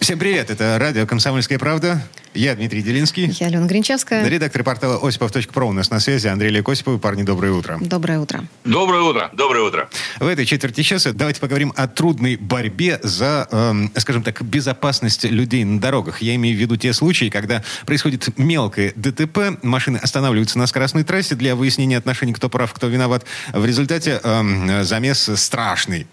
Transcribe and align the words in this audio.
Всем 0.00 0.18
привет, 0.18 0.50
это 0.50 0.78
радио 0.78 1.06
«Комсомольская 1.06 1.58
правда». 1.58 2.02
Я 2.32 2.54
Дмитрий 2.54 2.80
Делинский. 2.80 3.26
Я 3.38 3.48
Алена 3.48 3.66
Гринчевская. 3.66 4.26
Редактор 4.26 4.64
портала 4.64 4.96
осипов.про 5.06 5.66
у 5.66 5.72
нас 5.72 5.90
на 5.90 6.00
связи 6.00 6.26
Андрей 6.26 6.50
Лек 6.50 6.66
Осипов. 6.68 6.98
Парни, 7.00 7.22
доброе 7.22 7.52
утро. 7.52 7.76
Доброе 7.80 8.18
утро. 8.18 8.44
Доброе 8.64 9.02
утро. 9.02 9.30
Доброе 9.34 9.62
утро. 9.62 9.90
В 10.18 10.26
этой 10.26 10.46
четверти 10.46 10.82
часа 10.82 11.12
давайте 11.12 11.40
поговорим 11.40 11.74
о 11.76 11.86
трудной 11.86 12.36
борьбе 12.36 12.98
за, 13.02 13.46
эм, 13.50 13.92
скажем 13.94 14.22
так, 14.22 14.42
безопасность 14.42 15.24
людей 15.24 15.64
на 15.64 15.78
дорогах. 15.78 16.22
Я 16.22 16.34
имею 16.36 16.56
в 16.56 16.60
виду 16.60 16.76
те 16.76 16.94
случаи, 16.94 17.28
когда 17.28 17.62
происходит 17.84 18.38
мелкое 18.38 18.94
ДТП, 18.96 19.62
машины 19.62 19.98
останавливаются 19.98 20.58
на 20.58 20.66
скоростной 20.66 21.04
трассе 21.04 21.34
для 21.34 21.54
выяснения 21.54 21.98
отношений, 21.98 22.32
кто 22.32 22.48
прав, 22.48 22.72
кто 22.72 22.86
виноват. 22.86 23.26
В 23.52 23.66
результате 23.66 24.18
эм, 24.22 24.82
замес 24.82 25.30
страшный. 25.34 26.06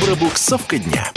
Пробуксовка 0.00 0.78
дня. 0.78 1.12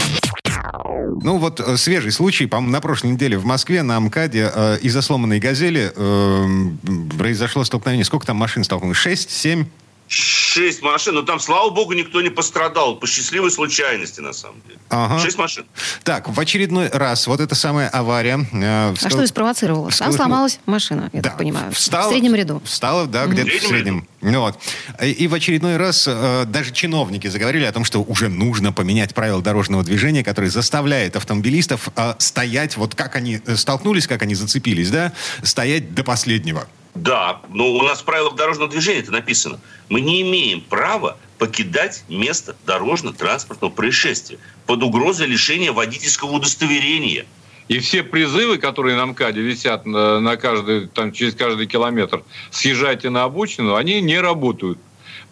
Ну 0.72 1.38
вот 1.38 1.60
э, 1.60 1.76
свежий 1.76 2.12
случай, 2.12 2.46
по 2.46 2.60
на 2.60 2.80
прошлой 2.80 3.12
неделе 3.12 3.38
в 3.38 3.44
Москве 3.44 3.82
на 3.82 3.98
МКАДе 4.00 4.50
э, 4.52 4.78
из-за 4.82 5.02
сломанной 5.02 5.38
«Газели» 5.38 5.92
э, 5.94 7.16
произошло 7.18 7.64
столкновение. 7.64 8.04
Сколько 8.04 8.26
там 8.26 8.36
машин 8.36 8.64
столкнулось? 8.64 8.96
Шесть? 8.96 9.30
Семь? 9.30 9.66
Шесть 10.08 10.82
машин. 10.82 11.14
Но 11.16 11.22
там, 11.22 11.40
слава 11.40 11.70
богу, 11.70 11.92
никто 11.92 12.22
не 12.22 12.30
пострадал. 12.30 12.96
По 12.96 13.06
счастливой 13.06 13.50
случайности, 13.50 14.20
на 14.20 14.32
самом 14.32 14.60
деле. 14.66 14.78
Ага. 14.88 15.18
Шесть 15.18 15.36
машин. 15.36 15.66
Так, 16.04 16.28
в 16.28 16.38
очередной 16.38 16.88
раз 16.88 17.26
вот 17.26 17.40
эта 17.40 17.54
самая 17.54 17.88
авария. 17.88 18.38
э, 18.52 18.90
А 18.90 18.94
встал- 18.94 19.10
что 19.10 19.22
и 19.24 19.26
спровоцировало? 19.26 19.90
Там 19.90 19.92
всколыхнула- 19.92 20.16
сломалась 20.16 20.60
машина, 20.66 21.10
я 21.12 21.20
Да, 21.22 21.30
так 21.30 21.38
понимаю. 21.38 21.72
встала- 21.72 22.08
В 22.08 22.12
среднем 22.12 22.34
ряду. 22.36 22.62
Встала, 22.64 23.06
да, 23.06 23.26
где-то 23.26 23.48
в 23.48 23.50
среднем 23.52 23.68
среднем. 23.68 24.08
Ну 24.22 24.40
Вот. 24.40 24.58
И 25.02 25.10
и 25.10 25.28
в 25.28 25.34
очередной 25.34 25.76
раз 25.76 26.04
э, 26.08 26.44
даже 26.46 26.72
чиновники 26.72 27.26
заговорили 27.26 27.64
о 27.64 27.72
том, 27.72 27.84
что 27.84 28.02
уже 28.02 28.28
нужно 28.28 28.72
поменять 28.72 29.12
правила 29.14 29.42
дорожного 29.42 29.82
движения, 29.82 30.22
которые 30.24 30.50
заставляет 30.50 31.16
автомобилистов 31.16 31.88
э, 31.96 32.14
стоять, 32.18 32.76
вот 32.76 32.94
как 32.94 33.16
они 33.16 33.40
э, 33.44 33.56
столкнулись, 33.56 34.06
как 34.06 34.22
они 34.22 34.34
зацепились, 34.34 34.90
да, 34.90 35.12
стоять 35.42 35.94
до 35.94 36.04
последнего. 36.04 36.66
Да, 36.96 37.42
но 37.50 37.72
у 37.72 37.82
нас 37.82 38.00
в 38.00 38.04
правилах 38.04 38.36
дорожного 38.36 38.70
движения 38.70 39.00
это 39.00 39.12
написано. 39.12 39.60
Мы 39.88 40.00
не 40.00 40.22
имеем 40.22 40.62
права 40.62 41.18
покидать 41.38 42.04
место 42.08 42.56
дорожно-транспортного 42.64 43.70
происшествия 43.70 44.38
под 44.66 44.82
угрозой 44.82 45.26
лишения 45.26 45.72
водительского 45.72 46.30
удостоверения. 46.32 47.26
И 47.68 47.80
все 47.80 48.02
призывы, 48.02 48.58
которые 48.58 48.96
на 48.96 49.06
МКАДе 49.06 49.40
висят 49.42 49.84
на, 49.84 50.20
на 50.20 50.36
каждый, 50.36 50.86
там, 50.86 51.12
через 51.12 51.34
каждый 51.34 51.66
километр, 51.66 52.22
съезжайте 52.50 53.10
на 53.10 53.24
обочину, 53.24 53.74
они 53.74 54.00
не 54.00 54.18
работают. 54.18 54.78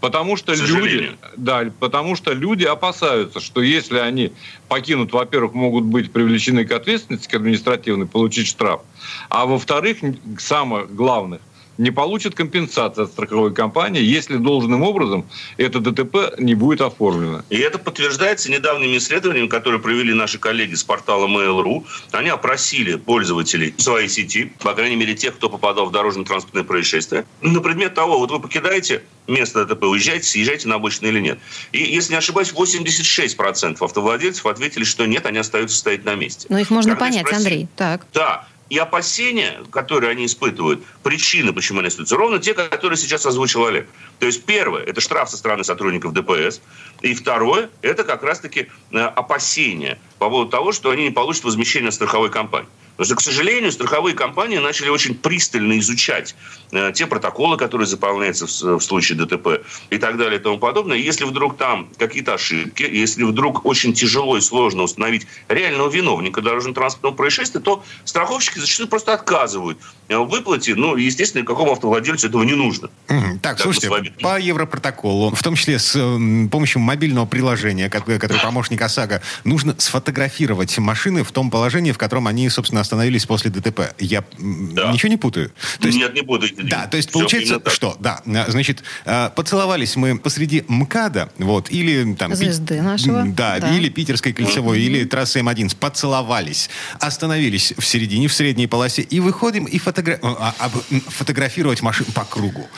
Потому 0.01 0.37
что 0.37 0.53
люди, 0.53 1.13
да, 1.39 1.65
потому 1.81 2.15
что 2.15 2.33
люди 2.33 2.65
опасаются, 2.65 3.41
что 3.41 3.63
если 3.63 3.99
они 3.99 4.33
покинут, 4.69 5.13
во-первых, 5.13 5.55
могут 5.55 5.85
быть 5.85 6.13
привлечены 6.13 6.67
к 6.67 6.73
ответственности, 6.73 7.29
к 7.29 7.35
административной, 7.35 8.05
получить 8.05 8.49
штраф, 8.49 8.83
а 9.31 9.47
во-вторых, 9.47 9.99
самое 10.39 10.85
главное, 10.87 11.41
не 11.79 11.91
получат 11.91 12.35
компенсации 12.35 13.03
от 13.05 13.11
страховой 13.11 13.53
компании, 13.53 14.03
если 14.03 14.37
должным 14.37 14.83
образом 14.83 15.27
это 15.57 15.81
ДТП 15.81 16.35
не 16.39 16.55
будет 16.55 16.81
оформлено. 16.81 17.43
И 17.51 17.57
это 17.57 17.79
подтверждается 17.79 18.51
недавними 18.51 18.97
исследованиями, 18.99 19.49
которые 19.49 19.81
провели 19.81 20.13
наши 20.15 20.39
коллеги 20.39 20.75
с 20.75 20.85
портала 20.85 21.27
Mail.ru. 21.27 21.85
Они 22.13 22.29
опросили 22.29 22.97
пользователей 22.97 23.75
своей 23.79 24.09
сети, 24.09 24.53
по 24.61 24.75
крайней 24.75 24.97
мере, 24.97 25.15
тех, 25.15 25.35
кто 25.37 25.49
попадал 25.49 25.87
в 25.87 25.93
дорожно-транспортное 25.93 26.65
происшествие, 26.65 27.25
на 27.41 27.61
предмет 27.61 27.95
того, 27.95 28.19
вот 28.19 28.31
вы 28.31 28.41
покидаете 28.41 29.03
место 29.27 29.65
ДТП, 29.65 29.85
уезжаете, 29.85 30.25
съезжаете 30.27 30.69
на 30.69 30.77
обочину 30.77 31.09
или 31.09 31.21
нет. 31.21 31.39
И, 31.73 31.79
если 31.79 32.13
не 32.13 32.19
ошибаюсь, 32.19 32.53
86% 32.53 33.77
автовладельцев 33.81 34.47
ответили, 34.47 34.85
что 34.85 35.07
нет, 35.07 35.27
они 35.27 35.39
остаются 35.39 35.77
стоять 35.77 36.05
на 36.05 36.15
месте. 36.15 36.47
Но 36.51 36.59
их 36.59 36.71
можно 36.71 36.93
Когда 36.93 37.07
понять, 37.07 37.27
спросили- 37.27 37.37
Андрей. 37.49 37.69
Так. 37.77 38.07
Да. 38.13 38.47
И 38.71 38.79
опасения, 38.79 39.61
которые 39.71 40.11
они 40.11 40.25
испытывают, 40.25 40.83
причины, 41.03 41.53
почему 41.53 41.81
они 41.81 41.89
остаются, 41.89 42.17
ровно 42.17 42.39
те, 42.39 42.55
которые 42.55 42.97
сейчас 42.97 43.27
озвучил 43.27 43.67
Олег. 43.67 43.89
То 44.21 44.27
есть 44.27 44.45
первое– 44.45 44.83
это 44.87 45.01
штраф 45.01 45.29
со 45.29 45.37
стороны 45.37 45.65
сотрудников 45.65 46.15
ДПС. 46.15 46.63
И 47.03 47.15
второе– 47.15 47.71
это 47.83 48.05
как 48.05 48.23
раз-таки 48.23 48.69
э, 48.91 48.99
опасения 48.99 49.99
по 50.19 50.31
поводу 50.31 50.51
того, 50.51 50.73
что 50.73 50.91
они 50.91 51.05
не 51.05 51.11
получат 51.11 51.45
возмещение 51.45 51.93
страховой 51.93 52.31
компании. 52.31 52.69
Потому 52.97 53.07
что, 53.07 53.15
к 53.17 53.21
сожалению, 53.21 53.73
страховые 53.73 54.15
компании 54.15 54.59
начали 54.59 54.89
очень 54.89 55.15
пристально 55.17 55.79
изучать 55.81 56.37
э, 56.71 56.93
те 56.95 57.07
протоколы, 57.07 57.57
которые 57.57 57.89
заполняются 57.89 58.47
в, 58.47 58.79
в 58.79 58.81
случае 58.81 59.19
ДТП 59.19 59.65
и 59.91 59.99
так 59.99 60.17
далее 60.17 60.39
и 60.39 60.43
тому 60.43 60.59
подобное. 60.59 60.97
И 60.97 61.03
Если 61.03 61.25
вдруг 61.25 61.57
там 61.57 61.89
какие-то 61.99 62.35
ошибки, 62.35 62.83
если 62.85 63.25
вдруг 63.25 63.65
очень 63.67 63.95
тяжело 63.95 64.37
и 64.37 64.41
сложно 64.41 64.85
установить 64.85 65.27
реального 65.49 65.91
виновника 65.91 66.41
дорожно-транспортного 66.41 67.15
происшествия, 67.15 67.61
то 67.61 67.83
страховщики 68.05 68.61
зачастую 68.61 68.89
просто 68.89 69.13
отказывают 69.13 69.79
э, 70.09 70.17
в 70.17 70.29
выплате. 70.29 70.77
Ну, 70.77 70.95
естественно, 70.95 71.43
никакому 71.43 71.73
автовладельцу 71.73 72.29
этого 72.29 72.45
не 72.45 72.55
нужно. 72.55 72.91
Мгм. 73.09 73.41
Так, 73.41 73.57
Как 73.57 73.63
слушайте, 73.63 73.89
вами. 73.89 74.15
по 74.21 74.39
Европротоколу, 74.39 75.35
в 75.35 75.43
том 75.43 75.57
числе 75.57 75.81
с 75.81 75.97
м, 75.97 76.49
помощью 76.49 76.81
мобильного 76.81 77.27
приложения, 77.27 77.91
которое 77.91 78.21
помощник 78.21 78.81
ОСАГО, 78.81 79.21
нужно 79.43 79.75
сфотографировать 79.79 80.79
машины 80.79 81.25
в 81.25 81.33
том 81.33 81.51
положении, 81.51 81.91
в 81.91 81.99
котором 81.99 82.29
они, 82.29 82.49
собственно, 82.51 82.84
остановились 82.85 83.27
после 83.27 83.51
ДТП. 83.51 83.95
Я 83.99 84.23
Да. 84.39 84.93
ничего 84.93 85.09
не 85.09 85.17
путаю? 85.17 85.51
То 85.81 85.89
есть- 85.89 85.99
Нет, 85.99 86.15
не 86.15 86.21
буду. 86.23 86.47
Да, 86.63 86.87
то 86.87 86.97
есть 86.97 87.09
Всё 87.11 87.19
получается, 87.19 87.61
что, 87.71 87.97
да, 87.99 88.21
э, 88.27 88.51
значит, 88.51 88.83
э, 89.07 89.31
поцеловались 89.35 89.97
мы 89.97 90.19
посреди 90.19 90.63
МКАДа, 90.69 91.31
вот, 91.39 91.71
или 91.71 92.15
там... 92.15 92.31
Пи- 92.31 92.37
Звезды 92.37 92.81
нашего, 92.83 93.19
М, 93.21 93.35
Да, 93.35 93.59
да. 93.59 93.75
или 93.77 93.89
Питерской 93.89 94.33
кольцевой, 94.33 94.81
или 94.81 95.05
трассы 95.05 95.41
М1, 95.41 95.77
поцеловались, 95.77 96.69
остановились 97.01 97.73
в 97.79 97.85
середине, 97.85 98.29
в 98.29 98.35
средней 98.35 98.67
полосе, 98.67 99.03
и 99.03 99.21
выходим 99.21 99.65
и 99.65 99.79
фотогра- 99.79 100.19
а, 100.23 100.55
а, 100.59 100.69
фотографировать 101.11 101.81
машину 101.83 102.11
по 102.15 102.25
кругу. 102.25 102.69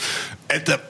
Это... 0.48 0.80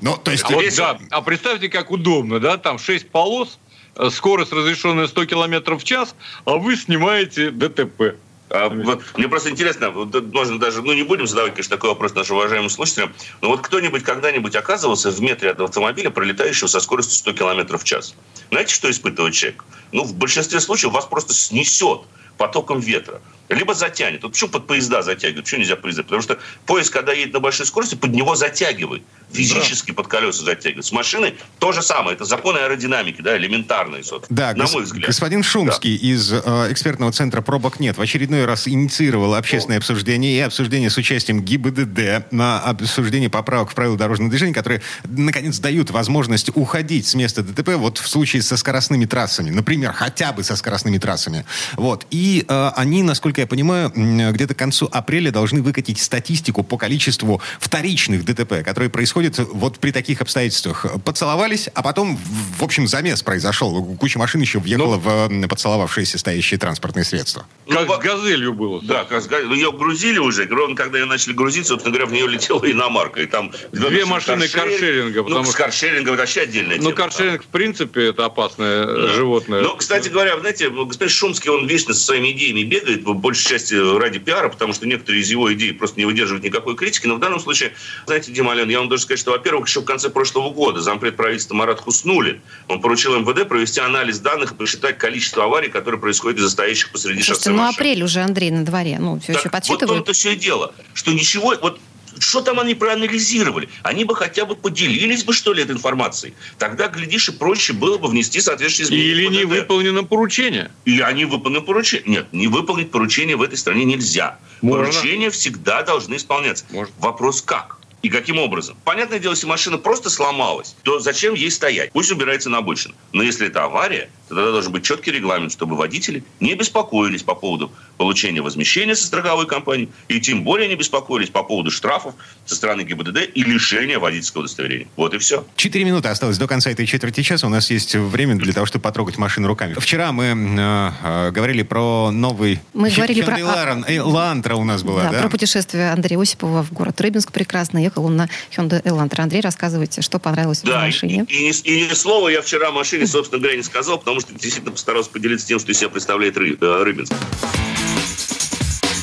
Ну, 0.00 0.16
то 0.16 0.30
есть... 0.30 0.44
А 0.44 0.52
Вот, 0.52 0.64
да. 0.76 0.98
А 1.10 1.22
представьте, 1.22 1.68
как 1.68 1.90
удобно, 1.90 2.38
да, 2.40 2.56
там 2.56 2.78
6 2.78 3.08
полос, 3.10 3.58
э, 3.66 3.67
скорость 4.10 4.52
разрешенная 4.52 5.06
100 5.06 5.26
километров 5.26 5.82
в 5.82 5.84
час, 5.84 6.14
а 6.44 6.56
вы 6.56 6.76
снимаете 6.76 7.50
ДТП. 7.50 8.16
А, 8.50 8.70
вот, 8.70 9.02
мне 9.16 9.28
просто 9.28 9.50
интересно, 9.50 9.90
можно 9.90 10.58
даже, 10.58 10.82
ну 10.82 10.94
не 10.94 11.02
будем 11.02 11.26
задавать, 11.26 11.52
конечно, 11.52 11.76
такой 11.76 11.90
вопрос 11.90 12.14
нашим 12.14 12.36
уважаемым 12.36 12.70
слушателям, 12.70 13.12
но 13.42 13.48
вот 13.48 13.60
кто-нибудь 13.60 14.02
когда-нибудь 14.02 14.56
оказывался 14.56 15.10
в 15.10 15.20
метре 15.20 15.50
от 15.50 15.60
автомобиля, 15.60 16.10
пролетающего 16.10 16.66
со 16.66 16.80
скоростью 16.80 17.16
100 17.18 17.32
км 17.34 17.76
в 17.76 17.84
час? 17.84 18.14
Знаете, 18.50 18.74
что 18.74 18.90
испытывает 18.90 19.34
человек? 19.34 19.64
Ну, 19.92 20.04
в 20.04 20.14
большинстве 20.14 20.60
случаев 20.60 20.92
вас 20.92 21.04
просто 21.04 21.34
снесет 21.34 22.02
потоком 22.38 22.80
ветра. 22.80 23.20
Либо 23.48 23.74
затянет. 23.74 24.22
Вот 24.22 24.32
почему 24.32 24.50
под 24.50 24.66
поезда 24.66 25.02
затягивают? 25.02 25.44
Почему 25.44 25.60
нельзя 25.60 25.76
поезда? 25.76 26.04
Потому 26.04 26.22
что 26.22 26.38
поезд, 26.66 26.90
когда 26.92 27.12
едет 27.12 27.34
на 27.34 27.40
большой 27.40 27.66
скорости, 27.66 27.96
под 27.96 28.12
него 28.12 28.34
затягивает. 28.34 29.02
Физически 29.32 29.92
под 29.92 30.08
колеса 30.08 30.44
затягивает. 30.44 30.86
С 30.86 30.92
машины 30.92 31.34
то 31.58 31.72
же 31.72 31.82
самое. 31.82 32.14
Это 32.14 32.24
законы 32.24 32.58
аэродинамики, 32.58 33.20
да, 33.20 33.36
элементарные, 33.36 34.02
собственно. 34.02 34.36
Да, 34.36 34.54
на 34.54 34.64
гос- 34.64 34.72
мой 34.72 34.84
взгляд. 34.84 35.06
господин 35.06 35.42
Шумский 35.42 35.94
из 35.96 36.32
э, 36.32 36.38
экспертного 36.70 37.12
центра 37.12 37.42
«Пробок 37.42 37.78
нет» 37.78 37.98
в 37.98 38.00
очередной 38.00 38.46
раз 38.46 38.66
инициировал 38.66 39.34
общественное 39.34 39.78
обсуждение 39.78 40.36
и 40.36 40.40
обсуждение 40.40 40.88
с 40.88 40.96
участием 40.96 41.42
ГИБДД 41.42 42.32
на 42.32 42.58
обсуждение 42.60 43.28
поправок 43.28 43.70
в 43.70 43.74
правила 43.74 43.98
дорожного 43.98 44.30
движения, 44.30 44.54
которые, 44.54 44.80
наконец, 45.04 45.58
дают 45.58 45.90
возможность 45.90 46.50
уходить 46.54 47.06
с 47.06 47.14
места 47.14 47.42
ДТП 47.42 47.74
вот 47.74 47.98
в 47.98 48.08
случае 48.08 48.40
со 48.42 48.56
скоростными 48.56 49.04
трассами. 49.04 49.50
Например, 49.50 49.92
хотя 49.92 50.32
бы 50.32 50.42
со 50.42 50.56
скоростными 50.56 50.96
трассами. 50.98 51.44
Вот. 51.76 52.06
И 52.10 52.46
э, 52.48 52.70
они, 52.76 53.02
насколько 53.02 53.42
я 53.42 53.46
понимаю, 53.46 53.92
где-то 53.94 54.54
к 54.54 54.58
концу 54.58 54.88
апреля 54.90 55.30
должны 55.30 55.60
выкатить 55.60 56.00
статистику 56.00 56.62
по 56.62 56.78
количеству 56.78 57.42
вторичных 57.60 58.24
ДТП, 58.24 58.64
которые 58.64 58.88
происходят 58.88 59.17
вот 59.52 59.78
при 59.78 59.90
таких 59.92 60.20
обстоятельствах. 60.20 60.86
Поцеловались, 61.04 61.68
а 61.74 61.82
потом, 61.82 62.16
в 62.16 62.58
в 62.58 62.64
общем, 62.64 62.86
замес 62.86 63.22
произошел. 63.22 63.82
Куча 63.96 64.18
машин 64.18 64.40
еще 64.40 64.58
въехала 64.58 64.96
в 64.96 65.08
э, 65.30 65.48
поцеловавшиеся 65.48 66.18
стоящие 66.18 66.58
транспортные 66.58 67.04
средства. 67.04 67.46
Как 67.68 67.86
Ну, 67.88 67.94
с 67.94 67.98
«Газелью» 67.98 68.52
было. 68.52 68.80
Да, 68.82 69.04
как 69.04 69.22
сказать, 69.22 69.46
ну, 69.46 69.54
ее 69.54 69.72
грузили 69.72 70.18
уже. 70.18 70.46
Ровно 70.46 70.74
когда 70.76 70.98
ее 70.98 71.04
начали 71.06 71.32
грузить, 71.32 71.66
собственно 71.66 71.94
говоря, 71.94 72.10
в 72.10 72.12
нее 72.12 72.26
летела 72.28 72.60
иномарка. 72.70 73.22
И 73.22 73.26
там 73.26 73.52
Две 73.72 74.04
машины 74.04 74.48
каршеринга, 74.48 75.22
Ну, 75.22 75.44
с 75.44 75.48
что- 75.48 75.56
каршерингом 75.56 76.14
это 76.14 76.22
вообще 76.22 76.40
отдельная 76.42 76.76
Ну, 76.76 76.82
тема. 76.90 76.94
каршеринг, 76.94 77.42
в 77.44 77.46
принципе, 77.46 78.06
это 78.08 78.24
опасное 78.26 78.84
э, 78.86 79.08
животное. 79.14 79.62
Ну, 79.62 79.76
кстати 79.76 80.08
говоря, 80.08 80.38
знаете, 80.40 80.68
господин 80.70 81.10
Шумский, 81.14 81.50
он 81.50 81.66
вечно 81.66 81.94
со 81.94 82.00
своими 82.04 82.32
идеями 82.32 82.64
бегает, 82.64 83.04
по 83.04 83.14
большей 83.14 83.48
части 83.48 83.74
ради 83.98 84.18
пиара, 84.18 84.48
потому 84.48 84.72
что 84.74 84.86
некоторые 84.86 85.22
из 85.22 85.30
его 85.30 85.52
идей 85.54 85.72
просто 85.72 85.98
не 86.00 86.06
выдерживают 86.06 86.44
никакой 86.44 86.76
критики. 86.76 87.06
Но 87.06 87.16
в 87.16 87.20
данном 87.20 87.40
случае, 87.40 87.72
знаете, 88.06 88.32
Дима 88.32 88.52
Ален, 88.52 88.68
я 88.68 88.78
вам 88.80 88.88
даже 88.88 89.02
сказать, 89.08 89.20
что, 89.20 89.30
во-первых, 89.32 89.66
еще 89.66 89.80
в 89.80 89.84
конце 89.84 90.10
прошлого 90.10 90.50
года 90.50 90.80
зампред 90.80 91.16
правительства 91.16 91.54
Марат 91.54 91.80
Хуснулин, 91.80 92.42
он 92.68 92.80
поручил 92.80 93.18
МВД 93.18 93.48
провести 93.48 93.80
анализ 93.80 94.18
данных 94.18 94.52
и 94.52 94.54
посчитать 94.54 94.98
количество 94.98 95.44
аварий, 95.44 95.68
которые 95.68 96.00
происходят 96.00 96.38
из-за 96.38 96.50
стоящих 96.50 96.90
посреди 96.92 97.22
Слушайте, 97.22 97.34
шоссе 97.44 97.50
ну 97.50 97.56
машин. 97.58 97.74
апрель 97.74 98.02
уже, 98.02 98.20
Андрей, 98.20 98.50
на 98.50 98.64
дворе. 98.64 98.98
Ну, 99.00 99.18
все 99.18 99.32
Так 99.32 99.36
еще 99.36 99.48
Вот 99.48 99.52
подсчитывают. 99.52 100.04
то 100.04 100.12
все 100.12 100.32
и 100.32 100.36
дело, 100.36 100.74
что 100.92 101.12
ничего, 101.12 101.54
вот 101.60 101.80
что 102.18 102.40
там 102.40 102.58
они 102.58 102.74
проанализировали? 102.74 103.68
Они 103.82 104.04
бы 104.04 104.14
хотя 104.14 104.44
бы 104.44 104.56
поделились 104.56 105.24
бы, 105.24 105.32
что 105.32 105.52
ли, 105.52 105.62
этой 105.62 105.72
информацией. 105.72 106.34
Тогда, 106.58 106.88
глядишь, 106.88 107.28
и 107.28 107.32
проще 107.32 107.72
было 107.72 107.96
бы 107.96 108.08
внести 108.08 108.40
соответствующие 108.40 108.86
изменения. 108.86 109.12
Или 109.12 109.26
не 109.38 109.44
выполнено 109.44 110.04
поручение. 110.04 110.70
Или 110.84 111.00
они 111.02 111.24
выполнены 111.24 111.62
поручение. 111.64 112.06
Нет, 112.06 112.26
не 112.32 112.48
выполнить 112.48 112.90
поручение 112.90 113.36
в 113.36 113.42
этой 113.42 113.56
стране 113.56 113.84
нельзя. 113.84 114.38
Можно. 114.62 114.86
Поручения 114.86 115.30
всегда 115.30 115.82
должны 115.82 116.16
исполняться. 116.16 116.64
Можно. 116.70 116.92
Вопрос 116.98 117.40
как? 117.40 117.78
И 118.02 118.08
каким 118.10 118.38
образом? 118.38 118.76
Понятное 118.84 119.18
дело, 119.18 119.32
если 119.32 119.46
машина 119.46 119.78
просто 119.78 120.08
сломалась, 120.10 120.76
то 120.82 121.00
зачем 121.00 121.34
ей 121.34 121.50
стоять? 121.50 121.90
Пусть 121.92 122.12
убирается 122.12 122.48
на 122.48 122.58
обочину. 122.58 122.94
Но 123.12 123.22
если 123.22 123.48
это 123.48 123.64
авария, 123.64 124.08
то 124.28 124.36
тогда 124.36 124.52
должен 124.52 124.72
быть 124.72 124.84
четкий 124.84 125.10
регламент, 125.10 125.52
чтобы 125.52 125.76
водители 125.76 126.22
не 126.38 126.54
беспокоились 126.54 127.22
по 127.22 127.34
поводу 127.34 127.72
получения 127.96 128.40
возмещения 128.40 128.94
со 128.94 129.06
страховой 129.06 129.46
компании, 129.46 129.88
и 130.06 130.20
тем 130.20 130.44
более 130.44 130.68
не 130.68 130.76
беспокоились 130.76 131.30
по 131.30 131.42
поводу 131.42 131.70
штрафов 131.70 132.14
со 132.46 132.54
стороны 132.54 132.82
ГИБДД 132.82 133.30
и 133.34 133.42
лишения 133.42 133.98
водительского 133.98 134.42
удостоверения. 134.42 134.86
Вот 134.96 135.14
и 135.14 135.18
все. 135.18 135.44
Четыре 135.56 135.84
минуты 135.84 136.08
осталось 136.08 136.38
до 136.38 136.46
конца 136.46 136.70
этой 136.70 136.86
четверти 136.86 137.22
часа. 137.22 137.46
У 137.46 137.50
нас 137.50 137.70
есть 137.70 137.96
время 137.96 138.36
для 138.36 138.52
того, 138.52 138.66
чтобы 138.66 138.82
потрогать 138.82 139.18
машину 139.18 139.48
руками. 139.48 139.74
Вчера 139.78 140.12
мы 140.12 140.26
э, 140.26 140.92
э, 141.02 141.30
говорили 141.32 141.62
про 141.62 142.10
новый... 142.12 142.60
Мы 142.74 142.90
Хи- 142.90 142.96
говорили 142.96 143.22
про- 143.22 143.38
Hyundai. 143.38 143.84
Э, 143.88 143.96
Elantra 143.96 144.54
у 144.54 144.64
нас 144.64 144.82
была, 144.84 145.04
да, 145.04 145.10
да? 145.10 145.20
про 145.22 145.28
путешествие 145.28 145.90
Андрея 145.90 146.20
Осипова 146.20 146.62
в 146.62 146.72
город 146.72 147.00
Рыбинск 147.00 147.32
прекрасно. 147.32 147.78
Ехал 147.88 148.04
он 148.04 148.16
на 148.16 148.28
Hyundai 148.54 148.82
Elantra. 148.82 149.22
Андрей, 149.22 149.40
рассказывайте, 149.40 150.02
что 150.02 150.18
понравилось 150.18 150.60
в 150.60 150.64
Да, 150.64 150.82
и, 150.82 150.86
машине. 150.86 151.24
и 151.28 151.44
ни, 151.48 151.60
и 151.62 151.88
ни 151.88 151.94
слова 151.94 152.28
я 152.28 152.42
вчера 152.42 152.68
о 152.68 152.72
машине, 152.72 153.06
собственно 153.06 153.40
говоря, 153.40 153.56
не 153.56 153.62
сказал, 153.62 153.98
потому 153.98 154.20
что 154.20 154.32
действительно 154.32 154.72
постарался 154.72 155.08
поделиться 155.10 155.46
тем, 155.46 155.58
что 155.58 155.72
из 155.72 155.78
себя 155.78 155.88
представляет 155.88 156.36
э, 156.36 156.82
Рыбинск. 156.82 157.14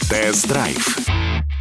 Тест-драйв. 0.10 0.98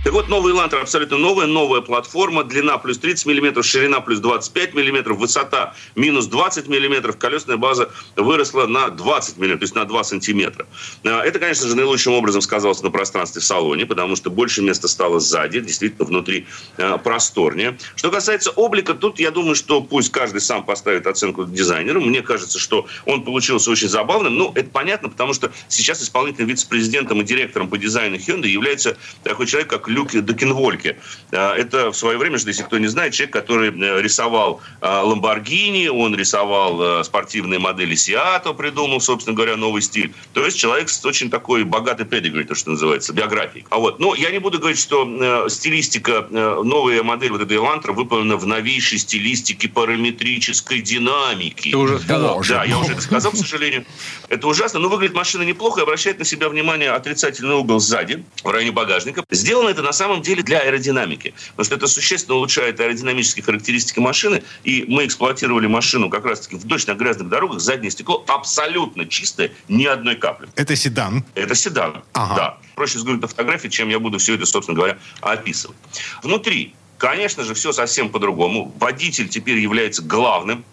Так 0.04 0.12
вот, 0.12 0.28
новый 0.28 0.52
Elantra 0.52 0.82
абсолютно 0.82 1.16
новая, 1.16 1.46
новая 1.46 1.80
платформа, 1.80 2.44
длина 2.44 2.76
плюс 2.76 2.98
30 2.98 3.24
миллиметров, 3.24 3.64
ширина 3.64 4.00
плюс 4.02 4.18
25 4.18 4.74
миллиметров, 4.74 5.16
высота 5.16 5.74
минус 5.96 6.26
20 6.26 6.68
миллиметров, 6.68 7.16
колесная 7.16 7.56
база 7.56 7.88
выросла 8.14 8.66
на 8.66 8.90
20 8.90 9.38
миллиметров, 9.38 9.60
то 9.60 9.64
есть 9.64 9.74
на 9.74 9.86
2 9.86 10.04
сантиметра. 10.04 10.66
А, 11.04 11.22
Это, 11.22 11.38
конечно 11.38 11.66
же, 11.66 11.74
наилучшим 11.74 12.12
образом 12.12 12.42
сказалось 12.42 12.82
на 12.82 12.90
пространстве 12.90 13.40
в 13.40 13.44
салоне, 13.46 13.86
потому 13.86 14.14
что 14.14 14.28
больше 14.28 14.60
места 14.60 14.88
стало 14.88 15.20
сзади, 15.20 15.60
действительно 15.60 16.04
внутри 16.04 16.46
а, 16.76 16.98
просторнее. 16.98 17.78
Что 17.96 18.10
касается 18.10 18.50
облика, 18.50 18.92
тут 18.92 19.18
я 19.18 19.30
думаю, 19.30 19.54
что 19.54 19.80
пусть 19.80 20.12
каждый 20.12 20.42
сам 20.42 20.66
поставит 20.66 21.06
оценку 21.06 21.46
дизайнеру. 21.46 22.02
Мне 22.02 22.20
кажется, 22.20 22.58
что 22.58 22.86
он 23.06 23.24
получился 23.24 23.70
очень 23.70 23.88
забавным. 23.88 24.36
Ну, 24.36 24.52
это 24.54 24.68
понятно, 24.68 25.08
потому 25.08 25.32
что 25.32 25.50
сейчас 25.68 26.02
исполнительным 26.02 26.50
вице-президентом 26.50 27.22
и 27.22 27.24
директором 27.24 27.70
по 27.70 27.78
дизайну 27.78 28.16
Hyundai 28.16 28.48
является 28.48 28.98
такой 29.22 29.46
человек, 29.46 29.70
как 29.70 29.93
Люк 29.94 30.12
Докенвольке. 30.12 30.98
А, 31.32 31.54
Это 31.54 31.90
в 31.90 31.96
свое 31.96 32.18
время, 32.18 32.36
если 32.36 32.62
кто 32.62 32.78
не 32.78 32.88
знает, 32.88 33.14
человек, 33.14 33.32
который 33.32 33.70
э, 33.70 34.02
рисовал 34.02 34.60
Ламборгини, 34.80 35.88
он 35.88 36.14
рисовал 36.14 37.00
э, 37.00 37.04
спортивные 37.04 37.58
модели 37.58 37.94
Сиато, 37.94 38.52
придумал, 38.52 39.00
собственно 39.00 39.36
говоря, 39.36 39.56
новый 39.56 39.82
стиль. 39.82 40.12
То 40.32 40.44
есть 40.44 40.58
человек 40.58 40.88
с 40.90 41.04
очень 41.04 41.30
такой 41.30 41.64
богатой 41.64 42.06
педигри, 42.06 42.44
то, 42.44 42.54
что 42.54 42.70
называется, 42.70 43.12
биографией. 43.12 43.66
А 43.70 43.78
вот, 43.78 44.00
ну, 44.00 44.14
я 44.14 44.30
не 44.30 44.38
буду 44.38 44.58
говорить, 44.58 44.80
что 44.80 45.06
э, 45.06 45.48
стилистика, 45.48 46.26
новая 46.30 47.02
модель 47.02 47.30
вот 47.30 47.40
этой 47.40 47.56
Elantra 47.56 47.92
выполнена 47.92 48.36
в 48.36 48.46
новейшей 48.46 48.98
стилистике 48.98 49.68
параметрической 49.68 50.80
динамики. 50.80 51.70
Ты 51.70 51.76
уже 51.76 51.98
сказал. 52.00 52.42
Да, 52.48 52.64
я 52.64 52.78
уже 52.78 52.92
это 52.92 53.00
сказал, 53.00 53.32
к 53.32 53.36
сожалению. 53.36 53.84
Это 54.28 54.46
ужасно, 54.48 54.80
но 54.80 54.88
выглядит 54.88 55.14
машина 55.14 55.42
неплохо 55.42 55.80
и 55.80 55.82
обращает 55.82 56.18
на 56.18 56.24
себя 56.24 56.48
внимание 56.48 56.90
отрицательный 56.90 57.54
угол 57.54 57.78
сзади, 57.80 58.24
в 58.42 58.50
районе 58.50 58.72
багажника. 58.72 59.24
Сделано 59.30 59.68
это 59.68 59.82
на 59.84 59.92
самом 59.92 60.22
деле 60.22 60.42
для 60.42 60.58
аэродинамики, 60.60 61.34
потому 61.50 61.64
что 61.66 61.74
это 61.76 61.86
существенно 61.86 62.36
улучшает 62.36 62.80
аэродинамические 62.80 63.44
характеристики 63.44 64.00
машины, 64.00 64.42
и 64.64 64.84
мы 64.88 65.04
эксплуатировали 65.06 65.66
машину 65.66 66.10
как 66.10 66.24
раз-таки 66.24 66.56
в 66.56 66.64
дождь 66.64 66.88
на 66.88 66.94
грязных 66.94 67.28
дорогах, 67.28 67.60
заднее 67.60 67.90
стекло 67.90 68.24
абсолютно 68.26 69.06
чистое, 69.06 69.52
ни 69.68 69.84
одной 69.84 70.16
капли. 70.16 70.48
Это 70.56 70.74
седан. 70.74 71.24
Это 71.34 71.54
седан, 71.54 72.02
Ага. 72.14 72.34
да. 72.34 72.58
Проще 72.74 72.98
взглянуть 72.98 73.22
на 73.22 73.28
фотографии, 73.28 73.68
чем 73.68 73.88
я 73.88 74.00
буду 74.00 74.18
все 74.18 74.34
это, 74.34 74.46
собственно 74.46 74.76
говоря, 74.76 74.98
описывать. 75.20 75.76
Внутри, 76.22 76.74
конечно 76.98 77.44
же, 77.44 77.54
все 77.54 77.72
совсем 77.72 78.08
по-другому. 78.08 78.74
Водитель 78.80 79.28
теперь 79.28 79.58
является 79.58 80.02
главным 80.02 80.64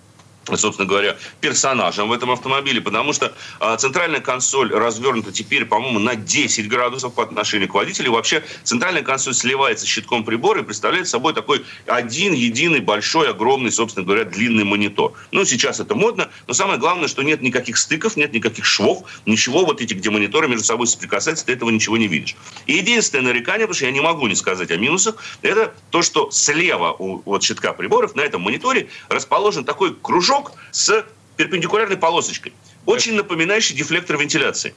собственно 0.45 0.87
говоря, 0.87 1.17
персонажем 1.39 2.09
в 2.09 2.13
этом 2.13 2.31
автомобиле, 2.31 2.81
потому 2.81 3.13
что 3.13 3.33
а, 3.59 3.77
центральная 3.77 4.21
консоль 4.21 4.73
развернута 4.73 5.31
теперь, 5.31 5.65
по-моему, 5.65 5.99
на 5.99 6.15
10 6.15 6.67
градусов 6.67 7.13
по 7.13 7.23
отношению 7.23 7.69
к 7.69 7.73
водителю. 7.73 8.11
Вообще 8.11 8.43
центральная 8.63 9.03
консоль 9.03 9.33
сливается 9.33 9.85
с 9.85 9.89
щитком 9.89 10.23
прибора 10.23 10.61
и 10.61 10.63
представляет 10.63 11.07
собой 11.07 11.33
такой 11.33 11.63
один 11.85 12.33
единый 12.33 12.79
большой, 12.79 13.29
огромный, 13.29 13.71
собственно 13.71 14.05
говоря, 14.05 14.25
длинный 14.25 14.63
монитор. 14.63 15.13
Ну, 15.31 15.45
сейчас 15.45 15.79
это 15.79 15.95
модно, 15.95 16.29
но 16.47 16.53
самое 16.53 16.79
главное, 16.79 17.07
что 17.07 17.21
нет 17.21 17.41
никаких 17.41 17.77
стыков, 17.77 18.17
нет 18.17 18.33
никаких 18.33 18.65
швов, 18.65 19.03
ничего 19.25 19.65
вот 19.65 19.81
эти, 19.81 19.93
где 19.93 20.09
мониторы 20.09 20.47
между 20.47 20.65
собой 20.65 20.87
соприкасаются, 20.87 21.45
ты 21.45 21.53
этого 21.53 21.69
ничего 21.69 21.97
не 21.97 22.07
видишь. 22.07 22.35
И 22.65 22.73
единственное 22.73 23.25
нарекание, 23.25 23.67
потому 23.67 23.75
что 23.75 23.85
я 23.85 23.91
не 23.91 24.01
могу 24.01 24.27
не 24.27 24.35
сказать 24.35 24.71
о 24.71 24.77
минусах, 24.77 25.15
это 25.41 25.73
то, 25.91 26.01
что 26.01 26.31
слева 26.31 26.95
у 26.97 27.21
вот 27.25 27.43
щитка 27.43 27.73
приборов 27.73 28.15
на 28.15 28.21
этом 28.21 28.41
мониторе 28.41 28.89
расположен 29.09 29.65
такой 29.65 29.93
кружок 29.93 30.30
с 30.71 31.05
перпендикулярной 31.37 31.97
полосочкой, 31.97 32.53
очень 32.85 33.15
напоминающий 33.15 33.75
дефлектор 33.75 34.17
вентиляции. 34.17 34.73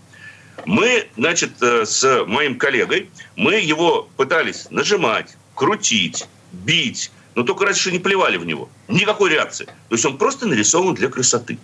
Мы, 0.66 1.08
значит, 1.16 1.50
э, 1.62 1.84
с 1.84 2.24
моим 2.26 2.58
коллегой, 2.58 3.10
мы 3.36 3.54
его 3.54 4.08
пытались 4.16 4.66
нажимать, 4.70 5.36
крутить, 5.54 6.26
бить, 6.52 7.10
но 7.34 7.42
только 7.42 7.64
раньше 7.66 7.90
не 7.92 7.98
плевали 7.98 8.36
в 8.36 8.46
него. 8.46 8.68
Никакой 8.88 9.30
реакции. 9.30 9.66
То 9.66 9.94
есть 9.94 10.04
он 10.06 10.16
просто 10.16 10.46
нарисован 10.46 10.94
для 10.94 11.08
красоты. 11.08 11.58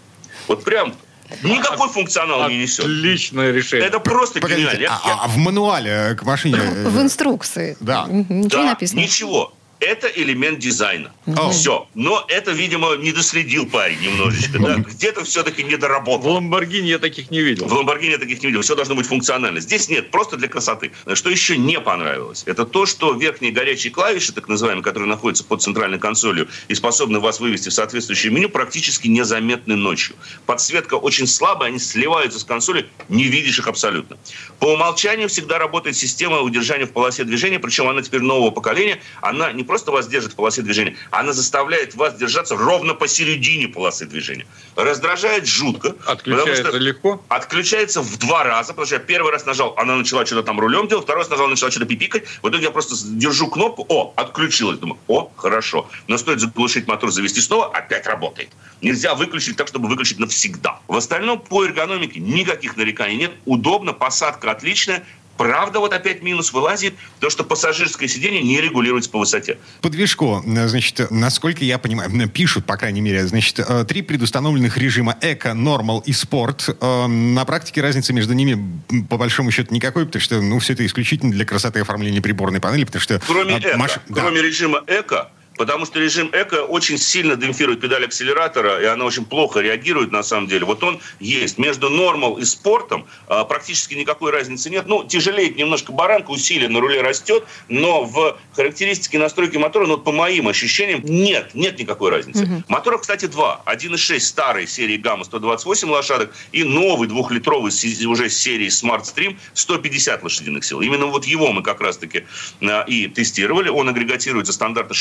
Вот 0.48 0.64
прям 0.64 0.94
никакой 1.42 1.88
функционал 1.88 2.48
не 2.48 2.58
несет. 2.58 2.84
Отличное 2.84 3.52
решение. 3.52 3.86
Это 3.86 4.00
просто 4.00 4.40
Погодите, 4.40 4.70
гениально. 4.72 4.88
А, 4.96 5.00
а- 5.04 5.24
а 5.24 5.28
в 5.28 5.36
мануале 5.36 6.16
к 6.18 6.24
машине... 6.24 6.58
э, 6.60 6.88
В 6.88 7.00
инструкции. 7.00 7.76
Да. 7.80 8.06
Ничего 8.08 8.48
Да, 8.48 8.58
не 8.58 8.68
написано. 8.70 8.98
Ничего. 9.00 9.52
Это 9.80 10.08
элемент 10.08 10.58
дизайна. 10.58 11.10
Мгм. 11.26 11.50
Все. 11.50 11.88
Но 11.94 12.24
это, 12.28 12.50
видимо, 12.52 12.96
не 12.96 13.12
доследил 13.12 13.66
парень 13.66 13.98
немножечко. 14.00 14.58
да. 14.58 14.76
Где-то 14.76 15.24
все-таки 15.24 15.62
не 15.62 15.76
В 15.76 15.80
доработал. 15.80 16.32
Ламборгини 16.32 16.88
я 16.88 16.98
таких 16.98 17.30
не 17.30 17.40
видел. 17.40 17.66
В 17.66 17.72
Ламборгини 17.72 18.12
я 18.12 18.18
таких 18.18 18.42
не 18.42 18.48
видел. 18.48 18.60
Все 18.60 18.76
должно 18.76 18.94
быть 18.94 19.06
функционально. 19.06 19.60
Здесь 19.60 19.88
нет, 19.88 20.10
просто 20.10 20.36
для 20.36 20.48
красоты. 20.48 20.92
Что 21.14 21.30
еще 21.30 21.56
не 21.56 21.80
понравилось? 21.80 22.42
Это 22.46 22.66
то, 22.66 22.84
что 22.84 23.12
верхние 23.14 23.52
горячие 23.52 23.90
клавиши, 23.90 24.32
так 24.32 24.48
называемые, 24.48 24.84
которые 24.84 25.08
находятся 25.08 25.44
под 25.44 25.62
центральной 25.62 25.98
консолью 25.98 26.48
и 26.68 26.74
способны 26.74 27.18
вас 27.18 27.40
вывести 27.40 27.70
в 27.70 27.72
соответствующее 27.72 28.32
меню, 28.32 28.50
практически 28.50 29.08
незаметны 29.08 29.76
ночью. 29.76 30.14
Подсветка 30.44 30.94
очень 30.94 31.26
слабая, 31.26 31.70
они 31.70 31.78
сливаются 31.78 32.38
с 32.38 32.44
консоли, 32.44 32.86
не 33.08 33.24
видишь 33.24 33.58
их 33.58 33.66
абсолютно. 33.66 34.18
По 34.58 34.66
умолчанию 34.66 35.28
всегда 35.28 35.58
работает 35.58 35.96
система 35.96 36.40
удержания 36.40 36.84
в 36.84 36.92
полосе 36.92 37.24
движения, 37.24 37.58
причем 37.58 37.88
она 37.88 38.02
теперь 38.02 38.20
нового 38.20 38.50
поколения. 38.50 39.00
Она 39.22 39.52
не 39.52 39.64
просто 39.70 39.92
вас 39.92 40.08
держит 40.08 40.32
в 40.32 40.34
полосе 40.34 40.62
движения, 40.62 40.96
она 41.12 41.32
заставляет 41.32 41.94
вас 41.94 42.14
держаться 42.16 42.56
ровно 42.56 42.94
посередине 42.94 43.68
полосы 43.68 44.04
движения. 44.04 44.44
Раздражает 44.74 45.46
жутко. 45.46 45.94
Отключается 46.06 46.70
что- 46.70 46.76
легко. 46.78 47.22
отключается 47.28 48.00
в 48.02 48.18
два 48.18 48.42
раза, 48.42 48.70
потому 48.72 48.86
что 48.86 48.96
я 48.96 49.00
первый 49.00 49.30
раз 49.30 49.46
нажал, 49.46 49.74
она 49.76 49.94
начала 49.94 50.26
что-то 50.26 50.42
там 50.42 50.58
рулем 50.58 50.88
делать, 50.88 51.04
второй 51.04 51.22
раз 51.22 51.30
нажал, 51.30 51.44
она 51.44 51.52
начала 51.52 51.70
что-то 51.70 51.86
пипикать. 51.86 52.24
В 52.42 52.48
итоге 52.48 52.64
я 52.64 52.70
просто 52.72 52.96
держу 53.10 53.46
кнопку, 53.46 53.86
о, 53.88 54.12
отключилась. 54.16 54.80
Думаю, 54.80 54.98
о, 55.06 55.30
хорошо. 55.36 55.88
Но 56.08 56.18
стоит 56.18 56.40
заглушить 56.40 56.88
мотор, 56.88 57.12
завести 57.12 57.40
снова, 57.40 57.66
опять 57.72 58.08
работает. 58.08 58.48
Нельзя 58.82 59.14
выключить 59.14 59.56
так, 59.56 59.68
чтобы 59.68 59.88
выключить 59.88 60.18
навсегда. 60.18 60.80
В 60.88 60.96
остальном 60.96 61.38
по 61.38 61.64
эргономике 61.64 62.18
никаких 62.18 62.76
нареканий 62.76 63.18
нет. 63.18 63.32
Удобно, 63.44 63.92
посадка 63.92 64.50
отличная. 64.50 65.04
Правда, 65.40 65.78
вот 65.80 65.94
опять 65.94 66.20
минус 66.22 66.52
вылазит, 66.52 66.92
то, 67.18 67.30
что 67.30 67.44
пассажирское 67.44 68.06
сиденье 68.08 68.42
не 68.42 68.60
регулируется 68.60 69.08
по 69.08 69.18
высоте. 69.20 69.56
По 69.80 69.88
движку, 69.88 70.44
э, 70.46 70.68
значит, 70.68 71.10
насколько 71.10 71.64
я 71.64 71.78
понимаю, 71.78 72.10
э, 72.14 72.28
пишут, 72.28 72.66
по 72.66 72.76
крайней 72.76 73.00
мере, 73.00 73.26
значит, 73.26 73.58
э, 73.58 73.86
три 73.88 74.02
предустановленных 74.02 74.76
режима 74.76 75.16
эко, 75.22 75.54
нормал 75.54 76.00
и 76.00 76.12
спорт. 76.12 76.68
Э, 76.78 77.06
На 77.06 77.46
практике 77.46 77.80
разницы 77.80 78.12
между 78.12 78.34
ними, 78.34 78.82
по 79.08 79.16
большому 79.16 79.50
счету, 79.50 79.72
никакой, 79.74 80.04
потому 80.04 80.20
что, 80.20 80.42
ну, 80.42 80.58
все 80.58 80.74
это 80.74 80.84
исключительно 80.84 81.32
для 81.32 81.46
красоты 81.46 81.80
оформления 81.80 82.20
приборной 82.20 82.60
панели, 82.60 82.84
потому 82.84 83.00
что... 83.00 83.18
Кроме 83.26 83.54
э, 83.54 83.60
эко, 83.60 83.78
маш- 83.78 83.98
да. 84.10 84.20
кроме 84.20 84.42
режима 84.42 84.84
эко, 84.86 85.30
потому 85.60 85.84
что 85.84 86.00
режим 86.00 86.30
эко 86.32 86.64
очень 86.64 86.96
сильно 86.96 87.36
демпфирует 87.36 87.82
педаль 87.82 88.06
акселератора, 88.06 88.80
и 88.80 88.86
она 88.86 89.04
очень 89.04 89.26
плохо 89.26 89.60
реагирует 89.60 90.10
на 90.10 90.22
самом 90.22 90.46
деле. 90.46 90.64
Вот 90.64 90.82
он 90.82 91.02
есть. 91.18 91.58
Между 91.58 91.90
нормал 91.90 92.38
и 92.38 92.46
спортом 92.46 93.06
а, 93.28 93.44
практически 93.44 93.92
никакой 93.92 94.32
разницы 94.32 94.70
нет. 94.70 94.86
Ну, 94.86 95.04
тяжелеет 95.04 95.56
немножко 95.56 95.92
баранка, 95.92 96.30
усилие 96.30 96.70
на 96.70 96.80
руле 96.80 97.02
растет, 97.02 97.44
но 97.68 98.04
в 98.04 98.38
характеристике 98.56 99.18
настройки 99.18 99.58
мотора, 99.58 99.86
ну, 99.86 99.98
по 99.98 100.12
моим 100.12 100.48
ощущениям, 100.48 101.02
нет, 101.04 101.50
нет 101.52 101.78
никакой 101.78 102.10
разницы. 102.10 102.44
Угу. 102.44 102.64
Моторов, 102.68 103.02
кстати, 103.02 103.26
два. 103.26 103.60
1.6 103.66 104.18
старой 104.20 104.66
серии 104.66 104.96
Гамма 104.96 105.24
128 105.24 105.90
лошадок 105.90 106.32
и 106.52 106.64
новый 106.64 107.06
двухлитровый 107.06 107.70
уже 108.06 108.30
серии 108.30 108.68
Smart 108.68 109.02
Stream 109.02 109.36
150 109.52 110.22
лошадиных 110.22 110.64
сил. 110.64 110.80
Именно 110.80 111.04
вот 111.04 111.26
его 111.26 111.52
мы 111.52 111.62
как 111.62 111.82
раз-таки 111.82 112.24
а, 112.62 112.84
и 112.84 113.08
тестировали. 113.08 113.68
Он 113.68 113.90
агрегатируется 113.90 114.54
стандартно 114.54 114.94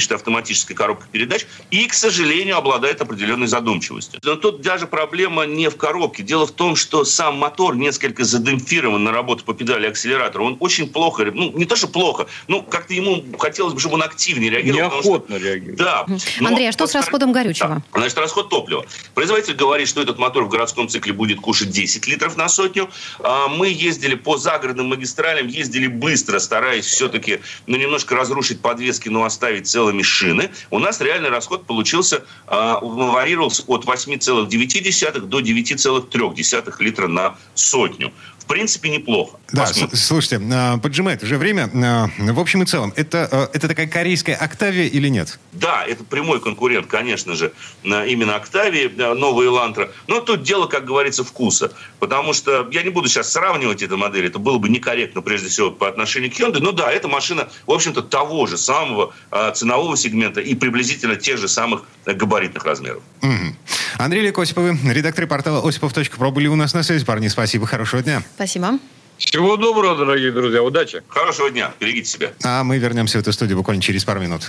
шестиступенчатой 0.00 0.16
автоматической 0.16 0.76
коробкой 0.76 1.08
передач 1.10 1.46
и, 1.70 1.86
к 1.86 1.94
сожалению, 1.94 2.56
обладает 2.56 3.00
определенной 3.00 3.46
задумчивостью. 3.46 4.20
Но 4.22 4.36
тут 4.36 4.60
даже 4.60 4.86
проблема 4.86 5.44
не 5.44 5.68
в 5.68 5.76
коробке. 5.76 6.22
Дело 6.22 6.46
в 6.46 6.52
том, 6.52 6.76
что 6.76 7.04
сам 7.04 7.36
мотор 7.36 7.76
несколько 7.76 8.24
задемпфирован 8.24 9.02
на 9.02 9.12
работу 9.12 9.44
по 9.44 9.54
педали 9.54 9.86
акселератора. 9.86 10.42
Он 10.42 10.56
очень 10.60 10.88
плохо, 10.88 11.30
ну, 11.32 11.52
не 11.52 11.64
то, 11.64 11.76
что 11.76 11.88
плохо, 11.88 12.26
ну, 12.48 12.62
как-то 12.62 12.94
ему 12.94 13.24
хотелось 13.38 13.74
бы, 13.74 13.80
чтобы 13.80 13.94
он 13.94 14.02
активнее 14.02 14.50
реагировал. 14.50 14.90
Неохотно 14.90 15.36
что, 15.36 15.44
реагировал. 15.44 15.76
Да. 15.76 16.06
Андрей, 16.40 16.68
а 16.68 16.72
что 16.72 16.86
с 16.86 16.94
расходом 16.94 17.32
горючего? 17.32 17.82
Да. 17.92 17.98
Значит, 17.98 18.18
расход 18.18 18.48
топлива. 18.48 18.84
Производитель 19.14 19.54
говорит, 19.54 19.88
что 19.88 20.02
этот 20.02 20.18
мотор 20.18 20.44
в 20.44 20.48
городском 20.48 20.88
цикле 20.88 21.12
будет 21.12 21.40
кушать 21.40 21.70
10 21.70 22.06
литров 22.06 22.36
на 22.36 22.48
сотню. 22.48 22.90
А, 23.20 23.48
мы 23.48 23.68
ездили 23.68 24.14
по 24.14 24.36
загородным 24.36 24.88
магистралям, 24.88 25.46
ездили 25.46 25.86
быстро, 25.86 26.38
стараясь 26.38 26.86
все-таки 26.86 27.40
ну, 27.66 27.76
немножко 27.76 28.14
разрушить 28.14 28.60
подвески, 28.60 29.08
но 29.08 29.24
оставить 29.24 29.66
целыми 29.74 30.02
шины. 30.02 30.52
У 30.70 30.78
нас 30.78 31.00
реальный 31.00 31.30
расход 31.30 31.66
получился, 31.66 32.24
а, 32.46 32.78
варьировался 32.80 33.64
от 33.66 33.84
8,9 33.84 35.26
до 35.26 35.40
9,3 35.40 36.80
литра 36.80 37.08
на 37.08 37.36
сотню 37.54 38.12
в 38.44 38.46
принципе, 38.46 38.90
неплохо. 38.90 39.38
Да, 39.52 39.62
Посмотрим. 39.62 39.96
слушайте, 39.96 40.40
а, 40.52 40.76
поджимает 40.76 41.22
уже 41.22 41.38
время. 41.38 41.70
А, 41.74 42.10
в 42.18 42.38
общем 42.38 42.62
и 42.62 42.66
целом, 42.66 42.92
это, 42.94 43.26
а, 43.30 43.50
это 43.54 43.68
такая 43.68 43.86
корейская 43.86 44.34
«Октавия» 44.34 44.86
или 44.86 45.08
нет? 45.08 45.38
Да, 45.52 45.82
это 45.86 46.04
прямой 46.04 46.40
конкурент, 46.40 46.86
конечно 46.86 47.34
же, 47.34 47.52
именно 47.82 48.36
«Октавии», 48.36 48.92
новый 49.14 49.46
«Элантра». 49.46 49.90
Но 50.08 50.20
тут 50.20 50.42
дело, 50.42 50.66
как 50.66 50.84
говорится, 50.84 51.24
вкуса. 51.24 51.72
Потому 52.00 52.34
что 52.34 52.68
я 52.70 52.82
не 52.82 52.90
буду 52.90 53.08
сейчас 53.08 53.32
сравнивать 53.32 53.82
эту 53.82 53.96
модель, 53.96 54.26
это 54.26 54.38
было 54.38 54.58
бы 54.58 54.68
некорректно, 54.68 55.22
прежде 55.22 55.48
всего, 55.48 55.70
по 55.70 55.88
отношению 55.88 56.30
к 56.30 56.34
Hyundai. 56.34 56.60
Но 56.60 56.72
да, 56.72 56.92
эта 56.92 57.08
машина, 57.08 57.48
в 57.66 57.72
общем-то, 57.72 58.02
того 58.02 58.46
же 58.46 58.58
самого 58.58 59.14
ценового 59.54 59.96
сегмента 59.96 60.42
и 60.42 60.54
приблизительно 60.54 61.16
тех 61.16 61.38
же 61.38 61.48
самых 61.48 61.84
габаритных 62.04 62.64
размеров. 62.64 63.02
Угу. 63.22 63.56
Андрей 63.96 64.22
Лекосиповы, 64.22 64.76
редактор 64.84 65.26
портала 65.26 65.66
осипов.про 65.66 66.30
были 66.30 66.48
у 66.48 66.56
нас 66.56 66.74
на 66.74 66.82
связи. 66.82 67.04
Парни, 67.04 67.28
спасибо, 67.28 67.66
хорошего 67.66 68.02
дня. 68.02 68.22
Спасибо. 68.34 68.78
Всего 69.16 69.56
доброго, 69.56 69.96
дорогие 69.96 70.32
друзья. 70.32 70.62
Удачи. 70.62 71.02
Хорошего 71.08 71.50
дня. 71.50 71.72
Берегите 71.78 72.10
себя. 72.10 72.32
А 72.42 72.64
мы 72.64 72.78
вернемся 72.78 73.18
в 73.18 73.20
эту 73.20 73.32
студию 73.32 73.56
буквально 73.56 73.80
через 73.82 74.04
пару 74.04 74.20
минут. 74.20 74.42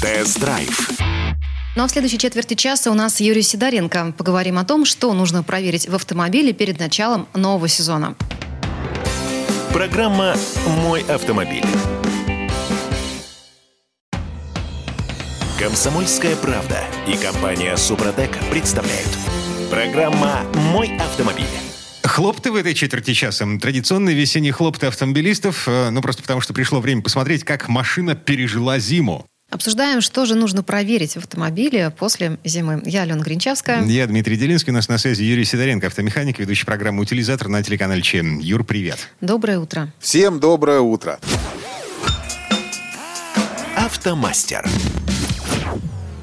Тест-драйв. 0.00 0.90
Ну 1.76 1.82
а 1.82 1.86
в 1.86 1.90
следующей 1.90 2.18
четверти 2.18 2.54
часа 2.54 2.90
у 2.90 2.94
нас 2.94 3.20
Юрий 3.20 3.42
Сидоренко. 3.42 4.14
Поговорим 4.16 4.58
о 4.58 4.64
том, 4.64 4.84
что 4.84 5.12
нужно 5.12 5.42
проверить 5.42 5.88
в 5.88 5.94
автомобиле 5.94 6.52
перед 6.52 6.78
началом 6.78 7.26
нового 7.34 7.68
сезона. 7.68 8.14
Программа 9.72 10.36
«Мой 10.66 11.02
автомобиль». 11.02 11.64
Комсомольская 15.58 16.36
правда 16.36 16.84
и 17.08 17.16
компания 17.16 17.76
«Супротек» 17.76 18.30
представляют. 18.50 19.08
Программа 19.70 20.42
«Мой 20.72 20.96
автомобиль». 20.98 21.63
Хлопты 22.14 22.52
в 22.52 22.54
этой 22.54 22.74
четверти 22.74 23.12
часа. 23.12 23.44
Традиционные 23.60 24.14
весенние 24.14 24.52
хлопты 24.52 24.86
автомобилистов. 24.86 25.66
Э, 25.66 25.90
ну, 25.90 26.00
просто 26.00 26.22
потому, 26.22 26.40
что 26.40 26.54
пришло 26.54 26.78
время 26.78 27.02
посмотреть, 27.02 27.42
как 27.42 27.68
машина 27.68 28.14
пережила 28.14 28.78
зиму. 28.78 29.26
Обсуждаем, 29.50 30.00
что 30.00 30.24
же 30.24 30.36
нужно 30.36 30.62
проверить 30.62 31.14
в 31.14 31.16
автомобиле 31.16 31.90
после 31.90 32.38
зимы. 32.44 32.80
Я 32.84 33.02
Алена 33.02 33.20
Гринчавская. 33.20 33.82
Я 33.82 34.06
Дмитрий 34.06 34.36
Делинский. 34.36 34.70
У 34.70 34.74
нас 34.74 34.88
на 34.88 34.96
связи 34.96 35.24
Юрий 35.24 35.44
Сидоренко, 35.44 35.88
автомеханик, 35.88 36.38
ведущий 36.38 36.64
программы 36.64 37.02
«Утилизатор» 37.02 37.48
на 37.48 37.64
телеканале 37.64 38.00
ЧМ. 38.00 38.38
Юр, 38.38 38.62
привет. 38.62 39.08
Доброе 39.20 39.58
утро. 39.58 39.92
Всем 39.98 40.38
доброе 40.38 40.78
утро. 40.78 41.18
Автомастер. 43.74 44.64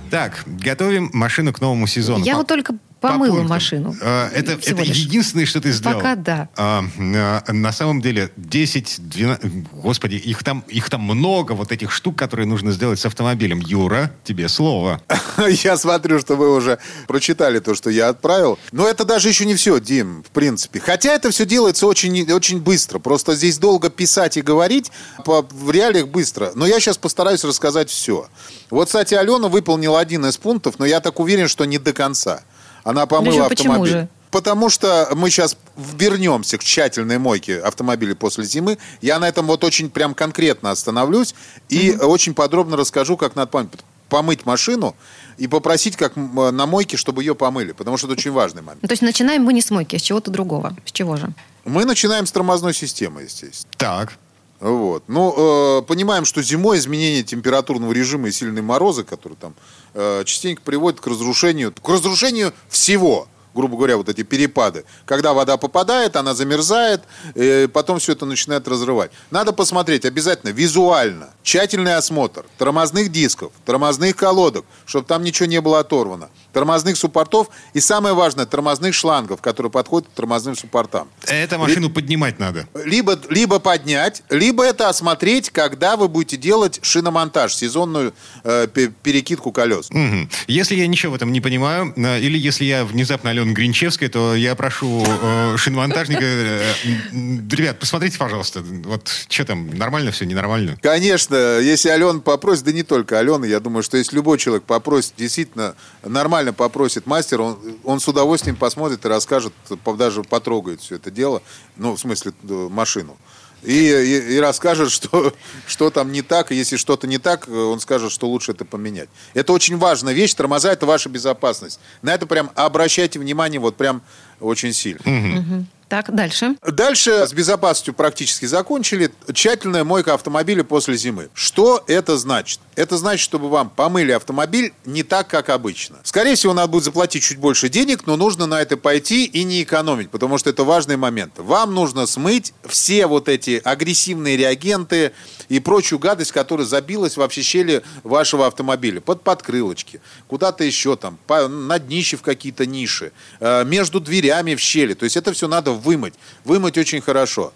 Так, 0.09 0.45
готовим 0.45 1.09
машину 1.11 1.51
к 1.51 1.59
новому 1.59 1.85
сезону. 1.85 2.23
Я 2.23 2.37
вот 2.37 2.47
только 2.47 2.75
помыла 3.01 3.41
машину. 3.41 3.95
А, 4.01 4.29
это, 4.29 4.53
это 4.53 4.83
единственное, 4.83 5.45
что 5.45 5.59
ты 5.59 5.71
сделал. 5.71 5.95
Пока 5.95 6.15
да. 6.15 6.49
А, 6.55 6.83
а, 6.97 7.51
на 7.51 7.71
самом 7.71 8.01
деле 8.01 8.31
10, 8.37 9.09
12... 9.09 9.71
Господи, 9.73 10.15
их 10.15 10.43
там, 10.43 10.63
их 10.67 10.89
там 10.89 11.01
много, 11.01 11.53
вот 11.53 11.71
этих 11.71 11.91
штук, 11.91 12.17
которые 12.17 12.45
нужно 12.45 12.71
сделать 12.71 12.99
с 12.99 13.05
автомобилем. 13.05 13.59
Юра, 13.59 14.11
тебе 14.23 14.47
слово. 14.47 15.01
Я 15.63 15.77
смотрю, 15.77 16.19
что 16.19 16.35
вы 16.35 16.55
уже 16.55 16.77
прочитали 17.07 17.59
то, 17.59 17.73
что 17.75 17.89
я 17.89 18.09
отправил. 18.09 18.59
Но 18.71 18.87
это 18.87 19.03
даже 19.05 19.29
еще 19.29 19.45
не 19.45 19.55
все, 19.55 19.79
Дим, 19.79 20.23
в 20.23 20.31
принципе. 20.31 20.79
Хотя 20.79 21.13
это 21.13 21.31
все 21.31 21.45
делается 21.45 21.87
очень, 21.87 22.31
очень 22.31 22.61
быстро. 22.61 22.99
Просто 22.99 23.35
здесь 23.35 23.57
долго 23.57 23.89
писать 23.89 24.37
и 24.37 24.41
говорить, 24.41 24.91
по, 25.25 25.41
в 25.41 25.71
реалиях 25.71 26.07
быстро. 26.07 26.51
Но 26.55 26.65
я 26.67 26.79
сейчас 26.79 26.97
постараюсь 26.97 27.43
рассказать 27.43 27.89
все. 27.89 28.27
Вот, 28.69 28.87
кстати, 28.87 29.15
Алена 29.15 29.47
выполнила 29.47 29.99
один 29.99 30.25
из 30.25 30.37
пунктов, 30.37 30.75
но 30.77 30.85
я 30.85 30.99
так 30.99 31.19
уверен, 31.19 31.47
что 31.47 31.65
не 31.65 31.77
до 31.77 31.93
конца. 31.93 32.43
Она 32.83 33.05
помыла 33.05 33.45
автомобиль. 33.45 33.57
Почему 33.57 33.85
же? 33.85 34.09
Потому 34.31 34.69
что 34.69 35.09
мы 35.13 35.29
сейчас 35.29 35.57
вернемся 35.75 36.57
к 36.57 36.63
тщательной 36.63 37.17
мойке 37.17 37.59
автомобилей 37.59 38.15
после 38.15 38.45
зимы. 38.45 38.77
Я 39.01 39.19
на 39.19 39.27
этом 39.27 39.45
вот 39.45 39.63
очень 39.63 39.89
прям 39.89 40.13
конкретно 40.13 40.71
остановлюсь 40.71 41.35
и 41.67 41.91
угу. 41.91 42.07
очень 42.07 42.33
подробно 42.33 42.77
расскажу, 42.77 43.17
как 43.17 43.35
надо 43.35 43.67
помыть 44.07 44.45
машину 44.45 44.95
и 45.37 45.47
попросить 45.47 45.97
как 45.97 46.15
на 46.15 46.65
мойке, 46.65 46.97
чтобы 46.97 47.23
ее 47.23 47.35
помыли, 47.35 47.73
потому 47.73 47.97
что 47.97 48.07
это 48.07 48.13
очень 48.13 48.31
важный 48.31 48.61
момент. 48.61 48.81
То 48.81 48.91
есть 48.91 49.01
начинаем 49.01 49.43
мы 49.43 49.53
не 49.53 49.61
с 49.61 49.69
мойки, 49.69 49.95
а 49.95 49.99
с 49.99 50.01
чего-то 50.01 50.31
другого. 50.31 50.75
С 50.85 50.91
чего 50.91 51.17
же? 51.17 51.29
Мы 51.65 51.85
начинаем 51.85 52.25
с 52.25 52.31
тормозной 52.31 52.73
системы, 52.73 53.23
естественно. 53.23 53.71
Так. 53.77 54.17
Вот. 54.61 55.03
Ну, 55.07 55.79
э, 55.79 55.81
понимаем, 55.81 56.23
что 56.23 56.43
зимой 56.43 56.77
изменение 56.77 57.23
температурного 57.23 57.91
режима 57.91 58.27
и 58.27 58.31
сильные 58.31 58.61
морозы, 58.61 59.03
которые 59.03 59.35
там 59.35 59.55
э, 59.95 60.23
частенько 60.23 60.61
приводят 60.61 61.01
к 61.01 61.07
разрушению, 61.07 61.73
к 61.73 61.89
разрушению 61.89 62.53
всего 62.69 63.27
грубо 63.53 63.75
говоря, 63.75 63.97
вот 63.97 64.07
эти 64.07 64.23
перепады. 64.23 64.85
Когда 65.05 65.33
вода 65.33 65.57
попадает, 65.57 66.15
она 66.15 66.33
замерзает, 66.33 67.03
и 67.35 67.67
потом 67.73 67.99
все 67.99 68.13
это 68.13 68.25
начинает 68.25 68.65
разрывать. 68.65 69.11
Надо 69.29 69.51
посмотреть 69.51 70.05
обязательно 70.05 70.51
визуально, 70.51 71.31
тщательный 71.43 71.95
осмотр 71.95 72.45
тормозных 72.57 73.11
дисков, 73.11 73.51
тормозных 73.65 74.15
колодок, 74.15 74.63
чтобы 74.85 75.05
там 75.05 75.21
ничего 75.21 75.47
не 75.47 75.59
было 75.59 75.79
оторвано 75.79 76.29
тормозных 76.53 76.97
суппортов 76.97 77.49
и, 77.73 77.79
самое 77.79 78.15
важное, 78.15 78.45
тормозных 78.45 78.93
шлангов, 78.93 79.41
которые 79.41 79.71
подходят 79.71 80.07
к 80.09 80.11
тормозным 80.11 80.55
суппортам. 80.55 81.07
Это 81.27 81.57
машину 81.57 81.87
Ли... 81.87 81.93
поднимать 81.93 82.39
надо. 82.39 82.67
Либо, 82.85 83.19
либо 83.29 83.59
поднять, 83.59 84.23
либо 84.29 84.63
это 84.63 84.89
осмотреть, 84.89 85.49
когда 85.49 85.95
вы 85.95 86.07
будете 86.07 86.37
делать 86.37 86.79
шиномонтаж, 86.81 87.53
сезонную 87.53 88.13
э, 88.43 88.67
перекидку 88.67 89.51
колес. 89.51 89.89
Угу. 89.89 90.29
Если 90.47 90.75
я 90.75 90.87
ничего 90.87 91.13
в 91.13 91.15
этом 91.15 91.31
не 91.31 91.41
понимаю, 91.41 91.93
э, 91.95 92.19
или 92.19 92.37
если 92.37 92.65
я 92.65 92.85
внезапно 92.85 93.29
Алена 93.29 93.51
Гринчевская, 93.53 94.09
то 94.09 94.35
я 94.35 94.55
прошу 94.55 95.03
э, 95.05 95.55
шиномонтажника, 95.57 96.23
э, 96.23 96.73
ребят, 97.11 97.79
посмотрите, 97.79 98.17
пожалуйста, 98.17 98.61
вот 98.61 99.09
что 99.29 99.45
там, 99.45 99.69
нормально 99.77 100.11
все, 100.11 100.25
ненормально? 100.25 100.77
Конечно, 100.81 101.59
если 101.59 101.89
Алена 101.89 102.19
попросит, 102.19 102.65
да 102.65 102.71
не 102.71 102.83
только 102.83 103.19
Алена, 103.19 103.45
я 103.45 103.59
думаю, 103.59 103.83
что 103.83 103.97
если 103.97 104.15
любой 104.15 104.37
человек 104.37 104.63
попросит 104.63 105.13
действительно 105.17 105.75
нормально 106.03 106.40
нормально 106.41 106.53
попросит 106.53 107.05
мастер, 107.05 107.41
он, 107.41 107.57
он 107.83 107.99
с 107.99 108.07
удовольствием 108.07 108.55
посмотрит 108.55 109.05
и 109.05 109.07
расскажет, 109.07 109.53
даже 109.97 110.23
потрогает 110.23 110.81
все 110.81 110.95
это 110.95 111.11
дело, 111.11 111.41
ну, 111.77 111.95
в 111.95 111.99
смысле, 111.99 112.33
машину. 112.43 113.17
И, 113.63 113.73
и, 113.73 114.35
и 114.35 114.39
расскажет, 114.39 114.91
что, 114.91 115.33
что 115.67 115.91
там 115.91 116.11
не 116.11 116.23
так. 116.23 116.51
И 116.51 116.55
если 116.55 116.77
что-то 116.77 117.05
не 117.05 117.19
так, 117.19 117.47
он 117.47 117.79
скажет, 117.79 118.11
что 118.11 118.27
лучше 118.27 118.53
это 118.53 118.65
поменять. 118.65 119.09
Это 119.35 119.53
очень 119.53 119.77
важная 119.77 120.13
вещь. 120.13 120.33
Тормоза– 120.33 120.71
это 120.73 120.87
ваша 120.87 121.09
безопасность. 121.09 121.79
На 122.01 122.13
это 122.13 122.25
прям 122.25 122.49
обращайте 122.55 123.19
внимание 123.19 123.59
вот 123.59 123.75
прям 123.77 124.01
очень 124.39 124.73
сильно. 124.73 125.67
Так, 125.91 126.15
дальше. 126.15 126.55
Дальше 126.65 127.27
с 127.27 127.33
безопасностью 127.33 127.93
практически 127.93 128.45
закончили. 128.45 129.11
Тщательная 129.33 129.83
мойка 129.83 130.13
автомобиля 130.13 130.63
после 130.63 130.95
зимы. 130.95 131.27
Что 131.33 131.83
это 131.85 132.15
значит? 132.15 132.61
Это 132.77 132.95
значит, 132.95 133.21
чтобы 133.21 133.49
вам 133.49 133.69
помыли 133.69 134.13
автомобиль 134.13 134.73
не 134.85 135.03
так, 135.03 135.27
как 135.27 135.49
обычно. 135.49 135.97
Скорее 136.05 136.35
всего, 136.35 136.53
надо 136.53 136.69
будет 136.69 136.85
заплатить 136.85 137.23
чуть 137.23 137.39
больше 137.39 137.67
денег, 137.67 138.07
но 138.07 138.15
нужно 138.15 138.45
на 138.45 138.61
это 138.61 138.77
пойти 138.77 139.25
и 139.25 139.43
не 139.43 139.63
экономить, 139.63 140.09
потому 140.09 140.37
что 140.37 140.49
это 140.49 140.63
важный 140.63 140.95
момент. 140.95 141.33
Вам 141.35 141.73
нужно 141.75 142.07
смыть 142.07 142.53
все 142.65 143.05
вот 143.05 143.27
эти 143.27 143.61
агрессивные 143.61 144.37
реагенты 144.37 145.11
и 145.49 145.59
прочую 145.59 145.99
гадость, 145.99 146.31
которая 146.31 146.65
забилась 146.65 147.17
вообще 147.17 147.41
щели 147.41 147.83
вашего 148.03 148.47
автомобиля. 148.47 149.01
Под 149.01 149.23
подкрылочки, 149.23 149.99
куда-то 150.29 150.63
еще 150.63 150.95
там, 150.95 151.19
по, 151.27 151.49
на 151.49 151.79
днище 151.79 152.15
в 152.15 152.21
какие-то 152.21 152.65
ниши, 152.65 153.11
э, 153.41 153.65
между 153.65 153.99
дверями 153.99 154.55
в 154.55 154.61
щели. 154.61 154.93
То 154.93 155.03
есть 155.03 155.17
это 155.17 155.33
все 155.33 155.49
надо 155.49 155.80
вымыть. 155.81 156.13
Вымыть 156.45 156.77
очень 156.77 157.01
хорошо. 157.01 157.53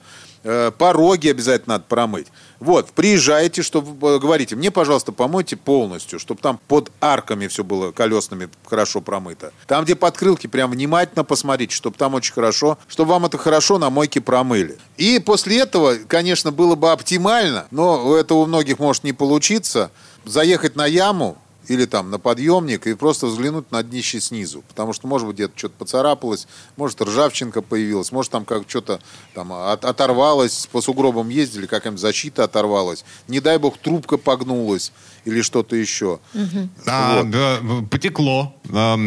Э, 0.48 0.72
пороги 0.77 1.27
обязательно 1.29 1.75
надо 1.75 1.86
промыть. 1.89 2.27
Вот, 2.60 2.91
приезжаете, 2.91 3.63
чтобы 3.63 4.20
говорите, 4.20 4.55
мне, 4.55 4.70
пожалуйста, 4.70 5.12
помойте 5.12 5.55
полностью, 5.55 6.20
чтобы 6.20 6.39
там 6.39 6.60
под 6.67 6.91
арками 7.01 7.48
все 7.48 7.63
было 7.63 7.91
колесными 7.91 8.50
хорошо 8.63 9.01
промыто. 9.01 9.51
Там, 9.65 9.86
где 9.86 9.96
подкрылки, 9.96 10.46
прям 10.46 10.70
внимательно 10.70 11.24
посмотрите, 11.24 11.75
чтобы 11.75 11.98
там 11.98 12.13
очень 12.13 12.32
хорошо, 12.32 12.77
чтобы 12.88 13.10
вам 13.10 13.25
это 13.25 13.39
хорошо 13.39 13.79
на 13.79 13.89
мойке 13.89 14.22
промыли. 14.22 14.77
И 14.98 15.17
после 15.17 15.62
этого, 15.62 15.96
конечно, 16.08 16.51
было 16.51 16.75
бы 16.75 16.91
оптимально, 16.91 17.65
но 17.72 18.15
это 18.15 18.36
у 18.36 18.46
многих 18.46 18.77
может 18.77 19.03
не 19.03 19.13
получиться, 19.13 19.89
заехать 20.25 20.75
на 20.75 20.86
яму, 20.86 21.39
или 21.67 21.86
там 21.86 22.12
на 22.12 22.19
подъемник 22.19 22.88
и 22.88 22.93
просто 22.93 23.27
взглянуть 23.27 23.72
на 23.72 23.84
днище 23.84 24.19
снизу. 24.19 24.63
Потому 24.67 24.93
что, 24.93 25.07
может 25.07 25.27
быть, 25.27 25.36
где-то 25.36 25.57
что-то 25.57 25.75
поцарапалось, 25.77 26.48
может, 26.77 27.01
ржавчинка 27.01 27.62
появилась, 27.62 28.12
может, 28.12 28.31
там 28.31 28.45
как 28.45 28.63
что-то 28.67 29.00
там 29.34 29.51
от, 29.53 29.86
оторвалось, 29.86 30.67
по 30.72 30.81
сугробам 30.81 31.29
ездили, 31.29 31.65
какая-нибудь 31.65 32.01
защита 32.01 32.43
оторвалась. 32.43 33.05
Не 33.27 33.39
дай 33.39 33.57
бог, 33.57 33.77
трубка 33.77 34.17
погнулась 34.17 34.91
или 35.25 35.41
что-то 35.41 35.75
еще. 35.75 36.19
Угу. 36.34 36.69
А, 36.86 37.22
вот. 37.22 37.31
да, 37.31 37.60
потекло, 37.89 38.55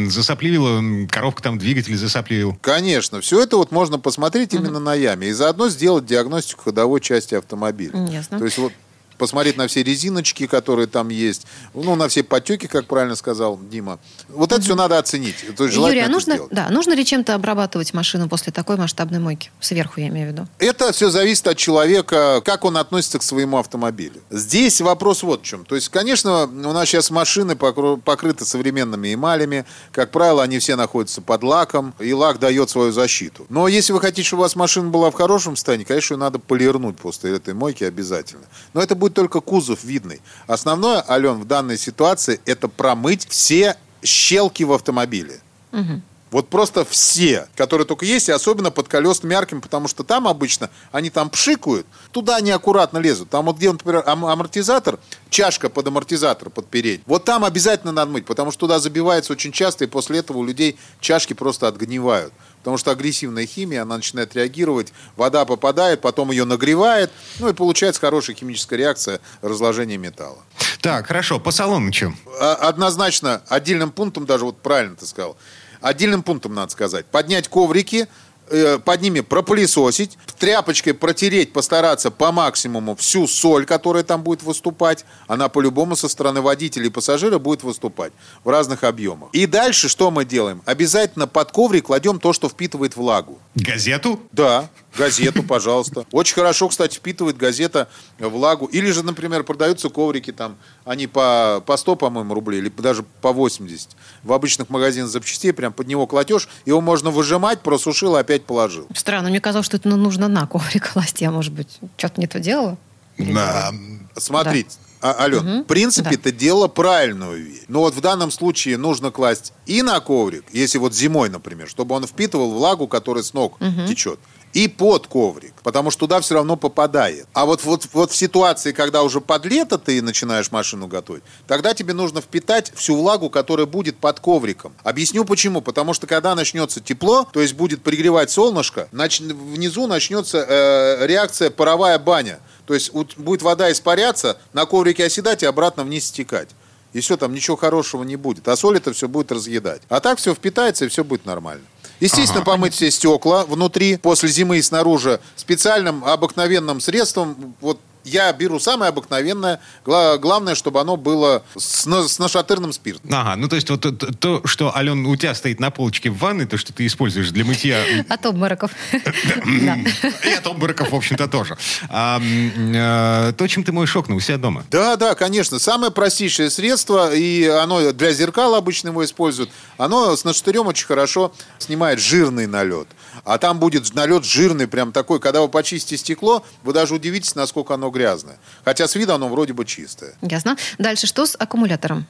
засопливило, 0.08 1.06
коробка 1.08 1.42
там 1.42 1.58
двигатель 1.58 1.96
засопливил. 1.96 2.56
Конечно, 2.60 3.20
все 3.20 3.42
это 3.42 3.56
вот 3.56 3.70
можно 3.70 3.98
посмотреть 3.98 4.54
угу. 4.54 4.62
именно 4.62 4.80
на 4.80 4.94
яме 4.94 5.28
и 5.28 5.32
заодно 5.32 5.68
сделать 5.68 6.06
диагностику 6.06 6.64
ходовой 6.64 7.00
части 7.00 7.34
автомобиля. 7.34 8.06
Ясно. 8.06 8.38
То 8.38 8.44
есть 8.44 8.58
вот 8.58 8.72
посмотреть 9.18 9.56
на 9.56 9.66
все 9.66 9.82
резиночки, 9.82 10.46
которые 10.46 10.86
там 10.86 11.08
есть, 11.08 11.46
ну, 11.74 11.96
на 11.96 12.08
все 12.08 12.22
потеки, 12.22 12.66
как 12.66 12.86
правильно 12.86 13.16
сказал 13.16 13.58
Дима. 13.70 13.98
Вот 14.28 14.52
это 14.52 14.62
все 14.62 14.74
надо 14.74 14.98
оценить. 14.98 15.36
То 15.56 15.64
есть 15.64 15.76
Юрий, 15.76 16.00
а 16.00 16.08
нужно, 16.08 16.38
да, 16.50 16.68
нужно 16.70 16.92
ли 16.92 17.04
чем-то 17.04 17.34
обрабатывать 17.34 17.92
машину 17.92 18.28
после 18.28 18.52
такой 18.52 18.76
масштабной 18.76 19.18
мойки? 19.18 19.50
Сверху, 19.60 20.00
я 20.00 20.08
имею 20.08 20.28
в 20.28 20.32
виду. 20.32 20.48
Это 20.58 20.92
все 20.92 21.10
зависит 21.10 21.46
от 21.48 21.56
человека, 21.56 22.40
как 22.44 22.64
он 22.64 22.76
относится 22.76 23.18
к 23.18 23.22
своему 23.22 23.58
автомобилю. 23.58 24.22
Здесь 24.30 24.80
вопрос 24.80 25.22
вот 25.22 25.42
в 25.42 25.44
чем. 25.44 25.64
То 25.64 25.74
есть, 25.74 25.88
конечно, 25.88 26.44
у 26.44 26.72
нас 26.72 26.88
сейчас 26.88 27.10
машины 27.10 27.56
покрыты 27.56 28.44
современными 28.44 29.12
эмалями. 29.12 29.66
Как 29.92 30.10
правило, 30.10 30.42
они 30.42 30.58
все 30.58 30.76
находятся 30.76 31.20
под 31.20 31.42
лаком, 31.42 31.94
и 31.98 32.12
лак 32.12 32.38
дает 32.38 32.70
свою 32.70 32.92
защиту. 32.92 33.46
Но 33.48 33.66
если 33.68 33.92
вы 33.92 34.00
хотите, 34.00 34.26
чтобы 34.26 34.40
у 34.40 34.44
вас 34.44 34.54
машина 34.54 34.90
была 34.90 35.10
в 35.10 35.14
хорошем 35.14 35.56
состоянии, 35.56 35.84
конечно, 35.84 36.14
ее 36.14 36.18
надо 36.18 36.38
полирнуть 36.38 36.96
после 36.96 37.34
этой 37.34 37.54
мойки 37.54 37.84
обязательно. 37.84 38.44
Но 38.74 38.82
это 38.82 38.94
будет 38.94 39.07
будет 39.08 39.14
только 39.14 39.40
кузов 39.40 39.84
видный. 39.84 40.20
Основное, 40.46 41.04
Ален, 41.08 41.40
в 41.40 41.44
данной 41.44 41.78
ситуации 41.78 42.40
это 42.46 42.68
промыть 42.68 43.26
все 43.28 43.76
щелки 44.02 44.64
в 44.64 44.72
автомобиле. 44.72 45.40
Угу. 45.72 46.02
Вот 46.30 46.48
просто 46.48 46.84
все, 46.84 47.48
которые 47.56 47.86
только 47.86 48.04
есть, 48.04 48.28
и 48.28 48.32
особенно 48.32 48.70
под 48.70 48.88
колесными 48.88 49.34
арками, 49.34 49.60
потому 49.60 49.88
что 49.88 50.04
там 50.04 50.28
обычно 50.28 50.70
они 50.92 51.10
там 51.10 51.30
пшикают, 51.30 51.86
туда 52.12 52.36
они 52.36 52.50
аккуратно 52.50 52.98
лезут. 52.98 53.30
Там 53.30 53.46
вот 53.46 53.56
где, 53.56 53.72
например, 53.72 54.02
амортизатор, 54.06 54.98
чашка 55.30 55.68
под 55.68 55.86
амортизатор, 55.88 56.50
под 56.50 56.68
передний, 56.68 57.04
вот 57.06 57.24
там 57.24 57.44
обязательно 57.44 57.92
надо 57.92 58.10
мыть, 58.10 58.26
потому 58.26 58.50
что 58.50 58.60
туда 58.60 58.78
забивается 58.78 59.32
очень 59.32 59.52
часто, 59.52 59.84
и 59.84 59.86
после 59.86 60.18
этого 60.18 60.38
у 60.38 60.44
людей 60.44 60.78
чашки 61.00 61.32
просто 61.32 61.68
отгнивают. 61.68 62.32
Потому 62.58 62.76
что 62.76 62.90
агрессивная 62.90 63.46
химия, 63.46 63.82
она 63.82 63.96
начинает 63.96 64.34
реагировать, 64.34 64.92
вода 65.16 65.44
попадает, 65.44 66.00
потом 66.00 66.32
ее 66.32 66.44
нагревает, 66.44 67.10
ну 67.38 67.48
и 67.48 67.52
получается 67.52 68.00
хорошая 68.00 68.36
химическая 68.36 68.78
реакция 68.78 69.20
разложения 69.42 69.96
металла. 69.96 70.42
Так, 70.80 71.06
хорошо, 71.06 71.38
по 71.38 71.52
чем? 71.92 72.16
А, 72.40 72.54
однозначно, 72.54 73.42
отдельным 73.48 73.90
пунктом, 73.90 74.26
даже 74.26 74.44
вот 74.44 74.58
правильно 74.60 74.96
ты 74.96 75.06
сказал, 75.06 75.36
отдельным 75.80 76.22
пунктом 76.22 76.54
надо 76.54 76.72
сказать, 76.72 77.06
поднять 77.06 77.48
коврики, 77.48 78.08
Э, 78.50 78.78
под 78.78 79.02
ними 79.02 79.20
пропылесосить, 79.20 80.16
тряпочкой 80.38 80.94
протереть, 80.94 81.52
постараться 81.52 82.10
по 82.10 82.32
максимуму 82.32 82.96
всю 82.96 83.26
соль, 83.26 83.66
которая 83.66 84.04
там 84.04 84.22
будет 84.22 84.42
выступать. 84.42 85.04
Она 85.26 85.48
по-любому 85.48 85.96
со 85.96 86.08
стороны 86.08 86.40
водителя 86.40 86.86
и 86.86 86.90
пассажира 86.90 87.38
будет 87.38 87.62
выступать 87.62 88.12
в 88.44 88.48
разных 88.48 88.84
объемах. 88.84 89.30
И 89.32 89.46
дальше 89.46 89.88
что 89.88 90.10
мы 90.10 90.24
делаем? 90.24 90.62
Обязательно 90.64 91.26
под 91.26 91.52
коврик 91.52 91.86
кладем 91.86 92.20
то, 92.20 92.32
что 92.32 92.48
впитывает 92.48 92.96
влагу. 92.96 93.38
Газету? 93.54 94.20
Да, 94.32 94.70
газету, 94.96 95.42
пожалуйста. 95.42 96.06
Очень 96.12 96.34
хорошо, 96.34 96.68
кстати, 96.68 96.96
впитывает 96.96 97.36
газета 97.36 97.88
влагу. 98.18 98.66
Или 98.66 98.90
же, 98.90 99.02
например, 99.02 99.44
продаются 99.44 99.88
коврики 99.88 100.32
там, 100.32 100.56
они 100.84 101.06
по, 101.06 101.62
по 101.66 101.76
100, 101.76 101.96
по-моему, 101.96 102.34
рублей, 102.34 102.58
или 102.58 102.68
даже 102.68 103.04
по 103.20 103.32
80. 103.32 103.90
В 104.22 104.32
обычных 104.32 104.70
магазинах 104.70 105.10
запчастей 105.10 105.52
прям 105.52 105.72
под 105.72 105.86
него 105.86 106.06
кладешь, 106.06 106.48
его 106.64 106.80
можно 106.80 107.10
выжимать, 107.10 107.60
просушил, 107.60 108.16
опять 108.16 108.44
положил. 108.44 108.86
Странно, 108.94 109.28
мне 109.28 109.40
казалось, 109.40 109.66
что 109.66 109.76
это 109.76 109.88
нужно 109.88 110.28
на 110.28 110.46
коврик 110.46 110.92
класть. 110.92 111.20
Я, 111.20 111.30
может 111.30 111.52
быть, 111.52 111.78
что-то 111.96 112.20
не 112.20 112.26
то 112.26 112.40
делала? 112.40 112.76
Да. 113.18 113.72
Смотрите, 114.16 114.70
да. 114.70 114.88
А, 115.00 115.22
Ален, 115.22 115.38
угу. 115.38 115.62
в 115.62 115.66
принципе, 115.66 116.10
да. 116.10 116.14
это 116.16 116.32
дело 116.32 116.66
правильную 116.66 117.44
вещь. 117.44 117.62
Но 117.68 117.80
вот 117.80 117.94
в 117.94 118.00
данном 118.00 118.30
случае 118.30 118.78
нужно 118.78 119.10
класть 119.10 119.52
и 119.66 119.82
на 119.82 120.00
коврик, 120.00 120.44
если 120.52 120.78
вот 120.78 120.94
зимой, 120.94 121.28
например, 121.28 121.68
чтобы 121.68 121.94
он 121.94 122.06
впитывал 122.06 122.50
влагу, 122.50 122.88
которая 122.88 123.22
с 123.22 123.32
ног 123.32 123.60
угу. 123.60 123.86
течет 123.86 124.18
и 124.52 124.68
под 124.68 125.06
коврик, 125.06 125.54
потому 125.62 125.90
что 125.90 126.00
туда 126.00 126.20
все 126.20 126.34
равно 126.34 126.56
попадает. 126.56 127.26
А 127.32 127.44
вот, 127.44 127.64
вот, 127.64 127.88
вот 127.92 128.10
в 128.10 128.16
ситуации, 128.16 128.72
когда 128.72 129.02
уже 129.02 129.20
под 129.20 129.44
лето 129.46 129.78
ты 129.78 130.00
начинаешь 130.02 130.50
машину 130.50 130.86
готовить, 130.86 131.22
тогда 131.46 131.74
тебе 131.74 131.94
нужно 131.94 132.20
впитать 132.20 132.72
всю 132.74 132.96
влагу, 132.96 133.30
которая 133.30 133.66
будет 133.66 133.98
под 133.98 134.20
ковриком. 134.20 134.72
Объясню 134.82 135.24
почему. 135.24 135.60
Потому 135.60 135.94
что 135.94 136.06
когда 136.06 136.34
начнется 136.34 136.80
тепло, 136.80 137.28
то 137.30 137.40
есть 137.40 137.54
будет 137.54 137.82
пригревать 137.82 138.30
солнышко, 138.30 138.88
нач... 138.92 139.20
внизу 139.20 139.86
начнется 139.86 140.38
э, 140.38 141.06
реакция 141.06 141.50
паровая 141.50 141.98
баня. 141.98 142.40
То 142.66 142.74
есть 142.74 142.92
будет 142.92 143.42
вода 143.42 143.70
испаряться, 143.72 144.38
на 144.52 144.66
коврике 144.66 145.04
оседать 145.04 145.42
и 145.42 145.46
обратно 145.46 145.84
вниз 145.84 146.06
стекать. 146.06 146.48
И 146.92 147.00
все, 147.00 147.16
там 147.16 147.34
ничего 147.34 147.56
хорошего 147.56 148.02
не 148.02 148.16
будет. 148.16 148.48
А 148.48 148.56
соль 148.56 148.78
это 148.78 148.92
все 148.92 149.08
будет 149.08 149.30
разъедать. 149.30 149.82
А 149.88 150.00
так 150.00 150.18
все 150.18 150.34
впитается, 150.34 150.86
и 150.86 150.88
все 150.88 151.04
будет 151.04 151.26
нормально. 151.26 151.64
Естественно, 152.00 152.42
ага. 152.42 152.52
помыть 152.52 152.74
все 152.74 152.90
стекла 152.90 153.44
внутри, 153.44 153.96
после 153.96 154.28
зимы 154.28 154.58
и 154.58 154.62
снаружи 154.62 155.20
специальным 155.36 156.04
обыкновенным 156.04 156.80
средством. 156.80 157.54
Вот 157.60 157.78
я 158.04 158.32
беру 158.32 158.58
самое 158.58 158.90
обыкновенное. 158.90 159.60
Главное, 159.84 160.54
чтобы 160.54 160.80
оно 160.80 160.96
было 160.96 161.42
с, 161.56 161.86
с 161.86 162.18
нашатырным 162.18 162.72
спиртом. 162.72 163.10
Ага, 163.12 163.36
ну 163.36 163.48
то 163.48 163.56
есть 163.56 163.68
вот 163.70 163.80
то, 163.80 163.92
то, 163.92 164.42
что, 164.44 164.74
Ален, 164.74 165.06
у 165.06 165.16
тебя 165.16 165.34
стоит 165.34 165.60
на 165.60 165.70
полочке 165.70 166.10
в 166.10 166.18
ванной, 166.18 166.46
то, 166.46 166.56
что 166.56 166.72
ты 166.72 166.86
используешь 166.86 167.30
для 167.30 167.44
мытья... 167.44 167.82
От 168.08 168.26
обмороков. 168.26 168.70
И 168.92 170.30
от 170.30 170.46
обмороков, 170.46 170.90
в 170.90 170.94
общем-то, 170.94 171.28
тоже. 171.28 171.56
Э, 171.90 173.32
то, 173.36 173.46
чем 173.46 173.64
ты 173.64 173.72
моешь 173.72 173.94
окна 173.96 174.14
у 174.14 174.20
себя 174.20 174.38
дома. 174.38 174.64
Да, 174.70 174.96
да, 174.96 175.14
конечно. 175.14 175.58
Самое 175.58 175.92
простейшее 175.92 176.50
средство, 176.50 177.14
и 177.14 177.46
оно 177.46 177.92
для 177.92 178.12
зеркал 178.12 178.54
обычно 178.54 178.88
его 178.88 179.04
используют, 179.04 179.50
оно 179.76 180.16
с 180.16 180.24
нашатырем 180.24 180.66
очень 180.66 180.86
хорошо 180.86 181.32
снимает 181.58 182.00
жирный 182.00 182.46
налет. 182.46 182.88
А 183.28 183.36
там 183.36 183.58
будет 183.58 183.94
налет 183.94 184.24
жирный, 184.24 184.66
прям 184.66 184.90
такой, 184.90 185.20
когда 185.20 185.42
вы 185.42 185.48
почистите 185.50 185.98
стекло, 185.98 186.42
вы 186.62 186.72
даже 186.72 186.94
удивитесь, 186.94 187.34
насколько 187.34 187.74
оно 187.74 187.90
грязное. 187.90 188.38
Хотя 188.64 188.88
с 188.88 188.94
виду 188.94 189.12
оно 189.12 189.28
вроде 189.28 189.52
бы 189.52 189.66
чистое. 189.66 190.14
Ясно. 190.22 190.56
Дальше 190.78 191.06
что 191.06 191.26
с 191.26 191.36
аккумулятором? 191.38 192.06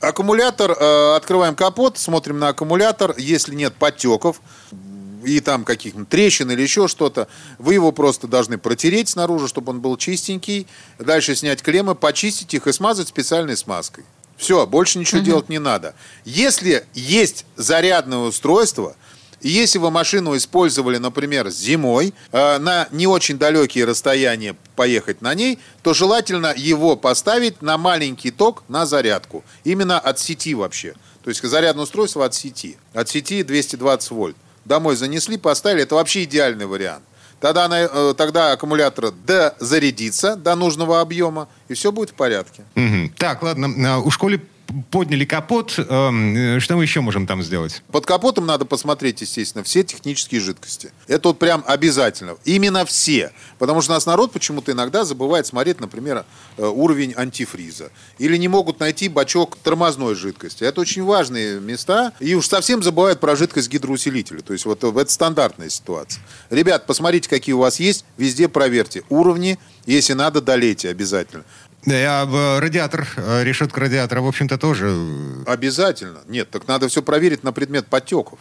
Аккумулятор, 0.00 0.70
э, 0.70 1.16
открываем 1.16 1.56
капот, 1.56 1.98
смотрим 1.98 2.38
на 2.38 2.50
аккумулятор. 2.50 3.16
Если 3.18 3.56
нет 3.56 3.74
подтеков, 3.74 4.40
и 5.24 5.40
там 5.40 5.64
каких-нибудь 5.64 6.08
трещин 6.08 6.48
или 6.52 6.62
еще 6.62 6.86
что-то, 6.86 7.26
вы 7.58 7.74
его 7.74 7.90
просто 7.90 8.28
должны 8.28 8.56
протереть 8.56 9.08
снаружи, 9.08 9.48
чтобы 9.48 9.70
он 9.70 9.80
был 9.80 9.96
чистенький. 9.96 10.68
Дальше 11.00 11.34
снять 11.34 11.62
клеммы, 11.62 11.96
почистить 11.96 12.54
их 12.54 12.68
и 12.68 12.72
смазать 12.72 13.08
специальной 13.08 13.56
смазкой. 13.56 14.04
Все, 14.36 14.66
больше 14.66 14.98
ничего 14.98 15.18
угу. 15.18 15.26
делать 15.26 15.48
не 15.48 15.58
надо. 15.58 15.94
Если 16.24 16.86
есть 16.94 17.44
зарядное 17.56 18.18
устройство, 18.18 18.94
если 19.48 19.78
вы 19.78 19.90
машину 19.90 20.36
использовали, 20.36 20.98
например, 20.98 21.50
зимой, 21.50 22.12
э, 22.32 22.58
на 22.58 22.88
не 22.90 23.06
очень 23.06 23.38
далекие 23.38 23.84
расстояния 23.84 24.56
поехать 24.76 25.22
на 25.22 25.34
ней, 25.34 25.58
то 25.82 25.94
желательно 25.94 26.52
его 26.56 26.96
поставить 26.96 27.62
на 27.62 27.78
маленький 27.78 28.30
ток 28.30 28.64
на 28.68 28.86
зарядку. 28.86 29.44
Именно 29.64 29.98
от 29.98 30.18
сети 30.18 30.54
вообще. 30.54 30.94
То 31.22 31.30
есть 31.30 31.42
зарядное 31.42 31.84
устройство 31.84 32.24
от 32.24 32.34
сети. 32.34 32.76
От 32.92 33.08
сети 33.08 33.42
220 33.42 34.10
вольт. 34.10 34.36
домой 34.66 34.94
занесли, 34.94 35.38
поставили, 35.38 35.82
это 35.82 35.94
вообще 35.94 36.24
идеальный 36.24 36.66
вариант. 36.66 37.02
Тогда, 37.40 37.64
она, 37.64 37.80
э, 37.80 38.14
тогда 38.16 38.52
аккумулятор 38.52 39.10
дозарядится 39.10 40.36
до 40.36 40.54
нужного 40.54 41.00
объема, 41.00 41.48
и 41.68 41.74
все 41.74 41.90
будет 41.90 42.10
в 42.10 42.14
порядке. 42.14 42.64
Мгм. 42.74 43.14
Так, 43.16 43.42
ладно, 43.42 43.94
а, 43.94 43.98
у 43.98 44.10
школе 44.10 44.42
подняли 44.90 45.24
капот. 45.24 45.78
эм, 45.78 46.36
э, 46.36 46.60
Что 46.60 46.76
мы 46.76 46.82
еще 46.82 47.00
можем 47.00 47.26
там 47.26 47.42
сделать? 47.42 47.82
Под 47.90 48.06
капотом 48.06 48.46
надо 48.46 48.64
посмотреть, 48.64 49.20
естественно, 49.20 49.64
все 49.64 49.82
технические 49.82 50.40
жидкости. 50.40 50.92
Это 51.06 51.28
вот 51.28 51.38
прям 51.38 51.64
обязательно. 51.66 52.36
Именно 52.44 52.84
все. 52.84 53.32
Потому 53.58 53.82
что 53.82 53.92
нас 53.92 54.06
народ 54.06 54.32
почему-то 54.32 54.72
иногда 54.72 55.04
забывает 55.04 55.46
смотреть, 55.46 55.80
например, 55.80 56.24
э, 56.56 56.66
уровень 56.66 57.14
антифриза. 57.16 57.90
Или 58.18 58.36
не 58.36 58.48
могут 58.48 58.80
найти 58.80 59.08
бачок 59.08 59.56
тормозной 59.62 60.14
жидкости. 60.14 60.64
Это 60.64 60.80
очень 60.80 61.02
важные 61.04 61.60
места. 61.60 62.12
И 62.20 62.34
уж 62.34 62.46
совсем 62.46 62.82
забывают 62.82 63.20
про 63.20 63.36
жидкость 63.36 63.68
гидроусилителя. 63.68 64.40
То 64.40 64.52
есть 64.52 64.64
вот 64.64 64.82
э, 64.84 64.88
это 64.88 65.10
стандартная 65.10 65.68
ситуация. 65.68 66.22
Ребят, 66.50 66.86
посмотрите, 66.86 67.28
какие 67.28 67.54
у 67.54 67.58
вас 67.58 67.80
есть. 67.80 68.04
Везде 68.16 68.48
проверьте 68.48 69.02
уровни. 69.08 69.58
Если 69.86 70.12
надо, 70.12 70.40
долейте 70.40 70.90
обязательно. 70.90 71.44
Да, 71.86 71.94
а 71.94 72.26
э, 72.26 72.58
радиатор, 72.60 73.08
э, 73.16 73.42
решетка 73.42 73.80
радиатора, 73.80 74.20
в 74.20 74.26
общем-то, 74.26 74.58
тоже... 74.58 74.88
э, 74.90 75.44
Обязательно. 75.46 76.20
Нет, 76.28 76.50
так 76.50 76.68
надо 76.68 76.88
все 76.88 77.02
проверить 77.02 77.42
на 77.42 77.52
предмет 77.52 77.86
потеков. 77.86 78.38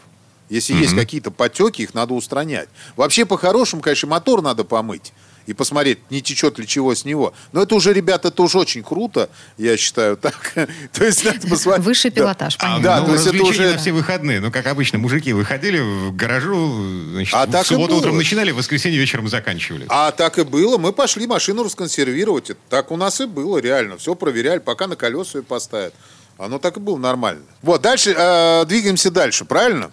Если 0.50 0.74
есть 0.74 0.96
какие-то 0.96 1.30
потеки, 1.32 1.84
их 1.84 1.94
надо 1.94 2.14
устранять. 2.16 2.70
Вообще, 2.96 3.26
по-хорошему, 3.26 3.82
конечно, 3.82 4.10
мотор 4.10 4.42
надо 4.42 4.64
помыть 4.64 5.14
и 5.50 5.54
посмотреть, 5.54 5.98
не 6.12 6.22
течет 6.22 6.60
ли 6.60 6.68
чего 6.68 6.94
с 6.94 7.06
него. 7.06 7.34
Но 7.54 7.64
это 7.64 7.74
уже, 7.74 7.92
ребята, 7.92 8.28
это 8.28 8.44
уже 8.44 8.60
очень 8.60 8.84
круто, 8.84 9.30
я 9.58 9.76
считаю 9.78 10.16
так. 10.22 10.54
То 10.94 11.04
есть 11.04 11.26
надо 11.26 11.48
посмотреть. 11.48 11.86
Высший 11.86 12.12
Да. 12.12 12.16
пилотаж, 12.22 12.56
А, 12.60 12.62
понятно. 12.62 12.84
Да, 12.84 13.00
ну, 13.02 13.06
то 13.08 13.14
есть 13.14 13.26
это 13.28 13.44
уже- 13.44 13.72
на 13.72 13.78
все 13.80 13.92
выходные. 13.92 14.40
Ну, 14.40 14.52
как 14.52 14.68
обычно, 14.68 15.00
мужики 15.00 15.34
выходили 15.34 15.80
в 15.80 16.16
гаражу, 16.16 16.72
значит, 17.14 17.34
А 17.34 17.48
в 17.48 17.52
так 17.52 17.66
субботу 17.66 17.96
утром 17.96 18.16
начинали, 18.18 18.52
в 18.52 18.58
воскресенье 18.58 19.00
вечером 19.00 19.28
заканчивали. 19.28 19.86
А 19.90 20.12
так 20.12 20.38
и 20.38 20.44
было. 20.44 20.78
Мы 20.78 20.94
пошли 20.94 21.26
машину 21.26 21.64
расконсервировать. 21.64 22.52
Так 22.70 22.92
у 22.92 22.98
нас 22.98 23.20
и 23.22 23.26
было, 23.26 23.58
реально. 23.58 23.98
Все 23.98 24.14
проверяли, 24.14 24.60
пока 24.60 24.86
на 24.88 24.96
колеса 24.96 25.40
ее 25.40 25.44
поставят. 25.44 25.94
Оно 26.40 26.58
так 26.58 26.78
и 26.78 26.80
было 26.80 26.96
нормально. 26.98 27.44
Вот, 27.62 27.82
дальше 27.82 28.16
э, 28.18 28.66
двигаемся 28.66 29.12
дальше, 29.12 29.44
правильно? 29.44 29.92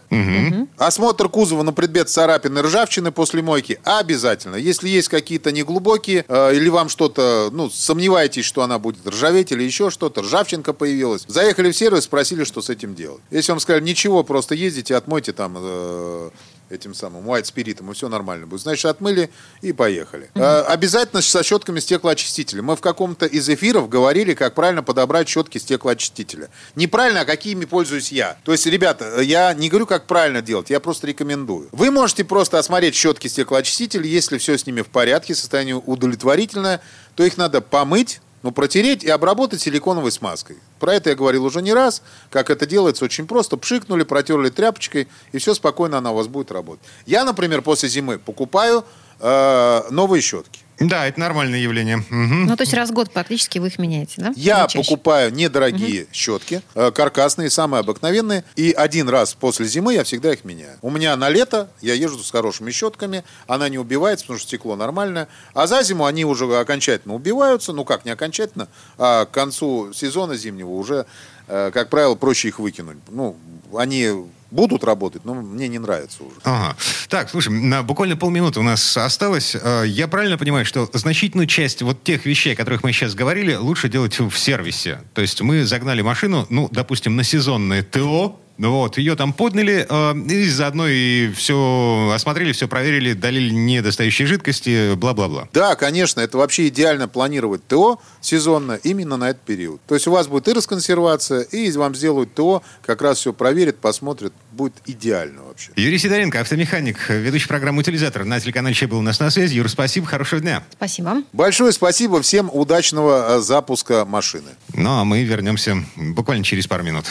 Осмотр 0.79 1.29
кузова 1.29 1.65
на 1.65 1.73
предмет 1.73 2.09
царапины 2.09 2.63
ржавчины 2.63 3.11
после 3.11 3.43
мойки 3.43 3.81
обязательно. 3.83 4.55
Если 4.55 4.89
есть 4.89 5.09
какие-то 5.09 5.51
неглубокие, 5.51 6.25
э, 6.29 6.55
или 6.55 6.69
вам 6.69 6.89
что-то, 6.89 7.49
ну, 7.53 7.69
сомневаетесь, 7.69 8.45
что 8.45 8.63
она 8.63 8.79
будет 8.79 9.05
ржаветь 9.09 9.51
или 9.51 9.65
еще 9.65 9.91
что-то, 9.91 10.23
ржавчинка 10.23 10.73
появилась, 10.73 11.25
заехали 11.27 11.73
в 11.73 11.77
сервис, 11.77 12.05
спросили, 12.05 12.45
что 12.45 12.63
с 12.63 12.71
этим 12.71 12.95
делать. 12.95 13.21
Если 13.33 13.51
вам 13.51 13.59
сказали, 13.59 13.83
ничего, 13.83 14.23
просто 14.23 14.55
ездите, 14.55 14.95
отмойте 14.95 15.33
там 15.33 15.57
э, 15.59 16.31
этим 16.71 16.95
самым 16.95 17.29
white 17.29 17.45
спиритом, 17.45 17.91
и 17.91 17.95
все 17.95 18.09
нормально 18.09 18.47
будет. 18.47 18.61
Значит, 18.61 18.87
отмыли 18.87 19.31
и 19.63 19.73
поехали. 19.73 20.31
Э, 20.35 20.63
обязательно 20.63 21.23
со 21.23 21.43
щетками 21.43 21.81
стеклоочистителя. 21.81 22.63
Мы 22.63 22.77
в 22.77 22.81
каком-то 22.81 23.27
из 23.27 23.49
эфиров 23.49 23.89
говорили, 23.89 24.35
как 24.35 24.55
правильно 24.55 24.83
подобрать 24.83 25.29
щетки 25.29 25.59
стеклоочистителя. 25.59 26.49
Неправильно, 26.75 27.21
а 27.21 27.25
какими 27.25 27.65
пользуюсь 27.65 28.13
я. 28.13 28.37
То 28.45 28.53
есть, 28.53 28.67
ребята, 28.67 29.21
я 29.21 29.55
не 29.55 29.69
говорю, 29.69 29.87
как 29.87 30.07
правильно 30.07 30.43
делать, 30.43 30.71
я 30.71 30.81
просто 30.81 31.07
рекомендую. 31.07 31.69
Вы 31.73 31.91
можете 31.91 32.25
просто 32.25 32.59
осмотреть 32.59 32.95
щетки 32.95 33.29
стеклоочистителя, 33.29 34.05
если 34.05 34.39
все 34.39 34.59
с 34.59 34.67
ними 34.67 34.83
в 34.83 34.89
порядке, 34.89 35.35
состояние 35.35 35.77
удовлетворительное, 35.77 36.81
то 37.15 37.25
их 37.25 37.37
надо 37.37 37.61
помыть, 37.61 38.21
ну, 38.47 38.53
протереть 38.53 39.03
и 39.03 39.11
обработать 39.11 39.61
силиконовой 39.61 40.13
смазкой. 40.13 40.59
Про 40.79 40.95
это 40.95 41.11
я 41.11 41.17
говорил 41.17 41.45
уже 41.45 41.63
не 41.63 41.75
раз. 41.75 42.01
Как 42.31 42.49
это 42.49 42.65
делается, 42.65 43.05
очень 43.05 43.27
просто. 43.27 43.57
Пшикнули, 43.57 44.05
протерли 44.05 44.51
тряпочкой, 44.51 45.09
и 45.33 45.39
все 45.39 45.53
спокойно 45.53 45.99
она 45.99 46.13
у 46.13 46.15
вас 46.15 46.29
будет 46.29 46.53
работать. 46.53 46.85
Я, 47.07 47.25
например, 47.25 47.63
после 47.63 47.89
зимы 47.89 48.21
покупаю 48.21 48.85
э, 49.19 49.83
новые 49.91 50.21
щетки. 50.21 50.61
Да, 50.79 51.07
это 51.07 51.19
нормальное 51.19 51.59
явление. 51.59 51.99
Мгм. 52.11 52.47
Ну, 52.47 52.57
то 52.57 52.63
есть 52.63 52.75
раз 52.75 52.91
в 52.91 52.93
год 52.93 53.11
практически 53.11 53.59
вы 53.59 53.69
их 53.69 53.79
меняете, 53.79 54.15
да? 54.19 54.33
Я 54.37 54.67
покупаю 54.67 55.33
недорогие 55.33 56.07
щетки, 56.13 56.61
э, 56.75 56.91
каркасные, 56.91 57.49
самые 57.49 57.81
обыкновенные, 57.81 58.45
и 58.57 58.73
один 58.73 59.09
раз 59.09 59.35
после 59.35 59.67
зимы 59.67 59.95
я 59.95 60.05
всегда 60.05 60.33
их 60.33 60.45
меняю. 60.45 60.77
У 60.83 60.91
меня 60.91 61.17
на 61.17 61.31
лето 61.31 61.71
я 61.81 61.95
езжу 61.95 62.19
с 62.19 62.31
хорошими 62.31 62.71
щетками, 62.71 63.25
она 63.47 63.69
не 63.69 63.79
убивается, 63.79 64.25
потому 64.27 64.39
что 64.39 64.49
стекло 64.49 64.77
нормальное, 64.77 65.29
а 65.55 65.67
за 65.67 65.83
зиму 65.83 66.05
они 66.05 66.25
уже 66.25 66.45
окончательно 66.59 67.15
убиваются, 67.15 67.73
ну 67.73 67.85
как 67.85 68.05
не 68.05 68.11
окончательно, 68.11 68.69
а 68.99 69.25
к 69.25 69.31
концу 69.31 69.93
сезона 69.95 70.37
зимнего 70.37 70.71
уже, 70.71 71.07
э, 71.49 71.71
как 71.73 71.89
правило, 71.89 72.17
проще 72.17 72.49
их 72.49 72.59
выкинуть. 72.59 72.99
Ну, 73.09 73.37
они 73.75 74.27
будут 74.57 74.83
работать, 74.83 75.25
но 75.25 75.35
мне 75.35 75.69
не 75.69 75.79
нравится 75.79 76.25
уже. 76.25 76.37
Ага. 76.43 76.77
Так, 77.09 77.31
слушай, 77.31 77.51
на 77.53 77.83
буквально 77.83 78.17
полминуты 78.17 78.59
у 78.59 78.63
нас 78.65 78.97
осталось. 78.97 79.55
Э, 79.55 79.85
Я 79.87 80.09
правильно 80.09 80.39
понимаю, 80.39 80.65
что 80.67 80.91
значительную 80.93 81.47
часть 81.47 81.83
вот 81.83 82.03
тех 82.03 82.27
вещей, 82.27 82.55
о 82.55 82.57
которых 82.57 82.83
мы 82.83 82.93
сейчас 82.93 83.15
говорили, 83.15 83.55
лучше 83.55 83.89
делать 83.89 84.19
в 84.19 84.37
сервисе? 84.37 85.01
То 85.15 85.21
есть 85.21 85.41
мы 85.43 85.65
загнали 85.65 86.03
машину, 86.03 86.47
ну, 86.49 86.69
допустим, 86.73 87.15
на 87.17 87.23
сезонное 87.23 87.83
ТО, 87.83 88.41
ну 88.59 88.73
вот, 88.73 88.99
ее 88.99 89.17
там 89.17 89.33
подняли, 89.33 89.87
э, 89.89 90.15
и 90.31 90.49
заодно 90.49 90.89
и 90.89 91.31
все 91.33 92.11
осмотрели, 92.15 92.53
все 92.53 92.69
проверили, 92.69 93.13
долили 93.13 93.53
недостающие 93.53 94.27
жидкости, 94.27 94.95
бла-бла-бла. 94.95 95.49
Да, 95.53 95.75
конечно, 95.75 96.21
это 96.21 96.39
вообще 96.39 96.69
идеально 96.69 97.09
планировать 97.09 97.67
ТО 97.67 98.01
сезонно 98.21 98.81
именно 98.83 99.17
на 99.17 99.31
этот 99.31 99.43
период. 99.43 99.81
То 99.87 99.95
есть 99.95 100.07
у 100.07 100.11
вас 100.11 100.27
будет 100.29 100.49
и 100.49 100.53
расконсервация, 100.53 101.43
и 101.43 101.71
вам 101.73 101.95
сделают 101.95 102.35
ТО, 102.35 102.63
как 102.85 103.03
раз 103.03 103.19
все 103.19 103.33
проверят, 103.33 103.79
посмотрят, 103.79 104.33
будет 104.53 104.75
идеально 104.87 105.43
вообще. 105.43 105.73
Юрий 105.77 105.99
Сидоренко, 105.99 106.41
автомеханик, 106.41 107.11
ведущий 107.11 107.49
программы 107.49 107.81
«Утилизатор» 107.81 108.25
на 108.25 108.41
телеканале 108.41 108.75
«Че» 108.75 108.87
был 108.87 108.99
у 108.99 109.03
нас 109.03 109.21
на 109.21 109.31
связи. 109.31 109.57
Юр, 109.57 109.69
спасибо, 109.69 110.07
хорошего 110.07 110.41
дня. 110.41 110.65
Спасибо. 110.73 111.23
Большое 111.33 111.73
спасибо, 111.73 112.23
всем 112.23 112.51
удачного 112.53 113.37
э, 113.37 113.41
запуска 113.41 114.05
машины. 114.07 114.51
Ну, 114.75 115.01
а 115.01 115.05
мы 115.05 115.23
вернемся 115.25 115.85
буквально 115.97 116.45
через 116.45 116.67
пару 116.67 116.85
минут. 116.85 117.05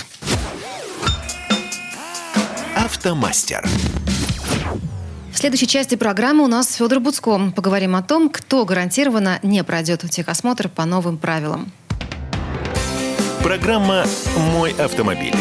Автомастер. 2.95 3.67
В 5.33 5.37
следующей 5.37 5.67
части 5.67 5.95
программы 5.95 6.45
у 6.45 6.47
нас 6.47 6.73
Федор 6.75 7.01
Буцко. 7.01 7.51
Поговорим 7.53 7.93
о 7.97 8.01
том, 8.01 8.29
кто 8.29 8.63
гарантированно 8.63 9.39
не 9.43 9.65
пройдет 9.65 10.09
техосмотр 10.09 10.69
по 10.69 10.85
новым 10.85 11.17
правилам. 11.17 11.73
Программа 13.43 14.05
«Мой 14.53 14.71
автомобиль». 14.71 15.35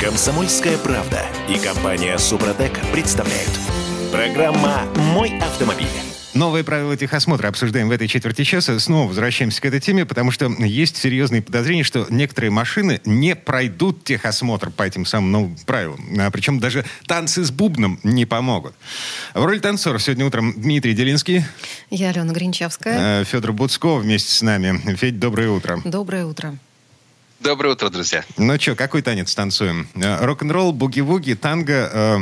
Комсомольская 0.00 0.76
правда 0.78 1.20
и 1.48 1.56
компания 1.56 2.18
«Супротек» 2.18 2.80
представляют. 2.92 3.52
Программа 4.10 4.82
«Мой 5.14 5.38
автомобиль». 5.38 5.86
Новые 6.36 6.64
правила 6.64 6.94
техосмотра 6.98 7.48
обсуждаем 7.48 7.88
в 7.88 7.90
этой 7.92 8.08
четверти 8.08 8.44
часа. 8.44 8.78
Снова 8.78 9.08
возвращаемся 9.08 9.62
к 9.62 9.64
этой 9.64 9.80
теме, 9.80 10.04
потому 10.04 10.30
что 10.30 10.52
есть 10.58 10.98
серьезные 10.98 11.40
подозрения, 11.40 11.82
что 11.82 12.06
некоторые 12.10 12.50
машины 12.50 13.00
не 13.06 13.34
пройдут 13.34 14.04
техосмотр 14.04 14.68
по 14.68 14.82
этим 14.82 15.06
самым 15.06 15.32
новым 15.32 15.56
правилам. 15.64 16.06
А, 16.18 16.30
причем 16.30 16.60
даже 16.60 16.84
танцы 17.06 17.42
с 17.42 17.50
бубном 17.50 17.98
не 18.02 18.26
помогут. 18.26 18.74
В 19.32 19.42
роли 19.42 19.60
танцоров 19.60 20.02
сегодня 20.02 20.26
утром 20.26 20.52
Дмитрий 20.60 20.92
Делинский, 20.92 21.42
Я 21.88 22.10
Алена 22.10 22.34
Гринчевская. 22.34 23.22
э, 23.22 23.24
Федор 23.24 23.54
Буцко 23.54 23.96
вместе 23.96 24.30
с 24.30 24.42
нами. 24.42 24.94
Федь, 24.96 25.18
доброе 25.18 25.48
утро. 25.48 25.80
Доброе 25.86 26.26
утро. 26.26 26.58
Доброе 27.40 27.70
утро, 27.74 27.90
друзья. 27.90 28.24
Ну 28.38 28.58
что, 28.58 28.74
какой 28.74 29.02
танец 29.02 29.34
танцуем? 29.34 29.86
Э, 29.94 30.24
Рок-н-ролл, 30.24 30.72
буги-вуги, 30.72 31.34
танго, 31.34 31.90
э, 31.92 32.18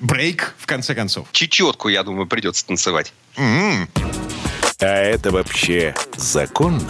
брейк, 0.00 0.54
в 0.58 0.66
конце 0.66 0.94
концов. 0.94 1.28
Чечетку, 1.32 1.88
я 1.88 2.02
думаю, 2.02 2.26
придется 2.26 2.66
танцевать. 2.66 3.12
М-м. 3.36 3.88
А 4.80 4.86
это 4.86 5.30
вообще 5.30 5.94
законно? 6.16 6.82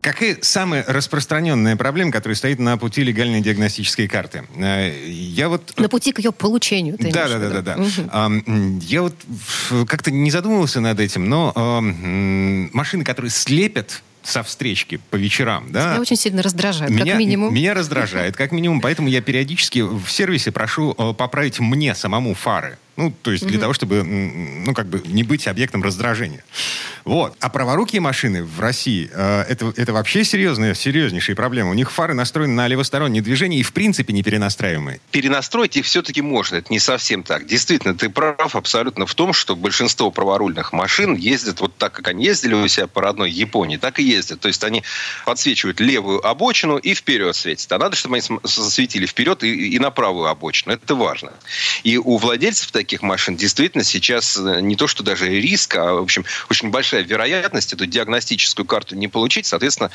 Какая 0.00 0.38
самая 0.42 0.84
распространенная 0.86 1.76
проблема, 1.76 2.12
которая 2.12 2.36
стоит 2.36 2.58
на 2.58 2.76
пути 2.76 3.02
легальной 3.02 3.40
диагностической 3.42 4.08
карты? 4.08 4.44
Э, 4.56 4.90
Я 5.06 5.48
вот... 5.50 5.74
На 5.78 5.88
пути 5.90 6.12
к 6.12 6.18
ее 6.18 6.32
получению. 6.32 6.96
ты 6.96 7.10
Да, 7.10 7.28
да, 7.28 7.38
да, 7.38 7.48
да, 7.50 7.62
да. 7.62 8.26
М, 8.26 8.78
Я 8.80 9.02
вот 9.02 9.14
как-то 9.86 10.10
не 10.10 10.30
задумывался 10.30 10.80
над 10.80 10.98
этим, 10.98 11.28
но 11.28 11.52
машины, 12.72 13.04
которые 13.04 13.30
слепят 13.30 14.02
со 14.24 14.42
встречки 14.42 15.00
по 15.10 15.16
вечерам, 15.16 15.70
да, 15.70 15.90
Меня 15.92 16.00
очень 16.00 16.16
сильно 16.16 16.42
раздражает, 16.42 16.90
меня, 16.90 17.04
как 17.04 17.18
минимум. 17.18 17.54
Меня 17.54 17.74
раздражает, 17.74 18.36
как 18.36 18.52
минимум, 18.52 18.80
поэтому 18.80 19.08
я 19.08 19.20
периодически 19.20 19.80
в 19.80 20.08
сервисе 20.08 20.50
прошу 20.50 20.94
э, 20.96 21.12
поправить 21.14 21.60
мне 21.60 21.94
самому 21.94 22.34
фары. 22.34 22.78
Ну, 22.96 23.12
то 23.22 23.32
есть 23.32 23.46
для 23.46 23.58
того, 23.58 23.72
чтобы, 23.72 24.04
ну, 24.04 24.72
как 24.72 24.86
бы 24.86 25.02
не 25.04 25.24
быть 25.24 25.48
объектом 25.48 25.82
раздражения. 25.82 26.44
Вот. 27.04 27.36
А 27.40 27.50
праворукие 27.50 28.00
машины 28.00 28.44
в 28.44 28.60
России, 28.60 29.10
э, 29.12 29.44
это, 29.48 29.72
это 29.76 29.92
вообще 29.92 30.24
серьезная, 30.24 30.74
серьезнейшая 30.74 31.36
проблема. 31.36 31.70
У 31.70 31.74
них 31.74 31.90
фары 31.90 32.14
настроены 32.14 32.54
на 32.54 32.66
левостороннее 32.66 33.22
движение 33.22 33.60
и 33.60 33.62
в 33.62 33.72
принципе 33.72 34.12
не 34.12 34.22
перенастраиваемые. 34.22 35.00
Перенастроить 35.10 35.76
их 35.76 35.84
все-таки 35.84 36.22
можно. 36.22 36.56
Это 36.56 36.72
не 36.72 36.78
совсем 36.78 37.22
так. 37.22 37.46
Действительно, 37.46 37.94
ты 37.94 38.08
прав 38.08 38.56
абсолютно 38.56 39.06
в 39.06 39.14
том, 39.14 39.32
что 39.34 39.54
большинство 39.54 40.10
праворульных 40.10 40.72
машин 40.72 41.14
ездят 41.14 41.60
вот 41.60 41.76
так, 41.76 41.92
как 41.92 42.08
они 42.08 42.24
ездили 42.24 42.54
у 42.54 42.66
себя 42.68 42.86
по 42.86 43.02
родной 43.02 43.30
Японии, 43.30 43.76
так 43.76 43.98
и 43.98 44.02
ездят. 44.02 44.40
То 44.40 44.48
есть 44.48 44.64
они 44.64 44.82
подсвечивают 45.26 45.80
левую 45.80 46.26
обочину 46.26 46.78
и 46.78 46.94
вперед 46.94 47.36
светят. 47.36 47.70
А 47.72 47.78
надо, 47.78 47.96
чтобы 47.96 48.16
они 48.16 48.24
засветили 48.44 49.04
вперед 49.04 49.44
и, 49.44 49.74
и 49.74 49.78
на 49.78 49.90
правую 49.90 50.28
обочину. 50.28 50.72
Это 50.72 50.94
важно. 50.94 51.32
И 51.82 51.98
у 51.98 52.16
владельцев 52.16 52.70
таких 52.70 52.83
машин 53.02 53.36
действительно 53.36 53.84
сейчас 53.84 54.36
э, 54.36 54.60
не 54.60 54.76
то, 54.76 54.86
что 54.86 55.02
даже 55.02 55.28
риск, 55.28 55.76
а, 55.76 55.94
в 55.94 56.02
общем, 56.02 56.24
очень 56.50 56.70
большая 56.70 57.02
вероятность 57.02 57.72
эту 57.72 57.86
диагностическую 57.86 58.66
карту 58.66 58.94
не 58.96 59.08
получить. 59.08 59.46
Соответственно, 59.46 59.90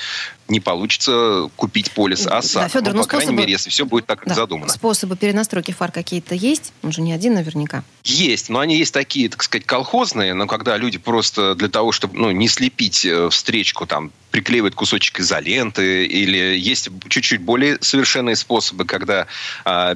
не 0.48 0.60
получится 0.60 1.50
купить 1.56 1.92
полис 1.92 2.26
ОСАГО. 2.28 2.66
Да, 2.66 2.70
Федор, 2.70 2.94
ну, 2.94 3.00
ну, 3.00 3.04
по 3.04 3.10
крайней 3.10 3.26
способы- 3.26 3.42
мере, 3.42 3.52
если 3.54 3.70
все 3.70 3.86
будет 3.86 4.06
так, 4.06 4.20
как 4.20 4.30
Да. 4.30 4.36
задумано. 4.36 4.72
Способы 4.72 5.16
перенастройки 5.16 5.72
фар 5.72 5.92
какие-то 5.92 6.36
есть? 6.36 6.74
Он 6.84 6.92
же 6.92 7.02
не 7.02 7.14
один 7.14 7.34
наверняка. 7.36 7.84
Есть, 8.04 8.50
но 8.50 8.60
они 8.60 8.78
есть 8.78 8.94
такие, 8.94 9.30
так 9.30 9.44
сказать, 9.44 9.66
колхозные, 9.66 10.34
но 10.34 10.48
когда 10.48 10.78
люди 10.78 10.98
просто 10.98 11.56
для 11.56 11.68
того, 11.68 11.92
чтобы 11.92 12.18
ну, 12.18 12.32
не 12.32 12.48
слепить 12.48 13.06
э, 13.06 13.30
встречку, 13.30 13.86
там, 13.86 14.12
приклеивают 14.32 14.76
кусочек 14.76 15.20
изоленты, 15.20 16.06
или 16.06 16.58
есть 16.58 16.90
чуть-чуть 17.10 17.42
более 17.42 17.78
совершенные 17.82 18.36
способы, 18.36 18.86
когда 18.86 19.28
а, 19.66 19.96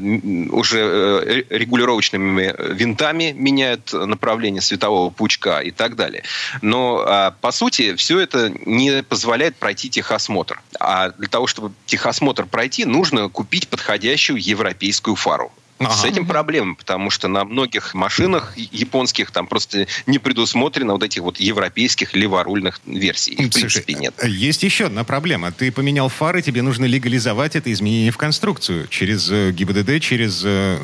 уже 0.51 0.79
э, 0.79 1.43
регулировочными 1.49 2.53
винтами 2.73 3.31
меняют 3.35 3.93
направление 3.93 4.61
светового 4.61 5.09
пучка 5.09 5.59
и 5.59 5.71
так 5.71 5.95
далее. 5.95 6.23
Но, 6.61 7.03
а, 7.05 7.31
по 7.31 7.51
сути, 7.51 7.95
все 7.95 8.19
это 8.19 8.51
не 8.65 9.03
позволяет 9.03 9.55
пройти 9.55 9.89
техосмотр. 9.89 10.61
А 10.79 11.09
для 11.09 11.27
того, 11.27 11.47
чтобы 11.47 11.73
техосмотр 11.85 12.45
пройти, 12.45 12.85
нужно 12.85 13.29
купить 13.29 13.67
подходящую 13.67 14.41
европейскую 14.41 15.15
фару. 15.15 15.51
Ага. 15.87 15.95
С 15.95 16.05
этим 16.05 16.25
проблема, 16.25 16.75
потому 16.75 17.09
что 17.09 17.27
на 17.27 17.43
многих 17.45 17.93
машинах 17.93 18.53
японских 18.57 19.31
там 19.31 19.47
просто 19.47 19.87
не 20.05 20.19
предусмотрено 20.19 20.93
вот 20.93 21.03
этих 21.03 21.21
вот 21.21 21.39
европейских 21.39 22.13
леворульных 22.13 22.79
версий. 22.85 23.31
Их, 23.33 23.49
в 23.49 23.51
Слушай, 23.53 23.81
принципе, 23.83 23.93
нет. 23.93 24.13
э, 24.17 24.27
Есть 24.29 24.63
еще 24.63 24.85
одна 24.85 25.03
проблема. 25.03 25.51
Ты 25.51 25.71
поменял 25.71 26.09
фары, 26.09 26.41
тебе 26.41 26.61
нужно 26.61 26.85
легализовать 26.85 27.55
это 27.55 27.71
изменение 27.71 28.11
в 28.11 28.17
конструкцию 28.17 28.87
через 28.87 29.29
э, 29.31 29.51
ГИБДД, 29.51 30.01
через, 30.01 30.41
э, 30.45 30.77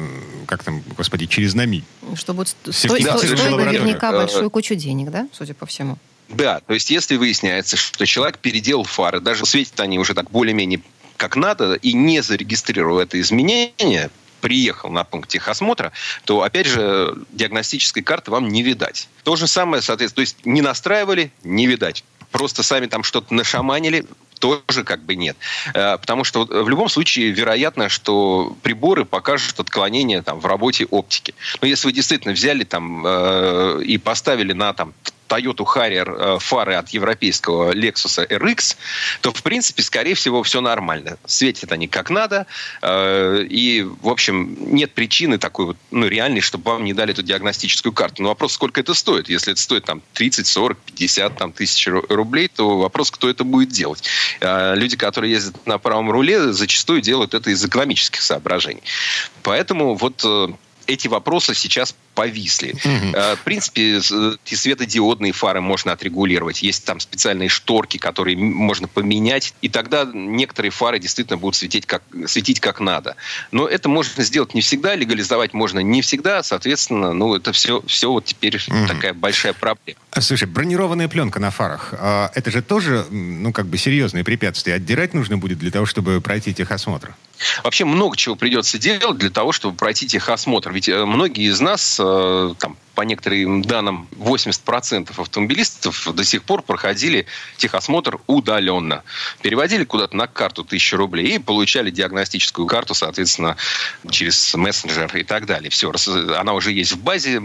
как 0.46 0.64
там, 0.64 0.82
господи, 0.98 1.26
через 1.28 1.54
НАМИ. 1.54 1.84
Что 2.16 2.34
будет 2.34 2.50
сто- 2.50 2.72
стоить, 2.72 3.06
стоить 3.06 3.32
лабораторию. 3.40 3.82
наверняка 3.82 4.12
большую 4.12 4.50
кучу 4.50 4.76
денег, 4.76 5.12
да, 5.12 5.28
судя 5.34 5.54
по 5.54 5.66
всему? 5.66 5.98
Да, 6.30 6.60
то 6.60 6.74
есть 6.74 6.92
если 6.92 7.16
выясняется, 7.16 7.76
что 7.76 8.06
человек 8.06 8.38
переделал 8.38 8.84
фары, 8.84 9.20
даже 9.20 9.46
светят 9.46 9.80
они 9.80 9.98
уже 9.98 10.14
так 10.14 10.30
более-менее 10.30 10.82
как 11.18 11.36
надо, 11.36 11.74
и 11.74 11.92
не 11.92 12.22
зарегистрировал 12.22 13.00
это 13.00 13.20
изменение, 13.20 14.10
приехал 14.40 14.90
на 14.90 15.04
пункт 15.04 15.30
техосмотра, 15.30 15.92
то, 16.26 16.44
опять 16.44 16.68
же, 16.68 17.16
диагностической 17.32 18.04
карты 18.04 18.32
вам 18.32 18.50
не 18.50 18.64
видать. 18.64 19.08
То 19.24 19.36
же 19.36 19.48
самое, 19.48 19.82
соответственно, 19.82 20.16
то 20.16 20.22
есть 20.22 20.46
не 20.46 20.62
настраивали, 20.62 21.32
не 21.44 21.68
видать. 21.68 22.04
Просто 22.32 22.64
сами 22.64 22.86
там 22.86 23.04
что-то 23.04 23.34
нашаманили, 23.34 24.06
тоже 24.40 24.84
как 24.84 25.04
бы 25.04 25.16
нет. 25.16 25.38
Э, 25.74 25.98
Потому 25.98 26.24
что 26.24 26.40
вот 26.40 26.50
в 26.50 26.70
любом 26.70 26.90
случае 26.90 27.32
вероятно, 27.32 27.90
что 27.90 28.56
приборы 28.64 29.06
покажут 29.06 29.60
отклонение 29.60 30.22
там, 30.22 30.40
в 30.40 30.46
работе 30.46 30.86
оптики. 30.86 31.36
Но 31.62 31.68
если 31.68 31.88
вы 31.88 31.94
действительно 31.94 32.34
взяли 32.34 32.64
там 32.64 33.04
э, 33.06 33.82
и 33.84 33.98
поставили 33.98 34.54
на 34.54 34.74
там 34.74 34.94
Toyota 35.30 35.64
Harrier 35.64 36.36
э, 36.36 36.40
фары 36.40 36.74
от 36.74 36.90
европейского 36.90 37.72
Lexus 37.74 38.28
RX, 38.28 38.76
то, 39.22 39.32
в 39.32 39.42
принципе, 39.44 39.84
скорее 39.84 40.16
всего, 40.16 40.44
все 40.44 40.60
нормально. 40.60 41.18
Светят 41.26 41.72
они 41.72 41.88
как 41.88 42.10
надо, 42.10 42.48
э, 42.82 43.46
и, 43.50 43.84
в 43.84 44.10
общем, 44.10 44.58
нет 44.74 44.94
причины 44.94 45.38
такой 45.38 45.68
вот, 45.68 45.78
ну, 45.92 46.08
реальной, 46.08 46.42
чтобы 46.42 46.72
вам 46.72 46.84
не 46.84 46.94
дали 46.94 47.14
эту 47.14 47.24
диагностическую 47.24 47.94
карту. 47.94 48.24
Но 48.24 48.30
вопрос, 48.30 48.54
сколько 48.54 48.82
это 48.82 48.94
стоит? 48.94 49.30
Если 49.30 49.54
это 49.54 49.62
стоит 49.62 49.86
там 49.86 50.02
30, 50.14 50.48
40, 50.48 50.78
50 50.78 51.38
там, 51.38 51.52
тысяч 51.54 51.88
ру- 51.88 52.06
рублей, 52.10 52.48
то 52.48 52.80
вопрос, 52.80 53.12
кто 53.12 53.30
это 53.30 53.44
будет 53.44 53.70
делать. 53.70 54.04
Э, 54.42 54.76
Люди, 54.76 54.98
которые 54.98 55.32
ездят 55.34 55.68
на 55.68 55.78
правом 55.78 56.10
руле, 56.12 56.52
зачастую 56.54 57.02
делают 57.02 57.34
это 57.34 57.52
из 57.52 57.64
экономических 57.64 58.22
соображений. 58.22 58.84
Поэтому 59.44 59.96
вот 59.96 60.26
эти 60.90 61.08
вопросы 61.08 61.54
сейчас 61.54 61.96
повисли. 62.16 62.76
Э, 62.84 63.36
В 63.36 63.40
принципе, 63.44 63.98
э, 63.98 64.36
эти 64.46 64.56
светодиодные 64.56 65.32
фары 65.32 65.62
можно 65.62 65.92
отрегулировать. 65.92 66.62
Есть 66.62 66.86
там 66.86 67.00
специальные 67.00 67.50
шторки, 67.50 67.98
которые 67.98 68.38
можно 68.38 68.88
поменять, 68.88 69.54
и 69.62 69.70
тогда 69.70 70.10
некоторые 70.14 70.72
фары 70.72 71.00
действительно 71.00 71.38
будут 71.38 71.56
светить 71.56 71.86
как, 71.86 72.04
светить 72.28 72.60
как 72.60 72.80
надо. 72.80 73.16
Но 73.52 73.68
это 73.68 73.90
можно 73.90 74.24
сделать 74.24 74.54
не 74.54 74.62
всегда, 74.62 74.96
легализовать 74.96 75.54
можно 75.54 75.80
не 75.80 76.02
всегда, 76.02 76.44
соответственно, 76.44 77.14
ну, 77.14 77.36
это 77.36 77.52
все, 77.54 77.82
все 77.88 78.12
вот 78.12 78.26
теперь 78.26 78.60
такая 78.88 79.14
большая 79.14 79.54
проблема. 79.54 80.00
А, 80.12 80.22
Слушай, 80.22 80.48
бронированная 80.48 81.08
пленка 81.08 81.40
на 81.40 81.52
фарах, 81.52 81.94
а, 81.98 82.32
это 82.36 82.52
же 82.52 82.62
тоже, 82.62 83.06
ну, 83.10 83.54
как 83.54 83.68
бы 83.68 83.78
серьезное 83.78 84.24
препятствие. 84.24 84.76
Отдирать 84.76 85.14
нужно 85.14 85.38
будет 85.38 85.60
для 85.60 85.72
того, 85.72 85.86
чтобы 85.86 86.20
пройти 86.22 86.54
техосмотр. 86.54 87.14
Вообще 87.64 87.86
много 87.86 88.18
чего 88.18 88.36
придется 88.36 88.78
делать 88.78 89.18
для 89.18 89.30
того, 89.30 89.52
чтобы 89.52 89.76
пройти 89.76 90.08
техосмотр. 90.08 90.72
Ведь 90.72 90.90
э, 90.90 91.06
многие 91.06 91.50
из 91.50 91.62
нас, 91.62 92.00
там, 92.60 92.76
по 93.00 93.04
некоторым 93.04 93.62
данным, 93.62 94.10
80% 94.12 95.22
автомобилистов 95.22 96.14
до 96.14 96.26
сих 96.26 96.44
пор 96.44 96.62
проходили 96.62 97.28
техосмотр 97.56 98.20
удаленно. 98.28 99.04
Переводили 99.42 99.86
куда-то 99.86 100.18
на 100.18 100.28
карту 100.28 100.64
1000 100.64 100.98
рублей 100.98 101.36
и 101.36 101.40
получали 101.40 101.92
диагностическую 101.92 102.68
карту, 102.68 102.94
соответственно, 102.94 103.56
через 104.12 104.54
мессенджер 104.54 105.16
и 105.16 105.24
так 105.24 105.46
далее. 105.46 105.70
Все, 105.70 105.94
она 106.38 106.52
уже 106.52 106.74
есть 106.74 106.92
в 106.92 107.02
базе, 107.02 107.42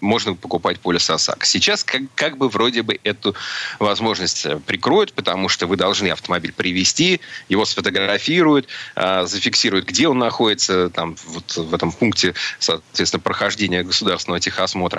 можно 0.00 0.36
покупать 0.36 0.80
полис 0.80 1.10
ОСАГО. 1.10 1.44
Сейчас 1.44 1.84
как, 1.84 2.00
как 2.14 2.38
бы 2.38 2.48
вроде 2.48 2.80
бы 2.80 2.98
эту 3.04 3.34
возможность 3.80 4.46
э, 4.46 4.58
прикроют, 4.58 5.12
потому 5.12 5.50
что 5.50 5.66
вы 5.66 5.76
должны 5.76 6.08
автомобиль 6.08 6.54
привести, 6.54 7.20
его 7.50 7.66
сфотографируют, 7.66 8.68
э, 8.96 9.26
зафиксируют, 9.26 9.84
где 9.84 10.08
он 10.08 10.18
находится, 10.18 10.88
там, 10.88 11.14
вот 11.26 11.56
в 11.58 11.74
этом 11.74 11.92
пункте, 11.92 12.32
соответственно, 12.58 13.20
прохождения 13.20 13.82
государственного 13.82 14.40
техосмотра 14.40 14.93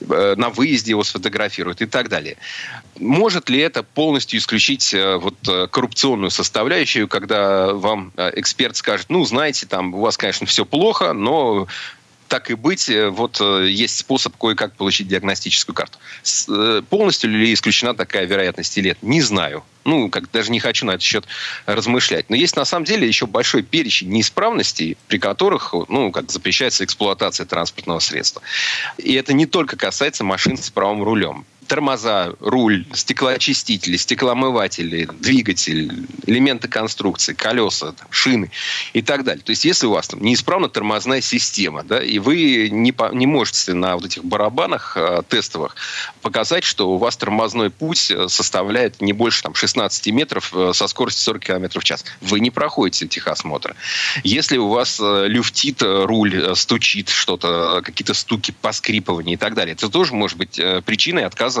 э, 0.00 0.34
на 0.36 0.48
выезде 0.50 0.90
его 0.90 1.04
сфотографируют 1.04 1.82
и 1.82 1.86
так 1.86 2.08
далее. 2.08 2.36
Может 2.98 3.48
ли 3.50 3.60
это 3.60 3.82
полностью 3.82 4.38
исключить 4.38 4.94
э, 4.94 5.16
вот 5.16 5.36
э, 5.48 5.66
коррупционную 5.68 6.30
составляющую, 6.30 7.08
когда 7.08 7.72
вам 7.72 8.12
эксперт 8.16 8.76
скажет, 8.76 9.06
ну, 9.08 9.24
знаете, 9.24 9.66
там 9.66 9.94
у 9.94 10.00
вас, 10.00 10.16
конечно, 10.16 10.46
все 10.46 10.64
плохо, 10.64 11.12
но 11.12 11.66
так 12.28 12.50
и 12.50 12.54
быть, 12.54 12.88
э, 12.88 13.08
вот 13.08 13.40
э, 13.40 13.68
есть 13.68 13.98
способ 13.98 14.36
кое-как 14.36 14.74
получить 14.76 15.08
диагностическую 15.08 15.74
карту. 15.74 15.98
С- 16.22 16.46
э, 16.48 16.82
Полностью 16.88 17.30
ли 17.30 17.52
исключена 17.52 17.94
такая 17.94 18.26
вероятность 18.26 18.76
или 18.78 18.88
нет? 18.88 18.98
Не 19.02 19.20
знаю. 19.22 19.64
Ну, 19.84 20.10
как 20.10 20.30
даже 20.30 20.50
не 20.50 20.60
хочу 20.60 20.84
на 20.84 20.92
этот 20.92 21.02
счет 21.02 21.24
размышлять. 21.64 22.28
Но 22.28 22.36
есть 22.36 22.56
на 22.56 22.64
самом 22.66 22.84
деле 22.84 23.08
еще 23.08 23.26
большой 23.26 23.62
перечень 23.62 24.10
неисправностей, 24.10 24.98
при 25.08 25.18
которых, 25.18 25.74
ну, 25.88 26.12
как 26.12 26.30
запрещается 26.30 26.84
эксплуатация 26.84 27.46
транспортного 27.46 27.98
средства. 27.98 28.42
И 28.98 29.14
это 29.14 29.32
не 29.32 29.46
только 29.46 29.76
касается 29.76 30.24
машин 30.24 30.56
с 30.58 30.68
правым 30.70 31.02
рулем 31.02 31.46
тормоза, 31.68 32.32
руль, 32.40 32.86
стеклоочистители, 32.94 33.96
стеклоомыватели, 33.96 35.08
двигатель, 35.20 36.06
элементы 36.26 36.66
конструкции, 36.66 37.34
колеса, 37.34 37.92
там, 37.92 38.08
шины 38.10 38.50
и 38.94 39.02
так 39.02 39.22
далее. 39.24 39.42
То 39.44 39.50
есть, 39.50 39.64
если 39.64 39.86
у 39.86 39.90
вас 39.90 40.08
там 40.08 40.22
неисправна 40.22 40.68
тормозная 40.68 41.20
система, 41.20 41.84
да, 41.84 42.02
и 42.02 42.18
вы 42.18 42.70
не, 42.70 42.92
по- 42.92 43.12
не 43.12 43.26
можете 43.26 43.74
на 43.74 43.94
вот 43.94 44.06
этих 44.06 44.24
барабанах 44.24 44.96
э, 44.96 45.22
тестовых 45.28 45.76
показать, 46.22 46.64
что 46.64 46.90
у 46.90 46.96
вас 46.96 47.16
тормозной 47.16 47.70
путь 47.70 48.10
э, 48.10 48.28
составляет 48.28 49.00
не 49.00 49.12
больше 49.12 49.42
там, 49.42 49.54
16 49.54 50.06
метров 50.08 50.52
э, 50.54 50.72
со 50.74 50.88
скоростью 50.88 51.22
40 51.24 51.42
км 51.42 51.80
в 51.80 51.84
час, 51.84 52.04
вы 52.22 52.40
не 52.40 52.50
проходите 52.50 53.06
техосмотр. 53.06 53.76
Если 54.24 54.56
у 54.56 54.68
вас 54.68 54.98
э, 55.00 55.26
люфтит 55.28 55.82
э, 55.82 56.04
руль, 56.04 56.56
стучит 56.56 57.10
что-то, 57.10 57.82
какие-то 57.84 58.14
стуки, 58.14 58.54
поскрипывания 58.62 59.34
и 59.34 59.36
так 59.36 59.54
далее, 59.54 59.74
это 59.74 59.90
тоже 59.90 60.14
может 60.14 60.38
быть 60.38 60.60
причиной 60.84 61.26
отказа 61.26 61.57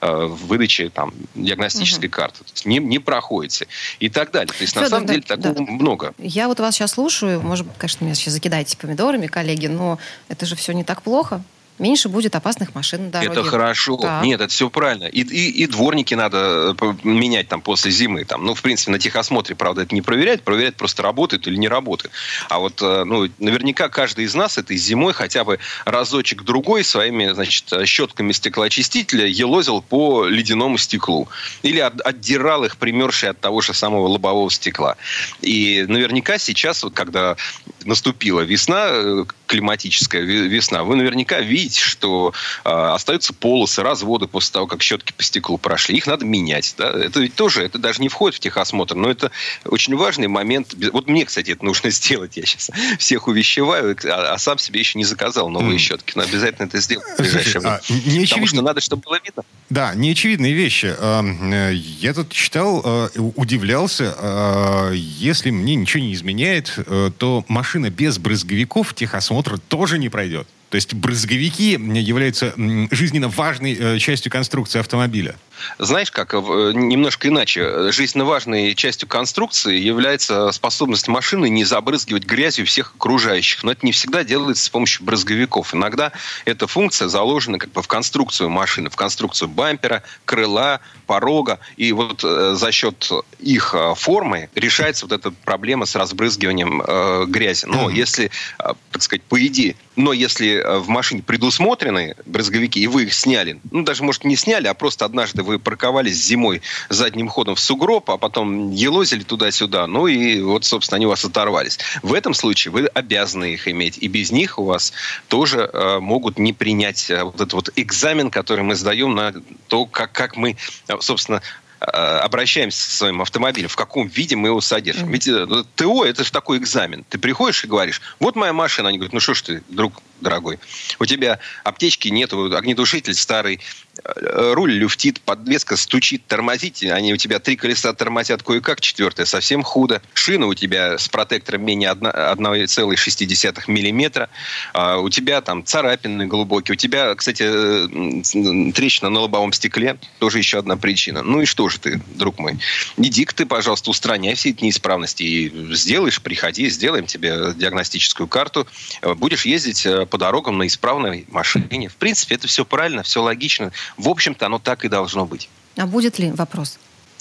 э, 0.00 0.24
в 0.26 0.46
выдаче 0.46 0.90
там, 0.90 1.12
диагностической 1.34 2.08
карты. 2.08 2.38
То 2.38 2.50
есть 2.52 2.66
не, 2.66 2.78
не 2.78 2.98
проходите 2.98 3.66
и 4.00 4.08
так 4.08 4.30
далее. 4.30 4.52
То 4.52 4.62
есть 4.62 4.74
на 4.74 4.82
Фёдор, 4.82 4.90
самом 4.90 5.06
да, 5.06 5.12
деле 5.14 5.24
такого 5.24 5.54
да. 5.54 5.62
много. 5.62 6.14
Я 6.18 6.48
вот 6.48 6.60
вас 6.60 6.74
сейчас 6.74 6.92
слушаю, 6.92 7.40
может 7.40 7.66
быть, 7.66 7.76
конечно, 7.78 8.04
меня 8.04 8.14
сейчас 8.14 8.34
закидаете 8.34 8.76
помидорами, 8.76 9.26
коллеги, 9.26 9.66
но 9.66 9.98
это 10.28 10.46
же 10.46 10.56
все 10.56 10.72
не 10.72 10.84
так 10.84 11.02
плохо. 11.02 11.42
Меньше 11.78 12.08
будет 12.08 12.34
опасных 12.34 12.74
машин 12.74 13.06
на 13.06 13.10
дороге. 13.10 13.32
Это 13.32 13.44
хорошо. 13.44 13.96
Так. 13.96 14.24
Нет, 14.24 14.40
это 14.40 14.52
все 14.52 14.70
правильно. 14.70 15.04
И, 15.04 15.22
и, 15.22 15.50
и 15.62 15.66
дворники 15.66 16.14
надо 16.14 16.76
э, 16.80 16.94
менять 17.02 17.48
там 17.48 17.60
после 17.60 17.90
зимы. 17.90 18.24
Там. 18.24 18.44
Ну, 18.44 18.54
в 18.54 18.62
принципе, 18.62 18.92
на 18.92 18.98
техосмотре, 18.98 19.54
правда, 19.54 19.82
это 19.82 19.94
не 19.94 20.02
проверяют. 20.02 20.42
Проверяют 20.42 20.76
просто 20.76 21.02
работает 21.02 21.46
или 21.46 21.56
не 21.56 21.68
работает. 21.68 22.12
А 22.48 22.58
вот, 22.58 22.80
э, 22.82 23.04
ну, 23.04 23.28
наверняка 23.38 23.88
каждый 23.88 24.24
из 24.24 24.34
нас 24.34 24.58
этой 24.58 24.76
зимой 24.76 25.12
хотя 25.12 25.44
бы 25.44 25.58
разочек-другой 25.84 26.84
своими, 26.84 27.32
значит, 27.32 27.72
щетками 27.86 28.32
стеклоочистителя 28.32 29.26
елозил 29.26 29.82
по 29.82 30.26
ледяному 30.26 30.78
стеклу. 30.78 31.28
Или 31.62 31.80
от, 31.80 32.00
отдирал 32.00 32.64
их, 32.64 32.76
примершие 32.76 33.30
от 33.30 33.40
того 33.40 33.60
же 33.60 33.74
самого 33.74 34.08
лобового 34.08 34.50
стекла. 34.50 34.96
И 35.40 35.84
наверняка 35.88 36.38
сейчас, 36.38 36.82
вот, 36.82 36.94
когда 36.94 37.36
наступила 37.84 38.40
весна, 38.40 38.88
э, 38.90 39.24
климатическая 39.46 40.22
весна, 40.22 40.84
вы 40.84 40.96
наверняка 40.96 41.40
видите, 41.40 41.80
что 41.80 42.32
э, 42.64 42.68
остаются 42.68 43.32
полосы, 43.32 43.82
разводы 43.82 44.26
после 44.26 44.52
того, 44.52 44.66
как 44.66 44.82
щетки 44.82 45.12
по 45.16 45.22
стеклу 45.22 45.58
прошли. 45.58 45.96
Их 45.96 46.06
надо 46.06 46.24
менять. 46.24 46.74
Да? 46.78 46.90
Это 46.90 47.20
ведь 47.20 47.34
тоже, 47.34 47.64
это 47.64 47.78
даже 47.78 48.00
не 48.00 48.08
входит 48.08 48.36
в 48.36 48.40
техосмотр, 48.40 48.94
но 48.94 49.10
это 49.10 49.30
очень 49.64 49.96
важный 49.96 50.28
момент. 50.28 50.74
Вот 50.92 51.08
мне, 51.08 51.24
кстати, 51.24 51.50
это 51.50 51.64
нужно 51.64 51.90
сделать. 51.90 52.36
Я 52.36 52.44
сейчас 52.46 52.70
всех 52.98 53.28
увещеваю, 53.28 53.96
а, 54.04 54.34
а 54.34 54.38
сам 54.38 54.58
себе 54.58 54.80
еще 54.80 54.98
не 54.98 55.04
заказал 55.04 55.48
новые 55.50 55.76
mm. 55.76 55.80
щетки. 55.80 56.12
Но 56.16 56.22
обязательно 56.22 56.66
это 56.66 56.80
сделать 56.80 57.06
в 57.06 57.18
ближайшее 57.18 57.60
время. 57.60 57.80
А, 57.88 57.92
не 58.06 58.26
Потому 58.26 58.46
что 58.46 58.62
надо, 58.62 58.80
чтобы 58.80 59.02
было 59.02 59.20
видно. 59.24 59.44
Да, 59.70 59.94
неочевидные 59.94 60.52
вещи. 60.52 60.94
Э, 60.98 61.72
я 61.72 62.14
тут 62.14 62.30
читал, 62.30 62.82
э, 62.84 63.08
удивлялся, 63.18 64.14
э, 64.16 64.92
если 64.94 65.50
мне 65.50 65.74
ничего 65.74 66.02
не 66.02 66.12
изменяет, 66.12 66.78
то 67.18 67.44
машина 67.48 67.73
без 67.90 68.18
брызговиков 68.18 68.94
техосмотр 68.94 69.58
тоже 69.58 69.98
не 69.98 70.08
пройдет. 70.08 70.46
То 70.74 70.76
есть 70.76 70.92
брызговики 70.92 71.78
являются 71.78 72.52
жизненно 72.90 73.28
важной 73.28 73.78
э, 73.78 73.98
частью 74.00 74.32
конструкции 74.32 74.80
автомобиля. 74.80 75.36
Знаешь, 75.78 76.10
как 76.10 76.34
э, 76.34 76.38
немножко 76.74 77.28
иначе. 77.28 77.92
Жизненно 77.92 78.24
важной 78.24 78.74
частью 78.74 79.06
конструкции 79.06 79.78
является 79.78 80.50
способность 80.50 81.06
машины 81.06 81.48
не 81.48 81.64
забрызгивать 81.64 82.24
грязью 82.24 82.66
всех 82.66 82.94
окружающих. 82.96 83.62
Но 83.62 83.70
это 83.70 83.86
не 83.86 83.92
всегда 83.92 84.24
делается 84.24 84.64
с 84.64 84.68
помощью 84.68 85.04
брызговиков. 85.04 85.72
Иногда 85.76 86.10
эта 86.44 86.66
функция 86.66 87.06
заложена 87.06 87.58
как 87.58 87.70
бы 87.70 87.80
в 87.80 87.86
конструкцию 87.86 88.50
машины, 88.50 88.90
в 88.90 88.96
конструкцию 88.96 89.50
бампера, 89.50 90.02
крыла, 90.24 90.80
порога. 91.06 91.60
И 91.76 91.92
вот 91.92 92.24
э, 92.24 92.56
за 92.56 92.72
счет 92.72 93.12
их 93.38 93.76
формы 93.94 94.50
решается 94.56 95.06
вот 95.06 95.12
эта 95.12 95.30
проблема 95.30 95.86
с 95.86 95.94
разбрызгиванием 95.94 96.82
э, 96.84 97.26
грязи. 97.28 97.66
Но 97.66 97.88
mm-hmm. 97.88 97.94
если, 97.94 98.30
так 98.58 99.02
сказать, 99.02 99.22
по 99.22 99.40
идее, 99.46 99.76
но 99.94 100.12
если 100.12 100.63
Э, 100.63 100.63
в 100.64 100.88
машине 100.88 101.22
предусмотрены 101.22 102.16
брызговики, 102.26 102.78
и 102.78 102.86
вы 102.86 103.04
их 103.04 103.14
сняли, 103.14 103.60
ну, 103.70 103.82
даже, 103.82 104.02
может, 104.02 104.24
не 104.24 104.36
сняли, 104.36 104.66
а 104.66 104.74
просто 104.74 105.04
однажды 105.04 105.42
вы 105.42 105.58
парковались 105.58 106.16
зимой 106.16 106.62
задним 106.88 107.28
ходом 107.28 107.54
в 107.54 107.60
сугроб, 107.60 108.10
а 108.10 108.18
потом 108.18 108.70
елозили 108.70 109.22
туда-сюда, 109.22 109.86
ну, 109.86 110.06
и 110.06 110.40
вот, 110.40 110.64
собственно, 110.64 110.96
они 110.96 111.06
у 111.06 111.10
вас 111.10 111.24
оторвались. 111.24 111.78
В 112.02 112.14
этом 112.14 112.34
случае 112.34 112.72
вы 112.72 112.86
обязаны 112.86 113.54
их 113.54 113.68
иметь, 113.68 113.98
и 113.98 114.08
без 114.08 114.30
них 114.30 114.58
у 114.58 114.64
вас 114.64 114.92
тоже 115.28 115.70
э, 115.72 115.98
могут 116.00 116.38
не 116.38 116.52
принять 116.52 117.10
э, 117.10 117.24
вот 117.24 117.36
этот 117.36 117.52
вот 117.52 117.70
экзамен, 117.76 118.30
который 118.30 118.64
мы 118.64 118.74
сдаем 118.74 119.14
на 119.14 119.34
то, 119.68 119.86
как, 119.86 120.12
как 120.12 120.36
мы, 120.36 120.56
э, 120.88 120.94
собственно, 121.00 121.42
Э, 121.80 122.18
обращаемся 122.18 122.80
со 122.80 122.96
своим 122.96 123.20
автомобилем, 123.20 123.68
в 123.68 123.76
каком 123.76 124.06
виде 124.06 124.36
мы 124.36 124.48
его 124.48 124.60
содержим. 124.60 125.10
Ведь 125.10 125.28
э, 125.28 125.46
ТО– 125.74 126.04
это 126.06 126.24
же 126.24 126.32
такой 126.32 126.58
экзамен. 126.58 127.04
Ты 127.08 127.18
приходишь 127.18 127.64
и 127.64 127.66
говоришь, 127.66 128.00
вот 128.20 128.36
моя 128.36 128.52
машина. 128.52 128.88
Они 128.88 128.98
говорят, 128.98 129.12
ну 129.12 129.20
что 129.20 129.34
ж 129.34 129.42
ты, 129.42 129.62
друг 129.68 130.00
дорогой, 130.20 130.58
у 130.98 131.06
тебя 131.06 131.38
аптечки 131.64 132.08
нет, 132.08 132.32
огнетушитель 132.32 133.14
старый, 133.14 133.60
Э, 134.02 134.52
руль 134.54 134.72
люфтит, 134.72 135.20
подвеска 135.20 135.76
стучит, 135.76 136.26
тормозит. 136.26 136.82
Они 136.82 137.12
у 137.12 137.16
тебя 137.16 137.38
три 137.38 137.56
колеса 137.56 137.92
тормозят 137.92 138.42
кое-как, 138.42 138.80
четвертое 138.80 139.26
совсем 139.26 139.62
худо. 139.62 140.02
Шина 140.14 140.46
у 140.46 140.54
тебя 140.54 140.98
с 140.98 141.08
протектором 141.08 141.64
менее 141.64 141.90
1,6 141.90 143.64
миллиметра. 143.68 144.28
А 144.72 144.98
у 144.98 145.08
тебя 145.08 145.40
там 145.40 145.64
царапины 145.64 146.26
глубокие. 146.26 146.74
У 146.74 146.76
тебя, 146.76 147.14
кстати, 147.14 147.44
э, 147.44 148.72
трещина 148.72 149.10
на 149.10 149.20
лобовом 149.20 149.52
стекле. 149.52 149.96
Тоже 150.18 150.38
еще 150.38 150.58
одна 150.58 150.76
причина. 150.76 151.22
Ну 151.22 151.42
и 151.42 151.44
что 151.44 151.68
же 151.68 151.78
ты, 151.78 152.02
друг 152.14 152.38
мой? 152.38 152.58
иди 152.96 153.24
ты, 153.24 153.46
пожалуйста, 153.46 153.90
устраняй 153.90 154.34
все 154.34 154.50
эти 154.50 154.64
неисправности. 154.64 155.22
И 155.22 155.74
сделаешь, 155.74 156.20
приходи, 156.20 156.68
сделаем 156.68 157.06
тебе 157.06 157.54
диагностическую 157.56 158.26
карту. 158.26 158.66
Будешь 159.02 159.46
ездить 159.46 159.86
э, 159.86 160.03
по 160.06 160.18
дорогам 160.18 160.58
на 160.58 160.66
исправной 160.66 161.26
машине. 161.30 161.88
В 161.88 161.96
принципе, 161.96 162.34
это 162.36 162.48
все 162.48 162.64
правильно, 162.64 163.02
все 163.02 163.22
логично. 163.22 163.72
В 163.96 164.08
общем-то, 164.08 164.46
оно 164.46 164.58
так 164.58 164.84
и 164.84 164.88
должно 164.88 165.26
быть. 165.26 165.48
А 165.76 165.86
будет 165.86 166.18
ли 166.18 166.30
вопрос? 166.30 166.78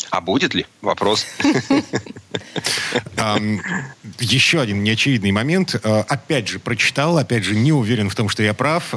А 0.10 0.22
будет 0.22 0.54
ли? 0.54 0.66
Вопрос. 0.82 1.26
Еще 4.20 4.62
один 4.62 4.84
неочевидный 4.84 5.32
момент. 5.32 5.80
Э, 5.82 6.04
опять 6.08 6.48
же, 6.48 6.60
прочитал, 6.60 7.18
опять 7.18 7.44
же, 7.44 7.56
не 7.56 7.72
уверен 7.72 8.10
в 8.10 8.16
том, 8.16 8.30
что 8.30 8.44
я 8.44 8.54
прав. 8.54 8.94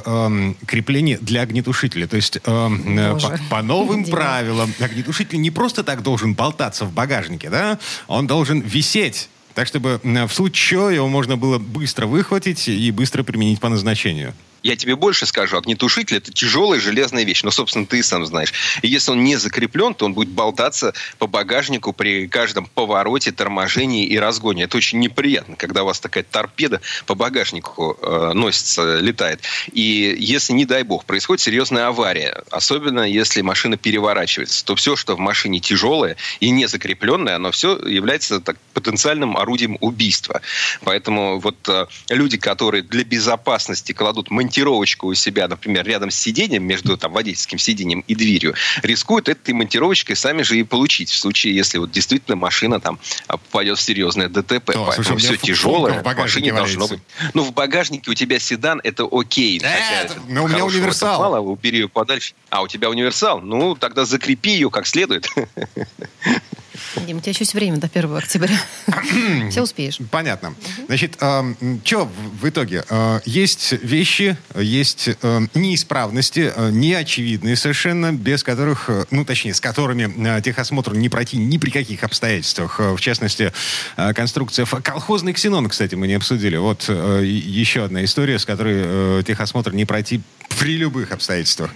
Крепление 0.66 1.18
для 1.18 1.42
огнетушителя. 1.42 2.06
То 2.06 2.16
есть 2.16 2.38
э, 2.44 3.18
по 3.50 3.62
новым 3.62 4.04
правилам 4.04 4.74
огнетушитель 4.80 5.40
не 5.40 5.50
просто 5.50 5.84
так 5.84 6.02
должен 6.02 6.34
болтаться 6.34 6.84
в 6.84 6.92
багажнике, 6.92 7.50
да? 7.50 7.78
Он 8.08 8.26
должен 8.26 8.60
висеть 8.60 9.28
так, 9.56 9.66
чтобы 9.66 9.98
в 10.04 10.28
случае 10.28 10.96
его 10.96 11.08
можно 11.08 11.38
было 11.38 11.58
быстро 11.58 12.06
выхватить 12.06 12.68
и 12.68 12.90
быстро 12.90 13.22
применить 13.22 13.58
по 13.58 13.70
назначению. 13.70 14.34
Я 14.66 14.74
тебе 14.74 14.96
больше 14.96 15.26
скажу, 15.26 15.56
огнетушитель– 15.56 16.16
это 16.18 16.32
тяжелая 16.32 16.80
железная 16.80 17.22
вещь. 17.22 17.44
Но, 17.44 17.52
собственно, 17.52 17.86
ты 17.86 18.02
сам 18.02 18.26
знаешь. 18.26 18.52
И 18.82 18.88
если 18.88 19.12
он 19.12 19.22
не 19.22 19.36
закреплен, 19.36 19.94
то 19.94 20.06
он 20.06 20.12
будет 20.12 20.30
болтаться 20.30 20.92
по 21.18 21.28
багажнику 21.28 21.92
при 21.92 22.26
каждом 22.26 22.66
повороте, 22.66 23.30
торможении 23.30 24.04
и 24.04 24.18
разгоне. 24.18 24.64
Это 24.64 24.76
очень 24.76 24.98
неприятно, 24.98 25.54
когда 25.54 25.84
у 25.84 25.86
вас 25.86 26.00
такая 26.00 26.24
торпеда 26.24 26.80
по 27.06 27.14
багажнику 27.14 27.96
э, 28.02 28.32
носится, 28.34 28.98
летает. 28.98 29.40
И 29.70 30.16
если, 30.18 30.52
не 30.52 30.64
дай 30.64 30.82
бог, 30.82 31.04
происходит 31.04 31.42
серьезная 31.42 31.86
авария, 31.86 32.42
особенно 32.50 33.02
если 33.02 33.42
машина 33.42 33.76
переворачивается, 33.76 34.64
то 34.64 34.74
все, 34.74 34.96
что 34.96 35.14
в 35.14 35.20
машине 35.20 35.60
тяжелое 35.60 36.16
и 36.40 36.50
не 36.50 36.66
закрепленное, 36.66 37.36
оно 37.36 37.52
все 37.52 37.78
является 37.78 38.40
так, 38.40 38.56
потенциальным 38.74 39.36
орудием 39.36 39.78
убийства. 39.80 40.40
Поэтому 40.82 41.38
вот 41.38 41.56
э, 41.68 41.86
люди, 42.08 42.36
которые 42.36 42.82
для 42.82 43.04
безопасности 43.04 43.92
кладут 43.92 44.32
монтировку 44.32 44.55
монтировочку 44.56 45.08
у 45.08 45.14
себя, 45.14 45.48
например, 45.48 45.86
рядом 45.86 46.10
с 46.10 46.16
сиденьем, 46.16 46.64
между 46.64 46.96
там, 46.96 47.12
водительским 47.12 47.58
сиденьем 47.58 48.02
и 48.08 48.14
дверью, 48.14 48.54
рискуют 48.82 49.28
этой 49.28 49.52
монтировочкой 49.52 50.16
сами 50.16 50.42
же 50.42 50.58
и 50.58 50.62
получить, 50.62 51.10
в 51.10 51.16
случае, 51.16 51.54
если 51.54 51.78
вот 51.78 51.90
действительно 51.90 52.36
машина 52.36 52.80
там 52.80 52.98
а, 53.26 53.36
попадет 53.36 53.78
в 53.78 53.82
серьезное 53.82 54.28
ДТП. 54.28 54.70
О, 54.70 54.86
Поэтому 54.86 55.18
все 55.18 55.36
тяжелое, 55.36 56.02
в 56.02 56.16
машине 56.16 56.52
валяется. 56.52 56.78
должно 56.78 56.96
быть. 56.96 57.04
Ну, 57.34 57.42
в 57.42 57.52
багажнике 57.52 58.10
у 58.10 58.14
тебя 58.14 58.38
седан, 58.38 58.80
это 58.82 59.06
окей. 59.10 59.60
Да, 59.60 59.68
хотя 59.68 60.14
но 60.28 60.44
у 60.44 60.48
меня 60.48 60.64
универсал. 60.64 61.20
Мало, 61.20 61.40
убери 61.40 61.80
ее 61.80 61.88
подальше. 61.88 62.34
А, 62.48 62.62
у 62.62 62.68
тебя 62.68 62.88
универсал? 62.88 63.40
Ну, 63.40 63.74
тогда 63.74 64.06
закрепи 64.06 64.50
ее 64.50 64.70
как 64.70 64.86
следует. 64.86 65.28
Дим, 67.06 67.18
у 67.18 67.20
тебя 67.20 67.30
еще 67.30 67.40
есть 67.40 67.54
время 67.54 67.78
до 67.78 67.88
1 67.92 68.16
октября. 68.16 68.56
Все 69.50 69.62
успеешь. 69.62 69.98
Понятно. 70.10 70.54
Значит, 70.86 71.16
э, 71.20 71.54
что 71.84 72.08
в 72.40 72.48
итоге? 72.48 72.84
Э, 72.88 73.20
есть 73.24 73.72
вещи, 73.82 74.36
есть 74.54 75.10
э, 75.22 75.40
неисправности, 75.54 76.52
э, 76.54 76.70
неочевидные 76.70 77.56
совершенно, 77.56 78.12
без 78.12 78.42
которых, 78.42 78.88
э, 78.88 79.04
ну, 79.10 79.24
точнее, 79.24 79.54
с 79.54 79.60
которыми 79.60 80.38
э, 80.38 80.42
техосмотр 80.42 80.94
не 80.94 81.08
пройти 81.08 81.36
ни 81.36 81.58
при 81.58 81.70
каких 81.70 82.04
обстоятельствах. 82.04 82.80
Э, 82.80 82.92
в 82.94 83.00
частности, 83.00 83.52
э, 83.96 84.12
конструкция... 84.14 84.66
Колхозный 84.66 85.32
ксенон, 85.32 85.68
кстати, 85.68 85.94
мы 85.94 86.06
не 86.06 86.14
обсудили. 86.14 86.56
Вот 86.56 86.86
э, 86.88 87.22
еще 87.24 87.84
одна 87.84 88.04
история, 88.04 88.38
с 88.38 88.44
которой 88.44 88.74
э, 88.76 89.22
техосмотр 89.26 89.72
не 89.72 89.84
пройти 89.84 90.20
при 90.58 90.76
любых 90.76 91.12
обстоятельствах. 91.12 91.70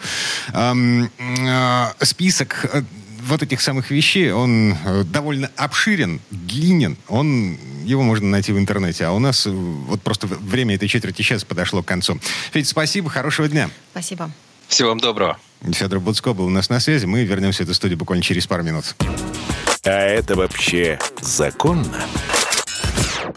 Э, 0.52 1.92
список 2.02 2.66
вот 3.26 3.42
этих 3.42 3.60
самых 3.60 3.90
вещей, 3.90 4.32
он 4.32 4.76
э, 4.84 5.04
довольно 5.04 5.50
обширен, 5.56 6.20
длинен. 6.30 6.96
Он, 7.08 7.58
его 7.84 8.02
можно 8.02 8.28
найти 8.28 8.52
в 8.52 8.58
интернете. 8.58 9.06
А 9.06 9.12
у 9.12 9.18
нас 9.18 9.46
э, 9.46 9.50
вот 9.50 10.02
просто 10.02 10.26
время 10.26 10.74
этой 10.74 10.88
четверти 10.88 11.22
сейчас 11.22 11.44
подошло 11.44 11.82
к 11.82 11.86
концу. 11.86 12.18
Федь, 12.52 12.68
спасибо, 12.68 13.10
хорошего 13.10 13.48
дня. 13.48 13.70
Спасибо. 13.92 14.30
Всего 14.68 14.90
вам 14.90 15.00
доброго. 15.00 15.38
Федор 15.72 16.00
Буцко 16.00 16.32
был 16.32 16.46
у 16.46 16.50
нас 16.50 16.70
на 16.70 16.80
связи. 16.80 17.04
Мы 17.06 17.24
вернемся 17.24 17.64
в 17.64 17.66
эту 17.66 17.74
студию 17.74 17.98
буквально 17.98 18.22
через 18.22 18.46
пару 18.46 18.62
минут. 18.62 18.94
А 19.84 19.90
это 19.90 20.36
вообще 20.36 20.98
законно? 21.20 21.98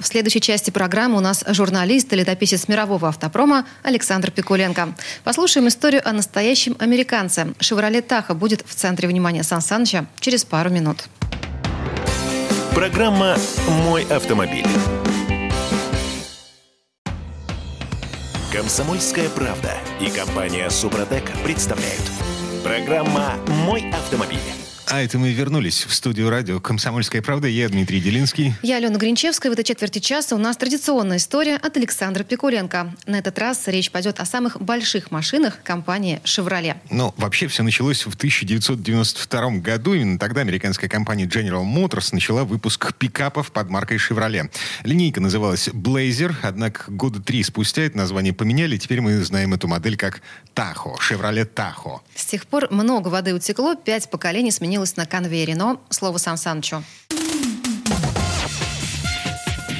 В 0.04 0.08
следующей 0.08 0.42
части 0.42 0.70
программы 0.70 1.18
у 1.18 1.22
нас 1.22 1.46
журналист 1.48 2.12
и 2.12 2.18
летописец 2.18 2.68
мирового 2.68 3.08
автопрома 3.08 3.66
Александр 3.84 4.32
Пикуленко. 4.32 4.94
Послушаем 5.24 5.70
историю 5.70 6.02
о 6.04 6.12
настоящем 6.12 6.76
американце. 6.78 7.54
«Шевроле 7.62 8.02
Таха» 8.02 8.34
будет 8.34 8.66
в 8.68 8.76
центре 8.76 9.08
внимания 9.08 9.44
Сан 9.44 9.62
Саныча 9.62 10.06
через 10.20 10.44
пару 10.44 10.70
минут. 10.70 11.06
Программа 12.76 13.38
«Мой 13.86 14.04
автомобиль». 14.04 14.68
Комсомольская 18.52 19.30
правда 19.30 19.72
и 20.02 20.10
компания 20.10 20.70
Супротек 20.70 21.32
представляют. 21.46 22.04
Программа 22.62 23.36
«Мой 23.48 23.90
автомобиль». 23.92 24.63
А 24.90 25.02
это 25.02 25.18
мы 25.18 25.32
вернулись 25.32 25.86
в 25.86 25.94
студию 25.94 26.30
радио 26.30 26.60
«Комсомольская 26.60 27.22
правда». 27.22 27.48
Я 27.48 27.70
Дмитрий 27.70 28.00
Делинский. 28.02 28.54
Я 28.62 28.78
Алена 28.78 28.98
Гринчевская. 28.98 29.50
В 29.50 29.54
этой 29.54 29.64
четверти 29.64 30.00
часа 30.00 30.36
у 30.36 30.38
нас 30.38 30.58
традиционная 30.58 31.18
история 31.18 31.56
от 31.56 31.78
Александра 31.78 32.24
Пикуленко. 32.24 32.94
На 33.08 33.18
этот 33.18 33.40
раз 33.40 33.68
речь 33.68 33.90
пойдет 33.92 34.20
о 34.20 34.26
самых 34.26 34.62
больших 34.62 35.10
машинах 35.10 35.64
компании 35.64 36.22
«Шевроле». 36.26 36.82
Ну, 36.92 37.14
вообще 37.18 37.48
все 37.48 37.64
началось 37.64 38.06
в 38.06 38.14
1992 38.16 39.50
году. 39.60 39.94
Именно 39.94 40.20
тогда 40.20 40.42
американская 40.42 40.90
компания 40.90 41.26
General 41.26 41.64
Motors 41.64 42.10
начала 42.12 42.44
выпуск 42.44 42.94
пикапов 42.94 43.52
под 43.52 43.70
маркой 43.70 43.98
«Шевроле». 43.98 44.52
Линейка 44.84 45.22
называлась 45.22 45.70
Blazer, 45.70 46.36
однако 46.44 46.92
года 46.92 47.22
три 47.22 47.42
спустя 47.44 47.84
это 47.84 47.98
название 47.98 48.34
поменяли. 48.34 48.78
Теперь 48.78 49.02
мы 49.02 49.24
знаем 49.24 49.54
эту 49.54 49.68
модель 49.68 49.96
как 49.96 50.22
Tahoe, 50.54 51.00
«Шевроле 51.00 51.44
Tahoe». 51.44 52.02
С 52.16 52.26
тех 52.26 52.46
пор 52.46 52.68
много 52.70 53.08
воды 53.08 53.34
утекло, 53.34 53.76
пять 53.76 54.10
поколений 54.10 54.52
сменилось 54.52 54.73
сохранилось 54.74 54.98
на 54.98 55.06
конвейере. 55.06 55.56
Но 55.56 55.82
слово 55.90 56.18
Сан 56.18 56.38
Санычу. 56.38 56.84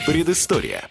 Предыстория. 0.06 0.90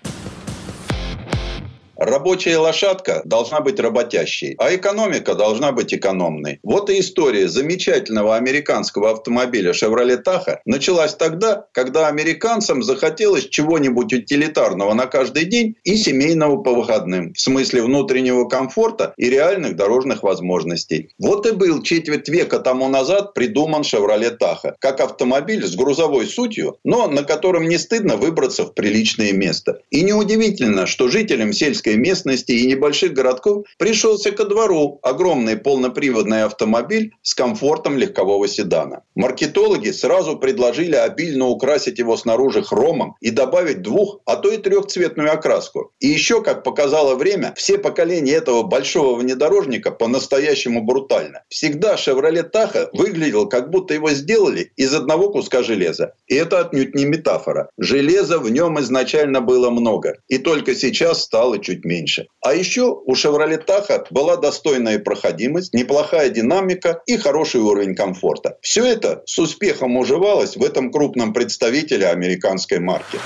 Рабочая 2.05 2.59
лошадка 2.59 3.23
должна 3.25 3.61
быть 3.61 3.79
работящей, 3.79 4.57
а 4.59 4.75
экономика 4.75 5.37
должна 5.37 5.71
быть 5.71 5.95
экономной. 5.95 6.59
Вот 6.65 6.91
и 6.91 6.99
история 6.99 7.49
замечательного 7.49 8.35
американского 8.35 9.13
автомобиля 9.13 9.71
Chevrolet 9.71 10.21
Tahoe 10.21 10.57
началась 10.65 11.15
тогда, 11.15 11.67
когда 11.71 12.09
американцам 12.09 12.83
захотелось 12.83 13.49
чего-нибудь 13.49 14.13
утилитарного 14.13 14.95
на 14.95 15.07
каждый 15.07 15.45
день 15.45 15.77
и 15.85 15.97
семейного 15.97 16.57
по 16.57 16.75
выходным, 16.75 17.35
в 17.35 17.41
смысле 17.41 17.83
внутреннего 17.83 18.49
комфорта 18.49 19.15
и 19.17 19.31
реальных 19.31 19.77
дорожных 19.77 20.25
возможностей. 20.25 21.11
Вот 21.21 21.47
и 21.47 21.53
был 21.53 21.83
четверть 21.83 22.29
века 22.29 22.59
тому 22.59 22.89
назад 22.89 23.33
придуман 23.33 23.83
Chevrolet 23.83 24.37
Tahoe, 24.37 24.75
как 24.81 24.99
автомобиль 24.99 25.65
с 25.65 25.77
грузовой 25.77 26.27
сутью, 26.27 26.79
но 26.83 27.07
на 27.07 27.23
котором 27.23 27.69
не 27.69 27.79
стыдно 27.79 28.17
выбраться 28.17 28.65
в 28.65 28.75
приличное 28.75 29.31
место. 29.33 29.79
И 29.91 30.03
неудивительно, 30.03 30.87
что 30.87 31.07
жителям 31.07 31.53
сельской 31.53 31.91
сельской 31.93 31.97
местности 31.97 32.53
и 32.53 32.66
небольших 32.66 33.12
городков 33.12 33.66
пришелся 33.78 34.32
ко 34.32 34.45
двору 34.45 34.99
огромный 35.03 35.57
полноприводный 35.57 36.45
автомобиль 36.45 37.12
с 37.22 37.34
комфортом 37.34 37.99
легкового 37.99 38.49
седана. 38.49 39.03
Маркетологи 39.14 39.90
сразу 39.90 40.38
предложили 40.38 40.97
обильно 40.97 41.47
украсить 41.47 41.99
его 41.99 42.16
снаружи 42.16 42.62
хромом 42.62 43.14
и 43.20 43.30
добавить 43.30 43.82
двух, 43.82 44.20
а 44.24 44.36
то 44.36 44.51
и 44.51 44.59
трехцветную 44.59 45.32
окраску. 45.32 45.93
И 46.01 46.09
еще, 46.09 46.43
как 46.43 46.64
показало 46.64 47.14
время, 47.14 47.53
все 47.57 47.78
поколения 47.78 48.32
этого 48.32 48.62
большого 48.62 49.18
внедорожника 49.18 49.90
по-настоящему 49.90 50.82
брутально. 50.82 51.43
Всегда 51.49 51.95
Chevrolet 51.95 52.51
Tahoe 52.51 52.88
выглядел, 52.93 53.49
как 53.49 53.70
будто 53.70 53.95
его 53.95 54.11
сделали 54.11 54.72
из 54.76 54.95
одного 54.95 55.30
куска 55.30 55.62
железа. 55.62 56.14
И 56.28 56.34
это 56.34 56.61
отнюдь 56.61 56.95
не 56.95 57.05
метафора. 57.05 57.68
Железа 57.78 58.38
в 58.38 58.51
нем 58.51 58.78
изначально 58.80 59.40
было 59.40 59.70
много. 59.70 60.18
И 60.28 60.38
только 60.38 60.74
сейчас 60.74 61.22
стало 61.22 61.59
чуть 61.59 61.82
чуть 61.83 61.85
меньше. 61.85 62.26
А 62.41 62.55
еще 62.55 62.83
у 63.05 63.14
Chevrolet 63.14 63.64
Tahoe 63.64 64.07
была 64.11 64.37
достойная 64.37 64.99
проходимость, 64.99 65.74
неплохая 65.74 66.30
динамика 66.30 67.01
и 67.07 67.16
хороший 67.16 67.61
уровень 67.61 67.95
комфорта. 67.95 68.59
Все 68.61 68.85
это 68.85 69.22
с 69.26 69.39
успехом 69.39 69.97
уживалось 69.97 70.57
в 70.57 70.62
этом 70.62 70.91
крупном 70.91 71.33
представителе 71.33 72.07
американской 72.07 72.78
марки. 72.78 73.18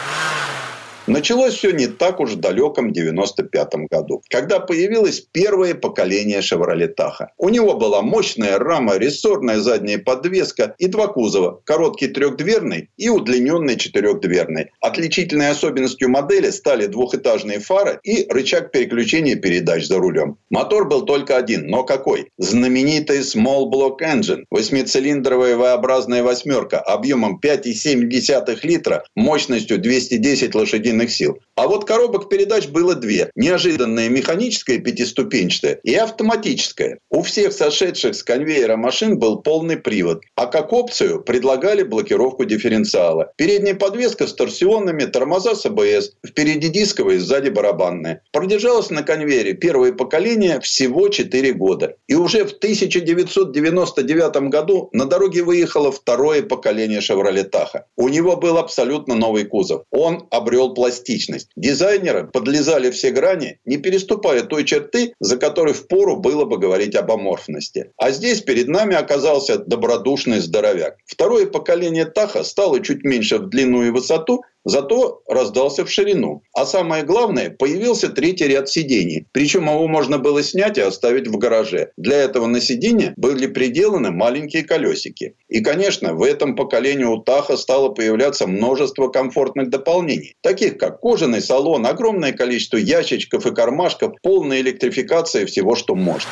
Началось 1.07 1.55
все 1.55 1.71
не 1.71 1.87
так 1.87 2.19
уж 2.19 2.33
в 2.33 2.41
далеком 2.41 2.93
95 2.93 3.75
году, 3.89 4.23
когда 4.29 4.59
появилось 4.59 5.21
первое 5.21 5.75
поколение 5.75 6.41
Chevrolet 6.41 6.93
Tahoe. 6.97 7.29
У 7.39 7.49
него 7.49 7.75
была 7.75 8.03
мощная 8.03 8.59
рама, 8.59 8.97
рессорная 8.97 9.61
задняя 9.61 9.99
подвеска 9.99 10.75
и 10.79 10.89
два 10.89 11.07
кузова, 11.07 11.61
короткий 11.65 12.09
трехдверный 12.09 12.91
и 12.97 13.09
удлиненный 13.09 13.77
четырехдверный. 13.77 14.73
Отличительной 14.81 15.51
особенностью 15.51 16.09
модели 16.09 16.51
стали 16.51 16.87
двухэтажные 16.87 17.61
фары 17.61 18.01
и 18.03 18.27
рычаг 18.29 18.73
переключения 18.73 19.37
передач 19.37 19.87
за 19.87 19.99
рулем. 19.99 20.39
Мотор 20.51 20.89
был 20.89 21.05
только 21.05 21.37
один, 21.37 21.69
но 21.69 21.85
какой? 21.85 22.33
Знаменитый 22.37 23.21
Small 23.21 23.71
Block 23.71 23.99
Engine, 24.01 24.43
восьмицилиндровая 24.51 25.57
V-образная 25.57 26.25
восьмерка 26.25 26.81
объемом 26.81 27.39
5,7 27.41 28.59
литра, 28.65 29.05
мощностью 29.15 29.79
210 29.79 30.55
лошадиных 30.57 30.96
лошадиных 30.97 31.11
сил. 31.11 31.39
А 31.57 31.69
вот 31.69 31.87
коробок 31.87 32.29
передач 32.29 32.69
было 32.69 32.95
две. 32.95 33.31
Неожиданная 33.35 34.11
механическая 34.11 34.79
пятиступенчатая 34.79 35.81
и 35.83 35.95
автоматическая. 35.95 36.99
У 37.11 37.23
всех 37.23 37.53
сошедших 37.53 38.15
с 38.15 38.23
конвейера 38.23 38.77
машин 38.77 39.19
был 39.19 39.39
полный 39.39 39.79
привод. 39.79 40.23
А 40.35 40.47
как 40.47 40.73
опцию 40.73 41.23
предлагали 41.23 41.83
блокировку 41.83 42.45
дифференциала. 42.45 43.33
Передняя 43.37 43.75
подвеска 43.75 44.27
с 44.27 44.35
торсионными, 44.35 45.05
тормоза 45.05 45.55
с 45.55 45.65
АБС. 45.65 46.13
Впереди 46.27 46.69
дисковые, 46.69 47.21
сзади 47.21 47.49
барабанные. 47.49 48.21
Продержалось 48.33 48.91
на 48.91 49.03
конвейере 49.03 49.55
первое 49.55 49.93
поколение 49.93 50.61
всего 50.61 51.09
4 51.09 51.53
года. 51.55 51.95
И 52.07 52.15
уже 52.15 52.45
в 52.45 52.53
1999 52.53 54.37
году 54.51 54.91
на 54.93 55.07
дороге 55.07 55.43
выехало 55.43 55.91
второе 55.91 56.43
поколение 56.43 57.01
Chevrolet 57.01 57.51
Tahoe. 57.51 57.85
У 57.97 58.09
него 58.11 58.37
был 58.37 58.59
абсолютно 58.59 59.15
новый 59.15 59.47
кузов. 59.47 59.85
Он 59.91 60.27
обрел 60.31 60.75
пластик 60.75 60.86
пластичность. 60.87 61.49
Дизайнеры 61.57 62.29
подлезали 62.29 62.91
все 62.91 63.11
грани, 63.11 63.59
не 63.65 63.77
переступая 63.77 64.43
той 64.43 64.65
черты, 64.65 65.15
за 65.19 65.37
которой 65.37 65.75
впору 65.75 66.17
было 66.17 66.45
бы 66.45 66.59
говорить 66.59 66.95
об 66.95 67.11
аморфности. 67.11 67.91
А 67.97 68.13
здесь 68.13 68.41
перед 68.41 68.69
нами 68.69 68.95
оказался 68.95 69.59
добродушный 69.59 70.39
здоровяк. 70.39 70.99
Второе 71.05 71.47
поколение 71.47 72.05
Таха 72.05 72.45
стало 72.45 72.81
чуть 72.81 73.03
меньше 73.03 73.39
в 73.39 73.49
длину 73.49 73.83
и 73.83 73.91
высоту, 73.91 74.43
зато 74.67 75.23
раздался 75.29 75.85
в 75.85 75.91
ширину. 75.91 76.43
А 76.53 76.67
самое 76.67 77.05
главное, 77.05 77.51
появился 77.51 78.09
третий 78.09 78.49
ряд 78.49 78.69
сидений. 78.69 79.27
Причем 79.33 79.71
его 79.71 79.87
можно 79.87 80.19
было 80.19 80.43
снять 80.43 80.77
и 80.77 80.83
оставить 80.83 81.29
в 81.29 81.39
гараже. 81.39 81.93
Для 81.97 82.17
этого 82.17 82.47
на 82.47 82.61
сиденье 82.61 83.15
были 83.17 83.47
приделаны 83.47 84.11
маленькие 84.11 84.65
колесики. 84.65 85.37
И, 85.49 85.61
конечно, 85.61 86.15
в 86.15 86.23
этом 86.23 86.57
поколении 86.57 87.05
у 87.05 87.19
Таха 87.19 87.57
стало 87.57 87.91
появляться 87.91 88.47
множество 88.47 89.09
комфортных 89.09 89.71
дополнений, 89.71 90.35
таких 90.43 90.79
как 90.79 91.01
кожаный 91.01 91.41
салон, 91.41 91.87
огромное 91.87 92.33
количество 92.33 92.77
ящичков 92.77 93.47
и 93.47 93.55
кармашков, 93.55 94.15
полная 94.23 94.61
электрификация 94.61 95.47
всего, 95.47 95.77
что 95.77 95.95
можно. 95.95 96.31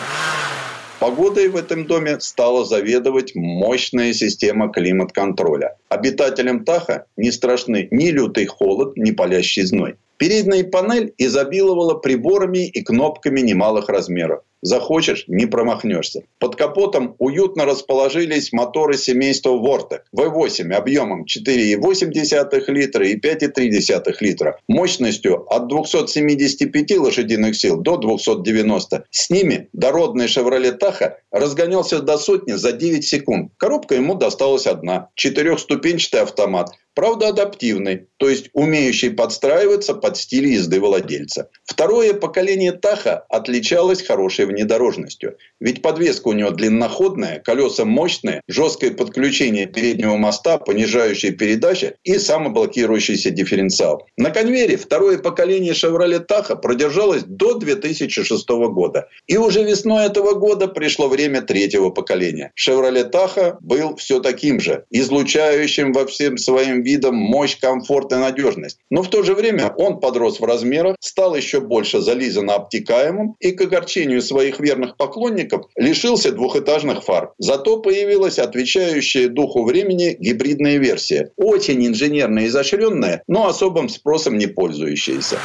Погодой 1.04 1.48
в 1.48 1.56
этом 1.56 1.84
доме 1.84 2.18
стала 2.18 2.64
заведовать 2.64 3.34
мощная 3.34 4.14
система 4.14 4.72
климат-контроля. 4.72 5.76
Обитателям 5.90 6.64
Таха 6.64 7.04
не 7.18 7.30
страшны 7.30 7.88
ни 7.90 8.06
лютый 8.06 8.46
холод, 8.46 8.96
ни 8.96 9.10
палящий 9.10 9.64
зной. 9.66 9.96
Передняя 10.16 10.64
панель 10.64 11.12
изобиловала 11.18 11.92
приборами 11.92 12.66
и 12.66 12.82
кнопками 12.82 13.40
немалых 13.40 13.90
размеров. 13.90 14.44
Захочешь– 14.64 15.24
не 15.28 15.44
промахнешься. 15.44 16.22
Под 16.38 16.56
капотом 16.56 17.16
уютно 17.18 17.66
расположились 17.66 18.50
моторы 18.50 18.96
семейства 18.96 19.50
Vortec. 19.50 20.00
V8 20.16 20.72
объемом 20.72 21.26
4,8 21.26 22.62
литра 22.68 23.06
и 23.06 23.20
5,3 23.20 24.14
литра. 24.20 24.58
Мощностью 24.66 25.44
от 25.54 25.68
275 25.68 26.96
лошадиных 26.96 27.56
сил 27.56 27.76
до 27.76 27.98
290. 27.98 29.04
С 29.10 29.28
ними 29.28 29.68
дородный 29.74 30.28
Chevrolet 30.28 30.78
Tahoe 30.78 31.12
разгонялся 31.30 32.00
до 32.00 32.16
сотни 32.16 32.52
за 32.52 32.72
9 32.72 33.04
секунд. 33.04 33.52
Коробка 33.58 33.96
ему 33.96 34.14
досталась 34.14 34.66
одна. 34.66 35.10
Четырехступенчатый 35.14 36.22
автомат. 36.22 36.70
Правда, 36.94 37.28
адаптивный, 37.30 38.06
то 38.18 38.28
есть 38.28 38.50
умеющий 38.52 39.10
подстраиваться 39.10 39.94
под 39.94 40.16
стиль 40.16 40.46
езды 40.46 40.78
владельца. 40.78 41.50
Второе 41.64 42.14
поколение 42.14 42.70
Таха 42.70 43.24
отличалось 43.28 44.00
хорошей 44.00 44.46
внедорожностью. 44.54 45.36
Ведь 45.60 45.82
подвеска 45.82 46.28
у 46.28 46.32
него 46.32 46.50
длинноходная, 46.50 47.40
колеса 47.40 47.84
мощные, 47.84 48.40
жесткое 48.48 48.92
подключение 48.92 49.66
переднего 49.66 50.16
моста, 50.16 50.58
понижающая 50.58 51.32
передача 51.32 51.94
и 52.04 52.18
самоблокирующийся 52.18 53.30
дифференциал. 53.30 54.06
На 54.16 54.30
конвейере 54.30 54.76
второе 54.76 55.18
поколение 55.18 55.72
Chevrolet 55.72 56.26
Tahoe 56.26 56.60
продержалось 56.60 57.24
до 57.24 57.54
2006 57.54 58.48
года. 58.48 59.08
И 59.26 59.36
уже 59.36 59.62
весной 59.62 60.06
этого 60.06 60.34
года 60.34 60.68
пришло 60.68 61.08
время 61.08 61.42
третьего 61.42 61.90
поколения. 61.90 62.52
Chevrolet 62.58 63.10
Tahoe 63.10 63.56
был 63.60 63.96
все 63.96 64.20
таким 64.20 64.60
же, 64.60 64.84
излучающим 64.90 65.92
во 65.92 66.06
всем 66.06 66.38
своим 66.38 66.82
видом 66.82 67.16
мощь, 67.16 67.58
комфорт 67.58 68.12
и 68.12 68.16
надежность. 68.16 68.78
Но 68.90 69.02
в 69.02 69.10
то 69.10 69.22
же 69.22 69.34
время 69.34 69.72
он 69.76 70.00
подрос 70.00 70.40
в 70.40 70.44
размерах, 70.44 70.96
стал 71.00 71.34
еще 71.34 71.60
больше 71.60 72.00
зализанно 72.00 72.54
обтекаемым 72.54 73.36
и 73.40 73.52
к 73.52 73.60
огорчению 73.60 74.22
своих 74.44 74.60
верных 74.60 74.96
поклонников 74.96 75.66
лишился 75.76 76.30
двухэтажных 76.30 77.02
фар. 77.02 77.32
Зато 77.38 77.78
появилась 77.78 78.38
отвечающая 78.38 79.28
духу 79.28 79.64
времени 79.64 80.16
гибридная 80.18 80.76
версия. 80.76 81.30
Очень 81.36 81.86
инженерно 81.86 82.46
изощренная, 82.46 83.22
но 83.26 83.48
особым 83.48 83.88
спросом 83.88 84.36
не 84.36 84.46
пользующаяся. 84.46 85.38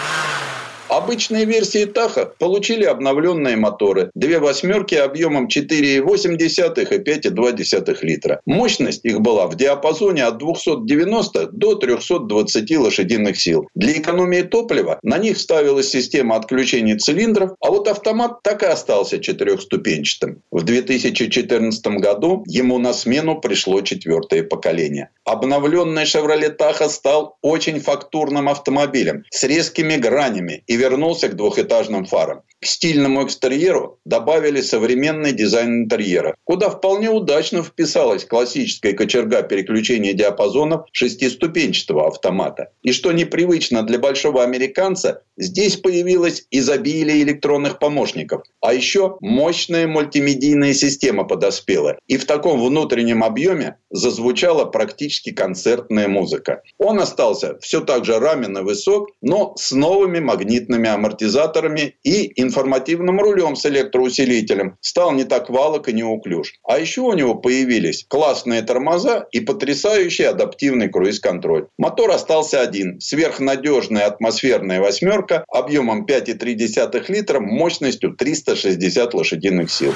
Обычные 0.89 1.45
версии 1.45 1.85
Таха 1.85 2.25
получили 2.25 2.83
обновленные 2.83 3.55
моторы. 3.55 4.09
Две 4.15 4.39
восьмерки 4.39 4.95
объемом 4.95 5.45
4,8 5.45 6.35
и 6.35 6.97
5,2 6.97 7.97
литра. 8.01 8.41
Мощность 8.47 9.05
их 9.05 9.21
была 9.21 9.45
в 9.45 9.55
диапазоне 9.55 10.25
от 10.25 10.39
290 10.39 11.49
до 11.51 11.75
320 11.75 12.77
лошадиных 12.77 13.39
сил. 13.39 13.67
Для 13.75 13.93
экономии 13.93 14.41
топлива 14.41 14.99
на 15.03 15.19
них 15.19 15.37
ставилась 15.37 15.89
система 15.89 16.35
отключения 16.35 16.97
цилиндров, 16.97 17.51
а 17.61 17.69
вот 17.69 17.87
автомат 17.87 18.41
так 18.41 18.63
и 18.63 18.65
остался 18.65 19.19
четырехступенчатым. 19.19 20.41
В 20.49 20.63
2014 20.63 21.85
году 21.99 22.43
ему 22.47 22.79
на 22.79 22.93
смену 22.93 23.39
пришло 23.39 23.81
четвертое 23.81 24.41
поколение. 24.41 25.09
Обновленный 25.23 26.05
Chevrolet 26.05 26.57
Tahoe 26.57 26.89
стал 26.89 27.37
очень 27.43 27.79
фактурным 27.79 28.49
автомобилем 28.49 29.25
с 29.29 29.43
резкими 29.43 29.95
гранями 29.95 30.63
и 30.65 30.78
вернулся 30.79 31.27
к 31.27 31.35
двухэтажным 31.35 32.05
фарам. 32.05 32.41
К 32.61 32.65
стильному 32.65 33.25
экстерьеру 33.25 33.99
добавили 34.03 34.59
современный 34.59 35.31
дизайн 35.31 35.83
интерьера, 35.83 36.35
куда 36.43 36.69
вполне 36.69 37.09
удачно 37.09 37.63
вписалась 37.63 38.25
классическая 38.25 38.91
кочерга 38.91 39.43
переключения 39.43 40.11
диапазонов 40.11 40.85
шестиступенчатого 40.91 42.07
автомата. 42.07 42.71
И 42.83 42.91
что 42.91 43.13
непривычно 43.13 43.83
для 43.83 43.97
большого 43.97 44.43
американца, 44.43 45.23
здесь 45.37 45.77
появилось 45.77 46.47
изобилие 46.51 47.23
электронных 47.23 47.79
помощников. 47.79 48.43
А 48.59 48.73
еще 48.73 49.15
мощная 49.21 49.87
мультимедийная 49.87 50.73
система 50.73 51.23
подоспела. 51.23 51.97
И 52.07 52.17
в 52.17 52.25
таком 52.25 52.61
внутреннем 52.61 53.23
объеме 53.23 53.77
зазвучала 53.89 54.65
практически 54.65 55.31
концертная 55.31 56.09
музыка. 56.09 56.61
Он 56.77 56.99
остался 56.99 57.57
все 57.59 57.79
так 57.79 58.03
же 58.03 58.19
рамен 58.19 58.57
и 58.57 58.61
высок, 58.61 59.11
но 59.21 59.53
с 59.55 59.71
новыми 59.71 60.19
магнитными 60.19 60.89
амортизаторами 60.89 61.95
и 62.03 62.41
информативным 62.49 63.21
рулем 63.21 63.55
с 63.55 63.65
электроусилителем. 63.65 64.77
Стал 64.81 65.11
не 65.11 65.23
так 65.23 65.49
валок 65.49 65.87
и 65.87 65.93
неуклюж. 65.93 66.55
А 66.63 66.79
еще 66.79 67.01
у 67.01 67.13
него 67.13 67.35
появились 67.35 68.05
классные 68.07 68.63
тормоза 68.63 69.27
и 69.31 69.39
потрясающий 69.39 70.23
адаптивный 70.23 70.89
круиз-контроль. 70.89 71.67
Мотор 71.77 72.11
остался 72.11 72.61
один. 72.61 72.99
Сверхнадежная 72.99 74.05
атмосферная 74.07 74.81
восьмерка 74.81 75.45
объемом 75.47 76.05
5,3 76.05 77.05
литра 77.09 77.39
мощностью 77.39 78.15
360 78.15 79.13
лошадиных 79.13 79.71
сил. 79.71 79.93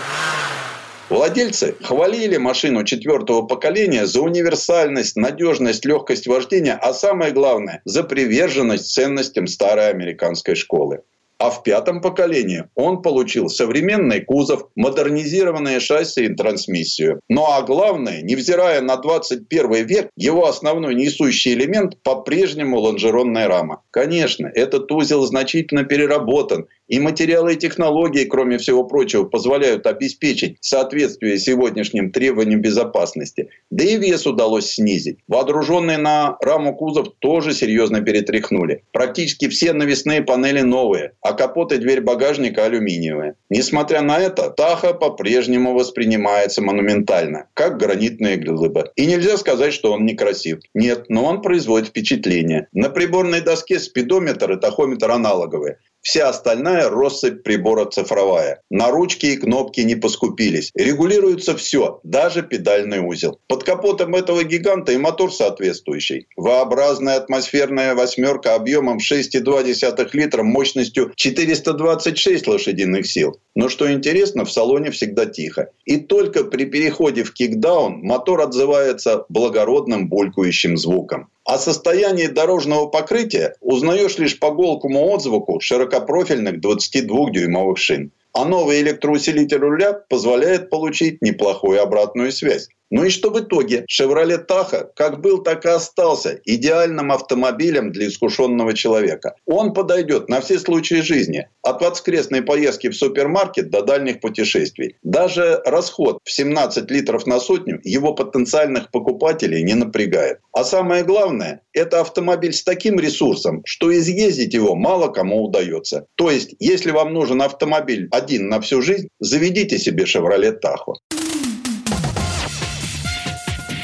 Владельцы 1.10 1.76
хвалили 1.82 2.38
машину 2.38 2.84
четвертого 2.86 3.44
поколения 3.44 4.08
за 4.08 4.22
универсальность, 4.22 5.16
надежность, 5.16 5.86
легкость 5.86 6.28
вождения, 6.28 6.74
а 6.74 6.94
самое 6.94 7.32
главное– 7.32 7.82
за 7.86 8.04
приверженность 8.04 8.92
ценностям 8.92 9.48
старой 9.48 9.90
американской 9.90 10.56
школы. 10.56 11.02
А 11.44 11.50
в 11.50 11.62
пятом 11.62 12.00
поколении 12.00 12.70
он 12.74 13.02
получил 13.02 13.50
современный 13.50 14.22
кузов, 14.22 14.70
модернизированные 14.78 15.82
шасси 15.82 16.24
и 16.24 16.34
трансмиссию. 16.34 17.20
Ну 17.28 17.44
а 17.46 17.62
главное, 17.64 18.22
невзирая 18.22 18.80
на 18.80 18.96
21 18.96 19.86
век, 19.86 20.10
его 20.16 20.48
основной 20.48 20.96
несущий 20.96 21.52
элемент 21.52 22.02
по-прежнему 22.02 22.80
лонжеронная 22.80 23.50
рама. 23.50 23.82
Конечно, 23.92 24.50
этот 24.56 24.90
узел 24.90 25.26
значительно 25.26 25.84
переработан 25.84 26.68
и 26.88 27.00
материалы 27.00 27.54
и 27.54 27.58
технологии, 27.58 28.26
кроме 28.26 28.58
всего 28.58 28.84
прочего, 28.84 29.24
позволяют 29.24 29.88
обеспечить 29.88 30.58
соответствие 30.62 31.40
сегодняшним 31.40 32.12
требованиям 32.12 32.62
безопасности. 32.62 33.50
Да 33.70 33.84
и 33.84 33.98
вес 33.98 34.28
удалось 34.28 34.72
снизить. 34.72 35.18
Водруженные 35.28 35.98
на 35.98 36.38
раму 36.40 36.76
кузов 36.76 37.08
тоже 37.20 37.54
серьезно 37.54 38.02
перетряхнули. 38.02 38.84
Практически 38.92 39.48
все 39.48 39.74
навесные 39.74 40.22
панели 40.22 40.62
новые, 40.62 41.14
а 41.22 41.33
капот 41.34 41.72
и 41.72 41.78
дверь 41.78 42.02
багажника 42.02 42.66
алюминиевые. 42.66 43.36
Несмотря 43.50 44.02
на 44.02 44.20
это, 44.20 44.50
Таха 44.50 44.94
по-прежнему 44.94 45.74
воспринимается 45.74 46.62
монументально, 46.62 47.48
как 47.54 47.78
гранитная 47.78 48.38
глыба. 48.38 48.92
И 48.96 49.06
нельзя 49.06 49.38
сказать, 49.38 49.74
что 49.74 49.94
он 49.94 50.06
некрасив. 50.06 50.60
Нет, 50.74 51.06
но 51.10 51.26
он 51.26 51.42
производит 51.42 51.90
впечатление. 51.90 52.68
На 52.72 52.90
приборной 52.90 53.42
доске 53.42 53.80
спидометр 53.80 54.54
и 54.54 54.60
тахометр 54.60 55.12
аналоговые. 55.12 55.80
Вся 56.04 56.28
остальная 56.28 56.90
россыпь 56.90 57.44
прибора 57.44 57.86
цифровая. 57.86 58.60
На 58.70 58.92
ручки 58.92 59.28
и 59.28 59.38
кнопки 59.38 59.80
не 59.80 59.96
поскупились. 59.96 60.70
Регулируется 60.76 61.56
все, 61.56 62.02
даже 62.04 62.44
педальный 62.44 63.00
узел. 63.00 63.40
Под 63.48 63.64
капотом 63.64 64.14
этого 64.14 64.44
гиганта 64.44 64.92
и 64.92 64.98
мотор 64.98 65.32
соответствующий. 65.34 66.28
V-образная 66.36 67.16
атмосферная 67.16 67.96
восьмерка 67.96 68.56
объемом 68.56 68.98
6,2 68.98 70.10
литра 70.12 70.44
мощностью 70.44 71.14
426 71.16 72.48
лошадиных 72.48 73.08
сил. 73.08 73.40
Но 73.56 73.70
что 73.70 73.90
интересно, 73.90 74.44
в 74.44 74.52
салоне 74.52 74.92
всегда 74.92 75.26
тихо. 75.26 75.70
И 75.86 75.98
только 75.98 76.44
при 76.44 76.66
переходе 76.66 77.24
в 77.24 77.34
кикдаун 77.34 78.02
мотор 78.02 78.42
отзывается 78.42 79.26
благородным 79.30 80.10
булькающим 80.10 80.76
звуком. 80.76 81.30
О 81.46 81.58
состоянии 81.58 82.28
дорожного 82.28 82.88
покрытия 82.88 83.56
узнаешь 83.60 84.18
лишь 84.18 84.40
по 84.40 84.52
голкому 84.52 85.10
отзвуку 85.10 85.60
широкопрофильных 85.60 86.62
22-дюймовых 86.62 87.76
шин. 87.76 88.12
А 88.32 88.46
новый 88.46 88.82
электроусилитель 88.82 89.58
руля 89.58 89.94
позволяет 89.94 90.70
получить 90.70 91.22
неплохую 91.22 91.82
обратную 91.82 92.32
связь. 92.32 92.70
Ну 92.96 93.06
и 93.06 93.10
что 93.10 93.32
в 93.32 93.40
итоге? 93.40 93.88
Chevrolet 93.90 94.46
Tahoe 94.46 94.90
как 94.96 95.20
был, 95.20 95.42
так 95.42 95.66
и 95.66 95.70
остался 95.70 96.40
идеальным 96.46 97.12
автомобилем 97.12 97.92
для 97.92 98.08
искушенного 98.08 98.76
человека. 98.76 99.34
Он 99.48 99.74
подойдет 99.74 100.30
на 100.30 100.42
все 100.42 100.60
случаи 100.60 101.02
жизни. 101.02 101.48
От 101.64 101.82
воскресной 101.82 102.44
поездки 102.44 102.90
в 102.90 102.96
супермаркет 102.96 103.72
до 103.72 103.82
дальних 103.82 104.20
путешествий. 104.20 104.98
Даже 105.02 105.60
расход 105.66 106.20
в 106.24 106.32
17 106.32 106.92
литров 106.92 107.26
на 107.26 107.40
сотню 107.40 107.82
его 107.84 108.14
потенциальных 108.14 108.92
покупателей 108.92 109.64
не 109.64 109.74
напрягает. 109.74 110.38
А 110.52 110.64
самое 110.64 111.04
главное, 111.04 111.62
это 111.74 112.00
автомобиль 112.00 112.54
с 112.54 112.64
таким 112.64 113.00
ресурсом, 113.00 113.64
что 113.66 113.92
изъездить 113.92 114.54
его 114.54 114.76
мало 114.76 115.08
кому 115.08 115.44
удается. 115.44 116.06
То 116.14 116.30
есть, 116.30 116.54
если 116.60 116.92
вам 116.92 117.12
нужен 117.12 117.42
автомобиль 117.42 118.08
один 118.12 118.50
на 118.50 118.62
всю 118.62 118.84
жизнь, 118.84 119.08
заведите 119.20 119.80
себе 119.80 120.04
Chevrolet 120.04 120.60
Tahoe. 120.64 121.23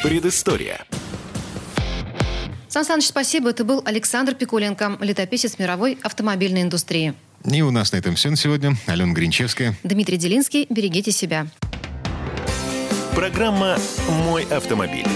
Предыстория. 0.04 0.86
Сан 2.70 2.86
Саныч, 2.86 3.08
спасибо. 3.08 3.50
Это 3.50 3.66
был 3.66 3.82
Александр 3.84 4.34
Пикуленко, 4.34 4.98
летописец 5.02 5.60
мировой 5.60 5.98
автомобильной 6.02 6.62
индустрии. 6.62 7.16
И 7.44 7.62
у 7.62 7.72
нас 7.72 7.92
на 7.92 7.98
этом 7.98 8.16
все 8.16 8.30
на 8.30 8.38
сегодня. 8.38 8.78
Алена 8.86 9.12
Гринчевская. 9.12 9.76
Дмитрий 9.84 10.18
Делинский. 10.18 10.68
Берегите 10.70 11.12
себя. 11.12 11.48
Программа 13.14 13.78
«Мой 14.24 14.46
автомобиль». 14.46 15.08